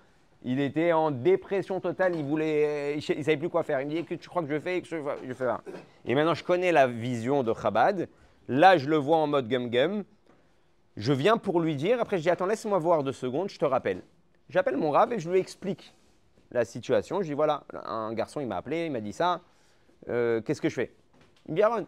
Il 0.45 0.61
était 0.61 0.93
en 0.93 1.11
dépression 1.13 1.81
totale, 1.81 2.17
il 2.17 2.25
voulait, 2.25 3.01
savait 3.01 3.37
plus 3.37 3.49
quoi 3.49 3.63
faire. 3.63 3.81
Il 3.81 3.87
me 3.87 3.93
dit 3.93 4.05
que 4.05 4.15
tu 4.15 4.29
crois 4.29 4.43
que 4.43 4.49
je 4.49 4.59
fais, 4.59 4.81
que 4.81 4.89
je, 4.89 5.35
fais. 5.35 5.47
Et 6.05 6.15
maintenant 6.15 6.35
je 6.35 6.43
connais 6.43 6.73
la 6.73 6.89
vision 6.89 7.45
de 7.45 7.55
Chabad. 7.55 8.09
Là 8.49 8.77
je 8.77 8.89
le 8.89 8.97
vois 8.97 9.19
en 9.19 9.29
mode 9.29 9.49
gum 9.49 9.71
gum. 9.71 10.03
Je 10.97 11.13
viens 11.13 11.37
pour 11.37 11.61
lui 11.61 11.77
dire. 11.77 12.01
Après 12.01 12.19
je 12.19 12.23
dis 12.23 12.31
attends 12.31 12.47
laisse-moi 12.47 12.79
voir 12.79 13.05
deux 13.05 13.13
secondes, 13.13 13.51
je 13.51 13.59
te 13.59 13.65
rappelle. 13.65 14.03
J'appelle 14.49 14.77
mon 14.77 14.91
rab 14.91 15.13
et 15.13 15.21
je 15.21 15.31
lui 15.31 15.39
explique 15.39 15.95
la 16.51 16.65
situation. 16.65 17.23
Je 17.23 17.29
dis 17.29 17.35
voilà 17.35 17.63
un 17.85 18.13
garçon 18.13 18.41
il 18.41 18.49
m'a 18.49 18.57
appelé, 18.57 18.87
il 18.87 18.93
m'a 18.93 19.01
dit 19.01 19.13
ça. 19.13 19.43
Euh, 20.09 20.41
qu'est-ce 20.41 20.61
que 20.61 20.69
je 20.69 20.75
fais? 20.75 20.93
Il 21.47 21.53
me 21.53 21.57
dit 21.57 21.63
Aaron, 21.63 21.87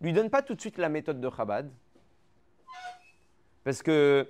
lui 0.00 0.12
donne 0.12 0.30
pas 0.30 0.42
tout 0.42 0.54
de 0.54 0.60
suite 0.60 0.78
la 0.78 0.88
méthode 0.88 1.20
de 1.20 1.28
Chabad 1.28 1.68
parce 3.64 3.82
que 3.82 4.28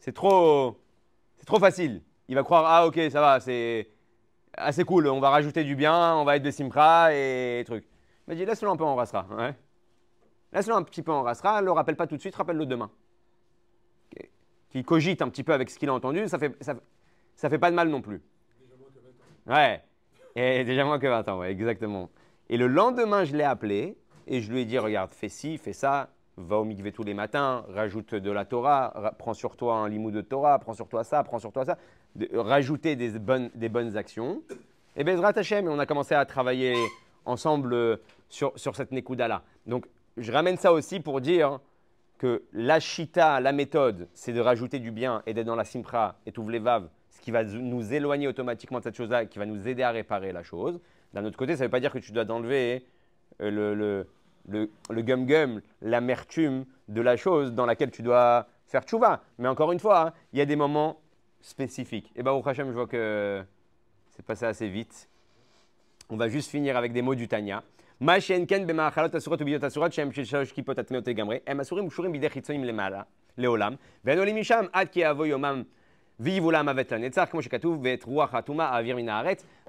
c'est 0.00 0.14
trop 0.14 0.78
trop 1.46 1.58
facile. 1.58 2.02
Il 2.28 2.34
va 2.34 2.42
croire, 2.42 2.64
ah 2.66 2.86
ok, 2.86 3.00
ça 3.10 3.20
va, 3.20 3.40
c'est 3.40 3.88
assez 4.54 4.84
cool, 4.84 5.06
on 5.06 5.20
va 5.20 5.30
rajouter 5.30 5.64
du 5.64 5.76
bien, 5.76 6.14
on 6.16 6.24
va 6.24 6.36
être 6.36 6.42
de 6.42 6.50
Simra 6.50 7.14
et 7.14 7.62
trucs. 7.64 7.84
Il 7.84 8.30
m'a 8.30 8.34
dit, 8.34 8.44
laisse-le 8.44 8.68
un 8.68 8.76
peu 8.76 8.84
en 8.84 8.96
rasera. 8.96 9.26
Ouais. 9.30 9.54
Laisse-le 10.52 10.74
un 10.74 10.82
petit 10.82 11.02
peu 11.02 11.12
en 11.12 11.22
rasera, 11.22 11.62
le 11.62 11.70
rappelle 11.70 11.96
pas 11.96 12.06
tout 12.06 12.16
de 12.16 12.20
suite, 12.20 12.34
rappelle-le 12.34 12.66
demain. 12.66 12.90
Qu'il 14.70 14.84
cogite 14.84 15.22
un 15.22 15.28
petit 15.28 15.44
peu 15.44 15.52
avec 15.52 15.70
ce 15.70 15.78
qu'il 15.78 15.88
a 15.88 15.94
entendu, 15.94 16.28
ça 16.28 16.38
fait, 16.38 16.54
ça, 16.60 16.74
ça, 17.36 17.48
fait 17.48 17.58
pas 17.58 17.70
de 17.70 17.76
mal 17.76 17.88
non 17.88 18.02
plus. 18.02 18.20
Déjà 18.60 18.76
moins 18.76 18.88
que 18.88 19.00
20 19.48 19.54
ans. 19.54 19.56
Ouais, 19.56 19.82
et 20.34 20.64
déjà 20.64 20.84
moins 20.84 20.98
que 20.98 21.06
20 21.06 21.28
ans, 21.28 21.44
exactement. 21.44 22.10
Et 22.48 22.56
le 22.56 22.66
lendemain, 22.66 23.24
je 23.24 23.36
l'ai 23.36 23.44
appelé 23.44 23.96
et 24.26 24.40
je 24.40 24.52
lui 24.52 24.62
ai 24.62 24.64
dit, 24.64 24.78
regarde, 24.78 25.12
fais 25.12 25.28
ci, 25.28 25.58
fais 25.58 25.72
ça, 25.72 26.10
va 26.36 26.58
au 26.58 26.64
mikvé 26.64 26.92
tous 26.92 27.02
les 27.02 27.14
matins, 27.14 27.64
rajoute 27.70 28.14
de 28.14 28.30
la 28.30 28.44
Torah, 28.44 29.14
prends 29.18 29.34
sur 29.34 29.56
toi 29.56 29.76
un 29.76 29.88
limou 29.88 30.10
de 30.10 30.20
Torah, 30.20 30.58
prends 30.58 30.74
sur 30.74 30.88
toi 30.88 31.02
ça, 31.02 31.22
prends 31.24 31.38
sur 31.38 31.52
toi 31.52 31.64
ça, 31.64 31.78
rajouter 32.34 32.96
des 32.96 33.18
bonnes, 33.18 33.50
des 33.54 33.68
bonnes 33.68 33.96
actions. 33.96 34.42
Et 34.96 35.04
Bezrat 35.04 35.32
Hashem, 35.36 35.66
on 35.68 35.78
a 35.78 35.86
commencé 35.86 36.14
à 36.14 36.24
travailler 36.26 36.74
ensemble 37.24 37.72
euh, 37.74 37.96
sur, 38.28 38.52
cette 38.56 38.92
Nekuda-là. 38.92 39.42
Donc, 39.66 39.86
je 40.16 40.30
ramène 40.32 40.56
ça 40.56 40.72
aussi 40.72 41.00
pour 41.00 41.20
dire 41.20 41.60
que 42.18 42.42
la 42.52 42.80
Shita, 42.80 43.40
la 43.40 43.52
méthode, 43.52 44.08
c'est 44.14 44.32
de 44.32 44.40
rajouter 44.40 44.78
du 44.78 44.90
bien 44.90 45.22
et 45.26 45.34
d'être 45.34 45.46
dans 45.46 45.56
la 45.56 45.64
Simpra 45.64 46.16
et 46.24 46.32
tout 46.32 46.48
les 46.48 46.58
vaves, 46.58 46.88
ce 47.10 47.20
qui 47.20 47.30
va 47.30 47.44
nous 47.44 47.92
éloigner 47.92 48.28
automatiquement 48.28 48.78
de 48.78 48.84
cette 48.84 48.96
chose-là, 48.96 49.26
qui 49.26 49.38
va 49.38 49.44
nous 49.44 49.68
aider 49.68 49.82
à 49.82 49.90
réparer 49.90 50.32
la 50.32 50.42
chose. 50.42 50.80
D'un 51.12 51.24
autre 51.24 51.36
côté, 51.36 51.56
ça 51.56 51.64
ne 51.64 51.66
veut 51.66 51.70
pas 51.70 51.80
dire 51.80 51.92
que 51.92 51.98
tu 51.98 52.12
dois 52.12 52.30
enlever 52.30 52.86
euh, 53.42 53.50
le 53.74 54.06
le, 54.48 54.70
gum-gum, 54.90 55.60
l'amertume 55.82 56.64
de 56.88 57.00
la 57.00 57.16
chose 57.16 57.52
dans 57.52 57.66
laquelle 57.66 57.90
tu 57.90 58.02
dois 58.02 58.46
faire 58.66 58.82
tchouva. 58.82 59.22
Mais 59.38 59.48
encore 59.48 59.72
une 59.72 59.80
fois, 59.80 60.08
hein, 60.08 60.12
il 60.32 60.38
y 60.38 60.42
a 60.42 60.46
des 60.46 60.56
moments 60.56 61.00
spécifiques. 61.40 62.12
Et 62.16 62.22
bien, 62.22 62.32
au 62.32 62.46
Hachem, 62.46 62.68
je 62.68 62.74
vois 62.74 62.86
que 62.86 63.42
c'est 64.10 64.24
passé 64.24 64.46
assez 64.46 64.68
vite. 64.68 65.08
On 66.08 66.16
va 66.16 66.28
juste 66.28 66.50
finir 66.50 66.76
avec 66.76 66.92
des 66.92 67.02
mots 67.02 67.14
du 67.14 67.28
Tanya. 67.28 67.62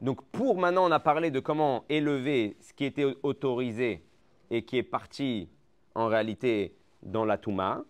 Donc 0.02 0.24
pour 0.32 0.58
maintenant, 0.58 0.88
on 0.88 0.92
a 0.92 1.00
parlé 1.00 1.32
de 1.32 1.40
comment 1.40 1.84
élever 1.90 2.56
ce 2.62 2.74
qui 2.74 2.86
était 2.86 3.06
autorisé 3.24 4.02
et 4.50 4.64
qui 4.64 4.78
est 4.78 4.84
parti 4.84 5.50
en 5.96 6.08
réalité 6.08 6.76
dans 7.04 7.26
la 7.26 7.38
Touma. 7.38 7.84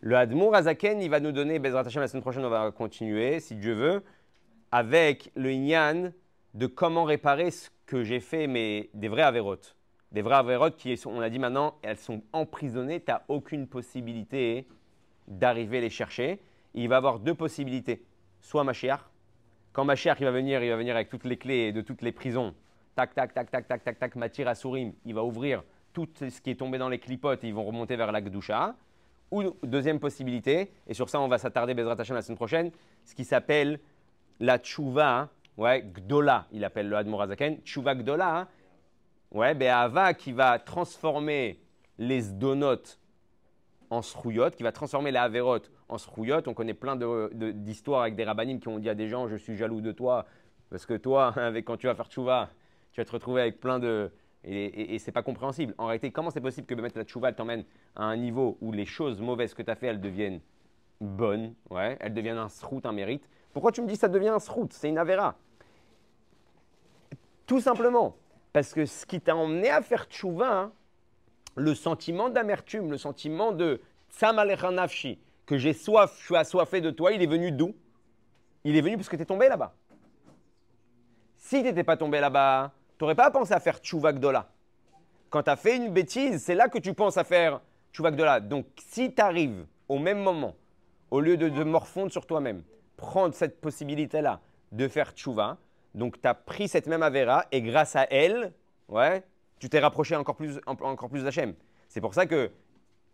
Le 0.00 0.16
Hadmour 0.16 0.54
Azaken, 0.54 1.00
il 1.00 1.10
va 1.10 1.20
nous 1.20 1.32
donner, 1.32 1.58
Bezrat 1.58 1.82
la 1.82 2.08
semaine 2.08 2.22
prochaine, 2.22 2.44
on 2.44 2.50
va 2.50 2.70
continuer, 2.70 3.40
si 3.40 3.56
Dieu 3.56 3.72
veut, 3.72 4.02
avec 4.70 5.32
le 5.34 5.50
Inyan 5.50 6.12
de 6.54 6.66
comment 6.66 7.04
réparer 7.04 7.50
ce 7.50 7.70
que 7.86 8.04
j'ai 8.04 8.20
fait, 8.20 8.46
mais 8.46 8.90
des 8.94 9.08
vrais 9.08 9.22
Avérotes. 9.22 9.76
Des 10.12 10.22
vrais 10.22 10.36
Avérotes 10.36 10.76
qui, 10.76 11.00
on 11.06 11.20
a 11.20 11.28
dit 11.28 11.38
maintenant, 11.38 11.74
elles 11.82 11.98
sont 11.98 12.22
emprisonnées, 12.32 13.00
tu 13.00 13.10
n'as 13.10 13.22
aucune 13.28 13.66
possibilité 13.66 14.66
d'arriver 15.26 15.80
les 15.80 15.90
chercher. 15.90 16.40
Il 16.74 16.88
va 16.88 16.98
avoir 16.98 17.18
deux 17.18 17.34
possibilités. 17.34 18.04
Soit 18.40 18.64
Mashiach, 18.64 19.00
quand 19.72 19.84
Mashiach 19.84 20.18
il 20.20 20.24
va 20.24 20.30
venir, 20.30 20.62
il 20.62 20.70
va 20.70 20.76
venir 20.76 20.94
avec 20.94 21.08
toutes 21.08 21.24
les 21.24 21.36
clés 21.36 21.72
de 21.72 21.80
toutes 21.80 22.02
les 22.02 22.12
prisons 22.12 22.54
tac, 22.96 23.14
tac, 23.14 23.34
tac, 23.34 23.50
tac, 23.50 23.68
tac, 23.68 23.84
tac, 23.84 23.98
tac, 23.98 24.16
Matir 24.16 24.48
Asurim, 24.48 24.94
il 25.04 25.14
va 25.14 25.22
ouvrir 25.22 25.62
tout 25.92 26.08
ce 26.16 26.40
qui 26.40 26.50
est 26.50 26.56
tombé 26.56 26.78
dans 26.78 26.88
les 26.88 26.98
clipotes 26.98 27.44
et 27.44 27.48
ils 27.48 27.54
vont 27.54 27.64
remonter 27.64 27.94
vers 27.94 28.10
la 28.10 28.22
Gdusha. 28.22 28.74
Ou 29.30 29.42
deuxième 29.62 30.00
possibilité, 30.00 30.72
et 30.86 30.94
sur 30.94 31.08
ça 31.08 31.20
on 31.20 31.28
va 31.28 31.36
s'attarder 31.36 31.74
Bezrat 31.74 31.96
Hashem 31.98 32.16
la 32.16 32.22
semaine 32.22 32.36
prochaine, 32.36 32.70
ce 33.04 33.14
qui 33.14 33.24
s'appelle 33.24 33.80
la 34.40 34.58
Tchouva, 34.58 35.28
ouais, 35.56 35.82
Gdola, 35.82 36.46
il 36.52 36.64
appelle 36.64 36.88
le 36.88 36.96
Admorazaken, 36.96 37.58
Tchouva 37.62 37.96
Gdola, 37.96 38.48
ouais, 39.32 39.54
Be'ava 39.54 40.14
qui 40.14 40.32
va 40.32 40.58
transformer 40.58 41.60
les 41.98 42.20
Zdonot 42.20 42.82
en 43.90 44.00
Srouyot, 44.00 44.50
qui 44.50 44.62
va 44.62 44.72
transformer 44.72 45.10
la 45.10 45.24
Averot 45.24 45.60
en 45.88 45.98
Srouyot. 45.98 46.42
On 46.46 46.54
connaît 46.54 46.74
plein 46.74 46.96
d'histoires 47.32 48.02
avec 48.02 48.16
des 48.16 48.24
rabbinim 48.24 48.58
qui 48.58 48.68
ont 48.68 48.78
dit 48.78 48.88
à 48.88 48.94
des 48.94 49.08
gens 49.08 49.28
Je 49.28 49.36
suis 49.36 49.56
jaloux 49.56 49.80
de 49.80 49.92
toi, 49.92 50.26
parce 50.70 50.86
que 50.86 50.94
toi, 50.94 51.32
avec, 51.36 51.64
quand 51.64 51.76
tu 51.76 51.88
vas 51.88 51.94
faire 51.94 52.08
Tchouva, 52.08 52.50
tu 52.96 53.02
vas 53.02 53.04
te 53.04 53.12
retrouver 53.12 53.42
avec 53.42 53.60
plein 53.60 53.78
de. 53.78 54.10
Et, 54.42 54.94
et, 54.94 54.98
c'est 54.98 55.12
pas 55.12 55.22
compréhensible. 55.22 55.74
En 55.76 55.86
réalité, 55.86 56.10
comment 56.12 56.30
c'est 56.30 56.40
possible 56.40 56.66
que 56.66 56.74
mettre 56.74 56.96
la 56.96 57.04
tchouva 57.04 57.32
t'emmène 57.32 57.64
à 57.94 58.04
un 58.04 58.16
niveau 58.16 58.56
où 58.60 58.72
les 58.72 58.86
choses 58.86 59.20
mauvaises 59.20 59.54
que 59.54 59.62
tu 59.62 59.70
as 59.70 59.74
fait, 59.74 59.88
elles 59.88 60.00
deviennent 60.00 60.40
bonne, 61.00 61.54
ouais, 61.68 61.96
elle 62.00 62.14
devient 62.14 62.30
un 62.30 62.48
srout, 62.48 62.80
un 62.86 62.92
mérite. 62.92 63.28
Pourquoi 63.52 63.72
tu 63.72 63.82
me 63.82 63.86
dis 63.86 63.96
ça 63.96 64.08
devient 64.08 64.28
un 64.28 64.38
srout? 64.38 64.72
C'est 64.72 64.88
une 64.88 64.98
avera. 64.98 65.36
Tout 67.44 67.60
simplement, 67.60 68.16
parce 68.52 68.72
que 68.72 68.86
ce 68.86 69.04
qui 69.04 69.20
t'a 69.20 69.36
emmené 69.36 69.68
à 69.68 69.82
faire 69.82 70.06
tchouva, 70.06 70.72
le 71.56 71.74
sentiment 71.74 72.30
d'amertume, 72.30 72.90
le 72.90 72.98
sentiment 72.98 73.52
de 73.52 73.82
tsam 74.10 74.36
nafshi, 74.72 75.18
que 75.44 75.58
j'ai 75.58 75.72
soif, 75.72 76.16
je 76.20 76.24
suis 76.24 76.36
assoiffé 76.36 76.80
de 76.80 76.90
toi, 76.90 77.12
il 77.12 77.22
est 77.22 77.26
venu 77.26 77.52
d'où? 77.52 77.74
Il 78.64 78.76
est 78.76 78.80
venu 78.80 78.96
parce 78.96 79.08
que 79.08 79.16
tu 79.16 79.22
es 79.22 79.26
tombé 79.26 79.48
là-bas. 79.48 79.74
Si 81.36 81.58
tu 81.58 81.64
n'étais 81.64 81.84
pas 81.84 81.96
tombé 81.96 82.18
là-bas, 82.20 82.72
tu 82.98 83.04
n'aurais 83.04 83.14
pas 83.14 83.30
pensé 83.30 83.52
à 83.52 83.60
faire 83.60 83.78
tchouva 83.78 84.12
gdola. 84.12 84.48
Quand 85.30 85.42
tu 85.42 85.50
as 85.50 85.56
fait 85.56 85.76
une 85.76 85.92
bêtise, 85.92 86.42
c'est 86.42 86.54
là 86.54 86.68
que 86.68 86.78
tu 86.78 86.94
penses 86.94 87.16
à 87.16 87.24
faire 87.24 87.60
tchouva 87.92 88.10
gdola. 88.10 88.40
Donc 88.40 88.66
si 88.76 89.14
tu 89.14 89.20
arrives 89.20 89.66
au 89.88 89.98
même 89.98 90.22
moment, 90.22 90.54
au 91.10 91.20
lieu 91.20 91.36
de, 91.36 91.48
de 91.48 91.64
morfondre 91.64 92.10
sur 92.10 92.26
toi-même, 92.26 92.62
prendre 92.96 93.34
cette 93.34 93.60
possibilité-là 93.60 94.40
de 94.72 94.88
faire 94.88 95.12
tchouva, 95.12 95.58
donc 95.94 96.20
tu 96.20 96.28
as 96.28 96.34
pris 96.34 96.68
cette 96.68 96.86
même 96.86 97.02
Avera 97.02 97.46
et 97.52 97.62
grâce 97.62 97.96
à 97.96 98.06
elle, 98.10 98.52
ouais, 98.88 99.22
tu 99.58 99.68
t'es 99.68 99.78
rapproché 99.78 100.14
encore 100.16 100.36
plus, 100.36 100.60
encore 100.66 101.08
plus 101.08 101.24
d'Hachem. 101.24 101.54
C'est 101.88 102.00
pour 102.00 102.14
ça 102.14 102.26
que 102.26 102.50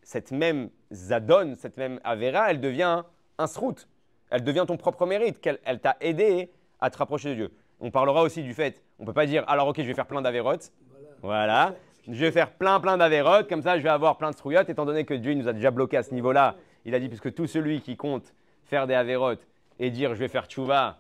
cette 0.03 0.33
même 0.33 0.71
Zadon, 0.93 1.55
cette 1.57 1.77
même 1.77 2.01
Avera, 2.03 2.51
elle 2.51 2.61
devient 2.61 3.05
un 3.39 3.47
srout. 3.47 3.89
Elle 4.31 4.43
devient 4.43 4.65
ton 4.67 4.77
propre 4.77 5.07
mérite, 5.07 5.41
qu'elle 5.41 5.61
elle, 5.65 5.81
t'a 5.81 5.97
aidé 6.01 6.51
à 6.81 6.91
te 6.91 6.99
rapprocher 6.99 7.31
de 7.31 7.35
Dieu. 7.35 7.53
On 7.83 7.91
parlera 7.91 8.23
aussi 8.23 8.43
du 8.45 8.55
fait, 8.55 8.81
on 9.01 9.03
ne 9.03 9.07
peut 9.09 9.13
pas 9.13 9.27
dire 9.27 9.45
alors 9.49 9.67
ok, 9.67 9.77
je 9.79 9.83
vais 9.83 9.95
faire 9.95 10.07
plein 10.07 10.23
d'avérotes. 10.23 10.73
Voilà. 11.21 11.75
Je 12.07 12.13
vais 12.13 12.31
faire 12.31 12.53
plein 12.53 12.79
plein 12.79 12.97
d'avérotes, 12.97 13.49
comme 13.49 13.61
ça 13.61 13.77
je 13.77 13.83
vais 13.83 13.89
avoir 13.89 14.17
plein 14.17 14.31
de 14.31 14.35
strouillottes, 14.35 14.71
étant 14.71 14.87
donné 14.87 15.05
que 15.05 15.15
Dieu 15.15 15.35
nous 15.35 15.49
a 15.49 15.53
déjà 15.53 15.73
bloqué 15.73 15.97
à 15.97 16.05
ce 16.05 16.15
niveau-là. 16.15 16.55
Il 16.85 16.95
a 16.95 17.01
dit, 17.01 17.09
puisque 17.09 17.35
tout 17.35 17.47
celui 17.47 17.81
qui 17.81 17.97
compte 17.97 18.35
faire 18.65 18.87
des 18.87 18.95
avérotes 18.95 19.47
et 19.81 19.91
dire 19.91 20.15
je 20.15 20.21
vais 20.21 20.29
faire 20.29 20.47
tchouva, 20.47 20.99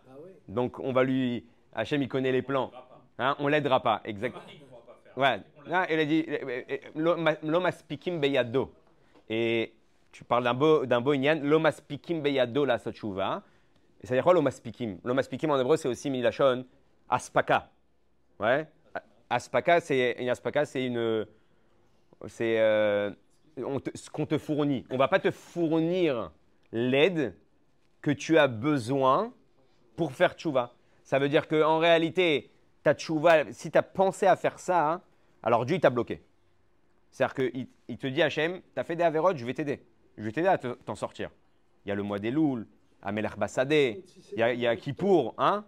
donc 0.48 0.80
on 0.80 0.92
va 0.92 1.04
lui. 1.04 1.46
Hachem, 1.72 2.02
il 2.02 2.08
connaît 2.08 2.32
les 2.32 2.42
plans. 2.42 2.70
Hein, 3.18 3.36
on 3.38 3.46
l'aidera 3.46 3.80
pas, 3.80 4.00
exactement. 4.04 4.42
Ouais. 5.16 5.40
Ah, 5.70 5.86
il 5.88 5.98
a 6.00 6.04
dit 6.04 6.26
l'homme 6.96 7.66
aspikim 7.66 8.18
beyado. 8.18 8.72
Et 9.28 9.72
tu 10.10 10.24
parles 10.24 10.42
d'un 10.44 10.54
beau, 10.54 10.84
d'un 10.84 11.00
beau 11.00 11.14
l'homme 11.14 11.66
aspikim 11.66 12.20
beyado 12.20 12.64
la 12.64 12.78
sotchouva. 12.78 13.42
Et 14.02 14.06
ça 14.06 14.14
veut 14.14 14.16
dire 14.16 14.24
quoi 14.24 14.34
l'homme 14.34 14.46
aspikim 14.46 14.98
L'homme 15.04 15.18
aspikim 15.18 15.50
en 15.50 15.60
hébreu, 15.60 15.76
c'est 15.76 15.88
aussi 15.88 16.10
milachon 16.10 16.64
aspaka. 17.08 17.70
Ouais? 18.40 18.66
Aspaka, 19.30 19.80
c'est 19.80 20.16
une 20.18 20.28
aspaka, 20.28 20.64
c'est 20.64 20.84
une. 20.84 21.26
C'est 22.26 22.60
euh, 22.60 23.10
ce 23.56 24.10
qu'on 24.10 24.26
te 24.26 24.38
fournit. 24.38 24.84
On 24.90 24.96
va 24.96 25.08
pas 25.08 25.18
te 25.18 25.30
fournir 25.30 26.32
l'aide 26.72 27.36
que 28.00 28.10
tu 28.10 28.38
as 28.38 28.48
besoin 28.48 29.32
pour 29.96 30.12
faire 30.12 30.34
tchouva. 30.34 30.74
Ça 31.04 31.18
veut 31.18 31.28
dire 31.28 31.48
qu'en 31.48 31.78
réalité, 31.78 32.50
ta 32.82 32.94
tchouva, 32.94 33.52
si 33.52 33.70
tu 33.70 33.78
as 33.78 33.82
pensé 33.82 34.26
à 34.26 34.36
faire 34.36 34.58
ça, 34.58 34.92
hein, 34.92 35.02
alors 35.42 35.64
Dieu 35.66 35.78
t'a 35.78 35.90
bloqué. 35.90 36.22
C'est-à-dire 37.10 37.34
qu'il 37.34 37.66
il 37.88 37.98
te 37.98 38.06
dit 38.06 38.22
Hachem, 38.22 38.60
tu 38.74 38.80
as 38.80 38.84
fait 38.84 38.96
des 38.96 39.04
avérotes, 39.04 39.36
je 39.36 39.44
vais 39.44 39.54
t'aider. 39.54 39.84
Je 40.16 40.24
vais 40.24 40.32
t'aider 40.32 40.48
à 40.48 40.58
t'en 40.58 40.94
sortir. 40.94 41.30
Il 41.84 41.88
y 41.88 41.92
a 41.92 41.94
le 41.94 42.02
mois 42.02 42.18
des 42.18 42.30
louls, 42.30 42.66
Amelach 43.02 43.36
Bassadé, 43.36 44.04
il 44.32 44.38
y 44.38 44.42
a, 44.42 44.54
y 44.54 44.66
a 44.66 44.76
Kippour, 44.76 45.34
hein? 45.38 45.64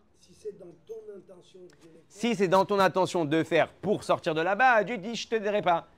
Si 2.08 2.34
c'est 2.36 2.48
dans 2.48 2.64
ton 2.64 2.78
intention 2.78 3.24
de 3.24 3.42
faire 3.42 3.68
pour 3.72 4.04
sortir 4.04 4.34
de 4.34 4.40
là-bas, 4.40 4.84
Dieu 4.84 4.98
dit 4.98 5.14
je 5.16 5.26
te 5.26 5.30
t'aiderai 5.34 5.62
pas. 5.62 5.88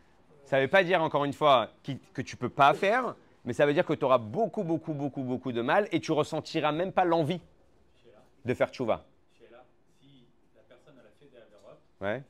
Ça 0.44 0.56
ne 0.56 0.62
veut 0.62 0.68
pas 0.68 0.82
dire 0.84 1.02
encore 1.02 1.24
une 1.24 1.32
fois 1.32 1.70
que 1.82 2.22
tu 2.22 2.36
ne 2.36 2.38
peux 2.38 2.48
pas 2.48 2.72
faire, 2.74 3.14
mais 3.44 3.52
ça 3.52 3.66
veut 3.66 3.74
dire 3.74 3.84
que 3.84 3.92
tu 3.92 4.04
auras 4.04 4.18
beaucoup, 4.18 4.62
beaucoup, 4.64 4.94
beaucoup, 4.94 5.22
beaucoup 5.22 5.52
de 5.52 5.60
mal 5.60 5.88
et 5.92 6.00
tu 6.00 6.12
ressentiras 6.12 6.72
même 6.72 6.92
pas 6.92 7.04
l'envie 7.04 7.40
de 8.44 8.54
faire 8.54 8.70
tchouva. 8.70 9.04
Si 9.34 9.42
la 10.54 10.62
personne 10.62 10.94
a 10.98 11.02
fait 11.18 11.26
des 11.30 11.36
avérotes, 11.36 11.80
Ouais. 12.00 12.22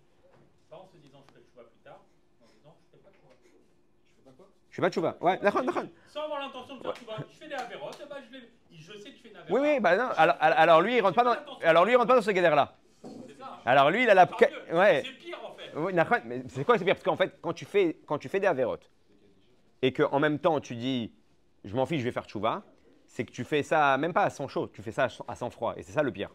pas 0.71 0.77
en 0.79 0.87
se 0.87 0.97
disant 0.97 1.23
je 1.33 1.39
le 1.39 1.45
choix 1.53 1.65
plus 1.65 1.81
tard, 1.85 2.01
en 2.43 2.47
disant 2.47 2.75
je 2.81 2.97
fais 2.97 3.03
pas 3.05 3.11
choix. 3.13 3.35
Je 3.45 3.49
fais 4.17 4.25
pas 4.25 4.33
quoi 4.37 4.47
Je 4.71 4.75
fais 4.75 4.83
pas 4.83 4.91
tchouva. 4.91 5.17
Ouais, 5.21 5.39
d'accord, 5.43 5.63
d'accord. 5.63 5.85
Sans 6.09 6.23
avoir 6.23 6.41
l'intention 6.41 6.77
de 6.79 6.83
faire 6.83 6.97
choix, 6.97 7.17
je 7.31 7.37
fais 7.37 7.49
des 7.49 7.55
avérotes, 7.55 7.99
eh 8.03 8.09
ben, 8.09 8.17
je, 8.27 8.37
vais- 8.39 8.49
je 8.93 8.99
sais 8.99 9.11
que. 9.11 9.53
Oui, 9.53 9.61
oui, 9.63 9.81
bah 9.81 9.97
non. 9.97 10.09
Alors, 10.17 10.37
alors 10.41 10.81
lui, 10.83 10.97
il 10.97 11.01
rentre 11.01 11.15
pas 11.17 11.25
dans, 11.25 11.37
alors 11.63 11.85
lui, 11.85 11.93
il 11.93 11.97
rentre 11.97 12.09
pas 12.09 12.17
dans 12.17 12.23
ce 12.23 12.31
guédère-là. 12.31 12.77
C'est 13.03 13.39
ça. 13.39 13.61
Alors 13.65 13.91
lui, 13.91 14.03
il 14.03 14.11
a 14.11 14.15
la. 14.15 14.29
Ouais. 14.73 15.03
C'est 15.05 15.13
pire 15.13 15.39
en 15.45 15.55
fait. 15.55 15.71
Oui, 15.77 15.93
mais 16.25 16.43
c'est 16.49 16.65
quoi 16.65 16.79
c'est 16.79 16.85
pire? 16.85 16.95
Parce 16.95 17.05
qu'en 17.05 17.17
fait, 17.17 17.39
quand 17.41 17.53
tu 17.53 17.65
fais, 17.65 17.99
quand 18.07 18.19
tu 18.19 18.29
fais 18.29 18.41
des 18.41 18.47
avérotes 18.47 18.91
et 19.83 19.93
qu'en 19.93 20.19
même 20.19 20.39
temps 20.39 20.59
tu 20.61 20.75
dis 20.75 21.13
je 21.65 21.75
m'en 21.77 21.85
fiche, 21.87 22.01
je 22.01 22.05
vais 22.05 22.13
faire 22.13 22.25
tchouva, 22.25 22.63
c'est 23.07 23.25
que 23.25 23.31
tu 23.31 23.45
fais 23.45 23.63
ça 23.63 23.97
même 23.99 24.13
pas 24.13 24.23
à 24.23 24.31
sang 24.31 24.49
chaud, 24.49 24.69
tu 24.69 24.83
fais 24.83 24.93
ça 24.93 25.09
à 25.29 25.35
sang- 25.35 25.51
froid. 25.51 25.75
Et 25.77 25.83
c'est 25.83 25.93
ça 25.93 26.03
le 26.03 26.11
pire. 26.13 26.31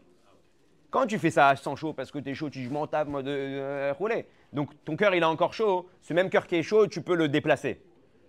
Quand 0.90 1.08
tu 1.08 1.18
fais 1.20 1.32
ça 1.32 1.48
à 1.50 1.56
sang 1.56 1.76
chaud 1.76 1.94
parce 1.94 2.12
que 2.12 2.20
tu 2.20 2.30
es 2.30 2.34
chaud, 2.36 2.50
tu 2.50 2.60
dis 2.60 2.66
je 2.66 2.70
m'en 2.70 2.86
tape 2.86 3.08
moi 3.08 3.24
de 3.24 3.32
euh, 3.32 3.94
rouler. 3.98 4.28
Donc 4.54 4.70
ton 4.86 4.96
cœur 4.96 5.16
il 5.16 5.22
est 5.24 5.26
encore 5.26 5.54
chaud, 5.54 5.90
ce 6.02 6.14
même 6.14 6.30
cœur 6.30 6.46
qui 6.48 6.56
est 6.56 6.64
chaud, 6.64 6.88
tu 6.88 7.02
peux 7.02 7.16
le 7.16 7.28
déplacer. 7.30 7.82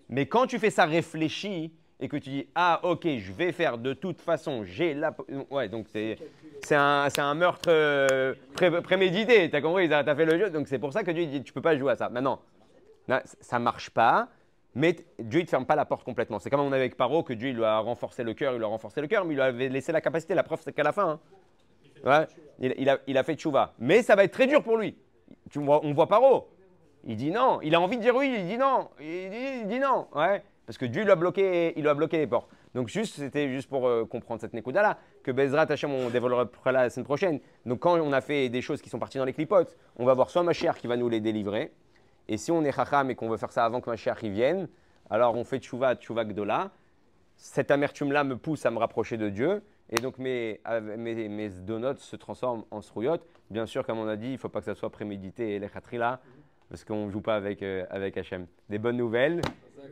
Mais 0.09 0.27
quand 0.27 0.47
tu 0.47 0.59
fais 0.59 0.71
ça 0.71 0.85
réfléchi 0.87 1.73
et 2.03 2.09
que 2.09 2.17
tu 2.19 2.29
dis 2.31 2.47
ah 2.55 2.81
ok 2.83 3.07
je 3.19 3.33
vais 3.33 3.53
faire 3.53 3.79
de 3.79 3.95
toute 3.95 4.21
façon, 4.21 4.65
j'ai 4.65 4.93
la 4.93 5.15
ouais 5.51 5.69
donc 5.69 5.87
c'est 5.89 6.19
c'est 6.63 6.75
un, 6.77 7.09
un 7.17 7.35
meurtre 7.35 7.69
euh, 7.69 8.35
pré- 8.55 8.83
prémédité, 8.83 9.49
t'as 9.51 9.61
compris, 9.61 9.89
t'as 9.89 10.15
fait 10.15 10.25
le 10.25 10.39
jeu, 10.39 10.51
donc 10.51 10.69
c'est 10.69 10.79
pour 10.79 10.93
ça 10.93 11.03
que 11.05 11.11
Dieu 11.11 11.27
dit 11.27 11.43
tu 11.43 11.53
peux 11.53 11.63
pas 11.63 11.77
jouer 11.77 11.93
à 11.93 11.97
ça. 11.97 12.09
Maintenant, 12.09 12.41
c- 13.09 13.17
ça 13.41 13.59
marche 13.59 13.91
pas, 13.91 14.29
mais 14.75 14.97
Dieu 15.19 15.45
te 15.45 15.51
ferme 15.51 15.67
pas 15.67 15.75
la 15.77 15.85
porte 15.85 16.05
complètement. 16.05 16.39
C'est 16.39 16.51
comme 16.51 16.61
on 16.61 16.69
avait 16.69 16.77
avec 16.83 16.97
Paro 16.97 17.23
que 17.23 17.33
Dieu 17.33 17.49
il 17.51 17.57
lui 17.57 17.65
a 17.65 17.79
renforcé 17.79 18.23
le 18.23 18.35
cœur, 18.35 18.53
il 18.53 18.59
lui 18.59 18.65
a 18.65 18.69
renforcé 18.69 19.01
le 19.01 19.07
cœur, 19.09 19.25
mais 19.25 19.33
il 19.35 19.37
lui 19.37 19.43
avait 19.43 19.69
laissé 19.69 19.91
la 19.93 20.01
capacité. 20.01 20.35
La 20.35 20.43
preuve 20.45 20.61
c'est 20.63 20.73
qu'à 20.73 20.83
la 20.85 20.93
fin, 20.93 21.09
hein, 21.09 21.21
ouais, 22.05 22.27
il, 22.61 22.75
il 22.79 22.89
a, 22.89 22.99
il 23.07 23.19
a 23.19 23.23
fait 23.25 23.35
tchouva. 23.35 23.75
Mais 23.79 24.03
ça 24.03 24.15
va 24.15 24.25
être 24.25 24.33
très 24.33 24.47
dur 24.47 24.63
pour 24.63 24.77
lui. 24.77 24.97
Tu 25.51 25.59
vois, 25.59 25.85
on 25.85 25.93
voit 25.93 26.07
Paro. 26.07 26.49
Il 27.05 27.17
dit 27.17 27.33
non. 27.33 27.59
Il 27.63 27.75
a 27.75 27.81
envie 27.81 27.97
de 27.97 28.03
dire 28.03 28.15
oui, 28.15 28.33
il 28.39 28.47
dit 28.47 28.57
non. 28.59 28.89
Il 29.01 29.31
dit, 29.31 29.61
il 29.63 29.67
dit 29.67 29.81
non. 29.81 30.07
Ouais. 30.15 30.43
Parce 30.73 30.79
que 30.79 30.87
Dieu 30.87 31.03
lui 31.05 31.11
a 31.11 31.17
bloqué, 31.17 31.79
il 31.79 31.87
a 31.87 31.93
bloqué 31.93 32.17
les 32.17 32.27
portes. 32.27 32.49
Donc 32.75 32.89
juste, 32.89 33.17
c'était 33.17 33.51
juste 33.51 33.69
pour 33.69 33.87
euh, 33.87 34.07
comprendre 34.07 34.41
cette 34.41 34.55
Nekuda 34.55 34.81
là, 34.81 34.99
que 35.23 35.31
Bezrat 35.31 35.67
Hashem, 35.69 35.93
on 35.93 36.09
développera 36.09 36.73
la 36.73 36.89
semaine 36.89 37.05
prochaine. 37.05 37.41
Donc 37.67 37.81
quand 37.81 38.01
on 38.01 38.11
a 38.15 38.23
fait 38.23 38.49
des 38.49 38.63
choses 38.63 38.81
qui 38.81 38.89
sont 38.89 38.99
parties 38.99 39.19
dans 39.19 39.27
les 39.27 39.35
clipotes, 39.35 39.77
on 39.99 40.07
va 40.07 40.15
voir 40.15 40.31
soit 40.31 40.43
Mashiach 40.43 40.77
qui 40.77 40.87
va 40.87 40.97
nous 40.97 41.11
les 41.11 41.21
délivrer, 41.21 41.75
et 42.27 42.39
si 42.39 42.51
on 42.51 42.65
est 42.65 42.73
Chacham 42.73 43.11
et 43.11 43.15
qu'on 43.15 43.29
veut 43.29 43.37
faire 43.37 43.53
ça 43.53 43.67
avant 43.67 43.83
que 43.83 43.91
Mashiach 43.91 44.23
y 44.23 44.31
vienne, 44.31 44.67
alors 45.11 45.37
on 45.37 45.45
fait 45.45 45.59
Tchouva, 45.59 45.95
Tchouva 45.95 46.25
Gdola. 46.25 46.71
Cette 47.37 47.71
amertume-là 47.71 48.25
me 48.25 48.39
pousse 48.39 48.65
à 48.65 48.71
me 48.71 48.79
rapprocher 48.79 49.19
de 49.19 49.29
Dieu, 49.29 49.63
et 49.91 49.97
donc 49.97 50.17
mes, 50.17 50.59
av- 50.65 50.97
mes, 50.97 51.29
mes 51.29 51.51
donuts 51.51 51.99
se 51.99 52.17
transforment 52.17 52.65
en 52.71 52.81
srouillottes. 52.81 53.27
Bien 53.51 53.67
sûr, 53.67 53.85
comme 53.85 53.99
on 53.99 54.09
a 54.09 54.17
dit, 54.17 54.29
il 54.29 54.33
ne 54.33 54.37
faut 54.39 54.49
pas 54.49 54.61
que 54.61 54.65
ça 54.65 54.75
soit 54.75 54.89
prémédité 54.89 55.57
et 55.57 55.59
les 55.59 55.69
khatrila, 55.69 56.21
parce 56.73 56.85
qu'on 56.85 57.05
ne 57.05 57.11
joue 57.11 57.21
pas 57.21 57.37
avec, 57.37 57.63
euh, 57.63 57.85
avec 57.91 58.17
Hachem. 58.17 58.47
Des 58.71 58.79
bonnes 58.79 58.97
nouvelles, 58.97 59.43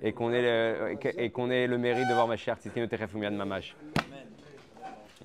et 0.03 0.13
qu'on 0.13 0.33
ait, 0.33 0.41
le- 0.41 1.77
mérite 1.77 2.09
de 2.09 2.15
voir 2.15 2.27
Mashiach, 2.27 2.57
Tzidkenu 2.61 2.89
Teref 2.89 3.13
Umiad 3.13 3.35
Mamash. 3.35 3.77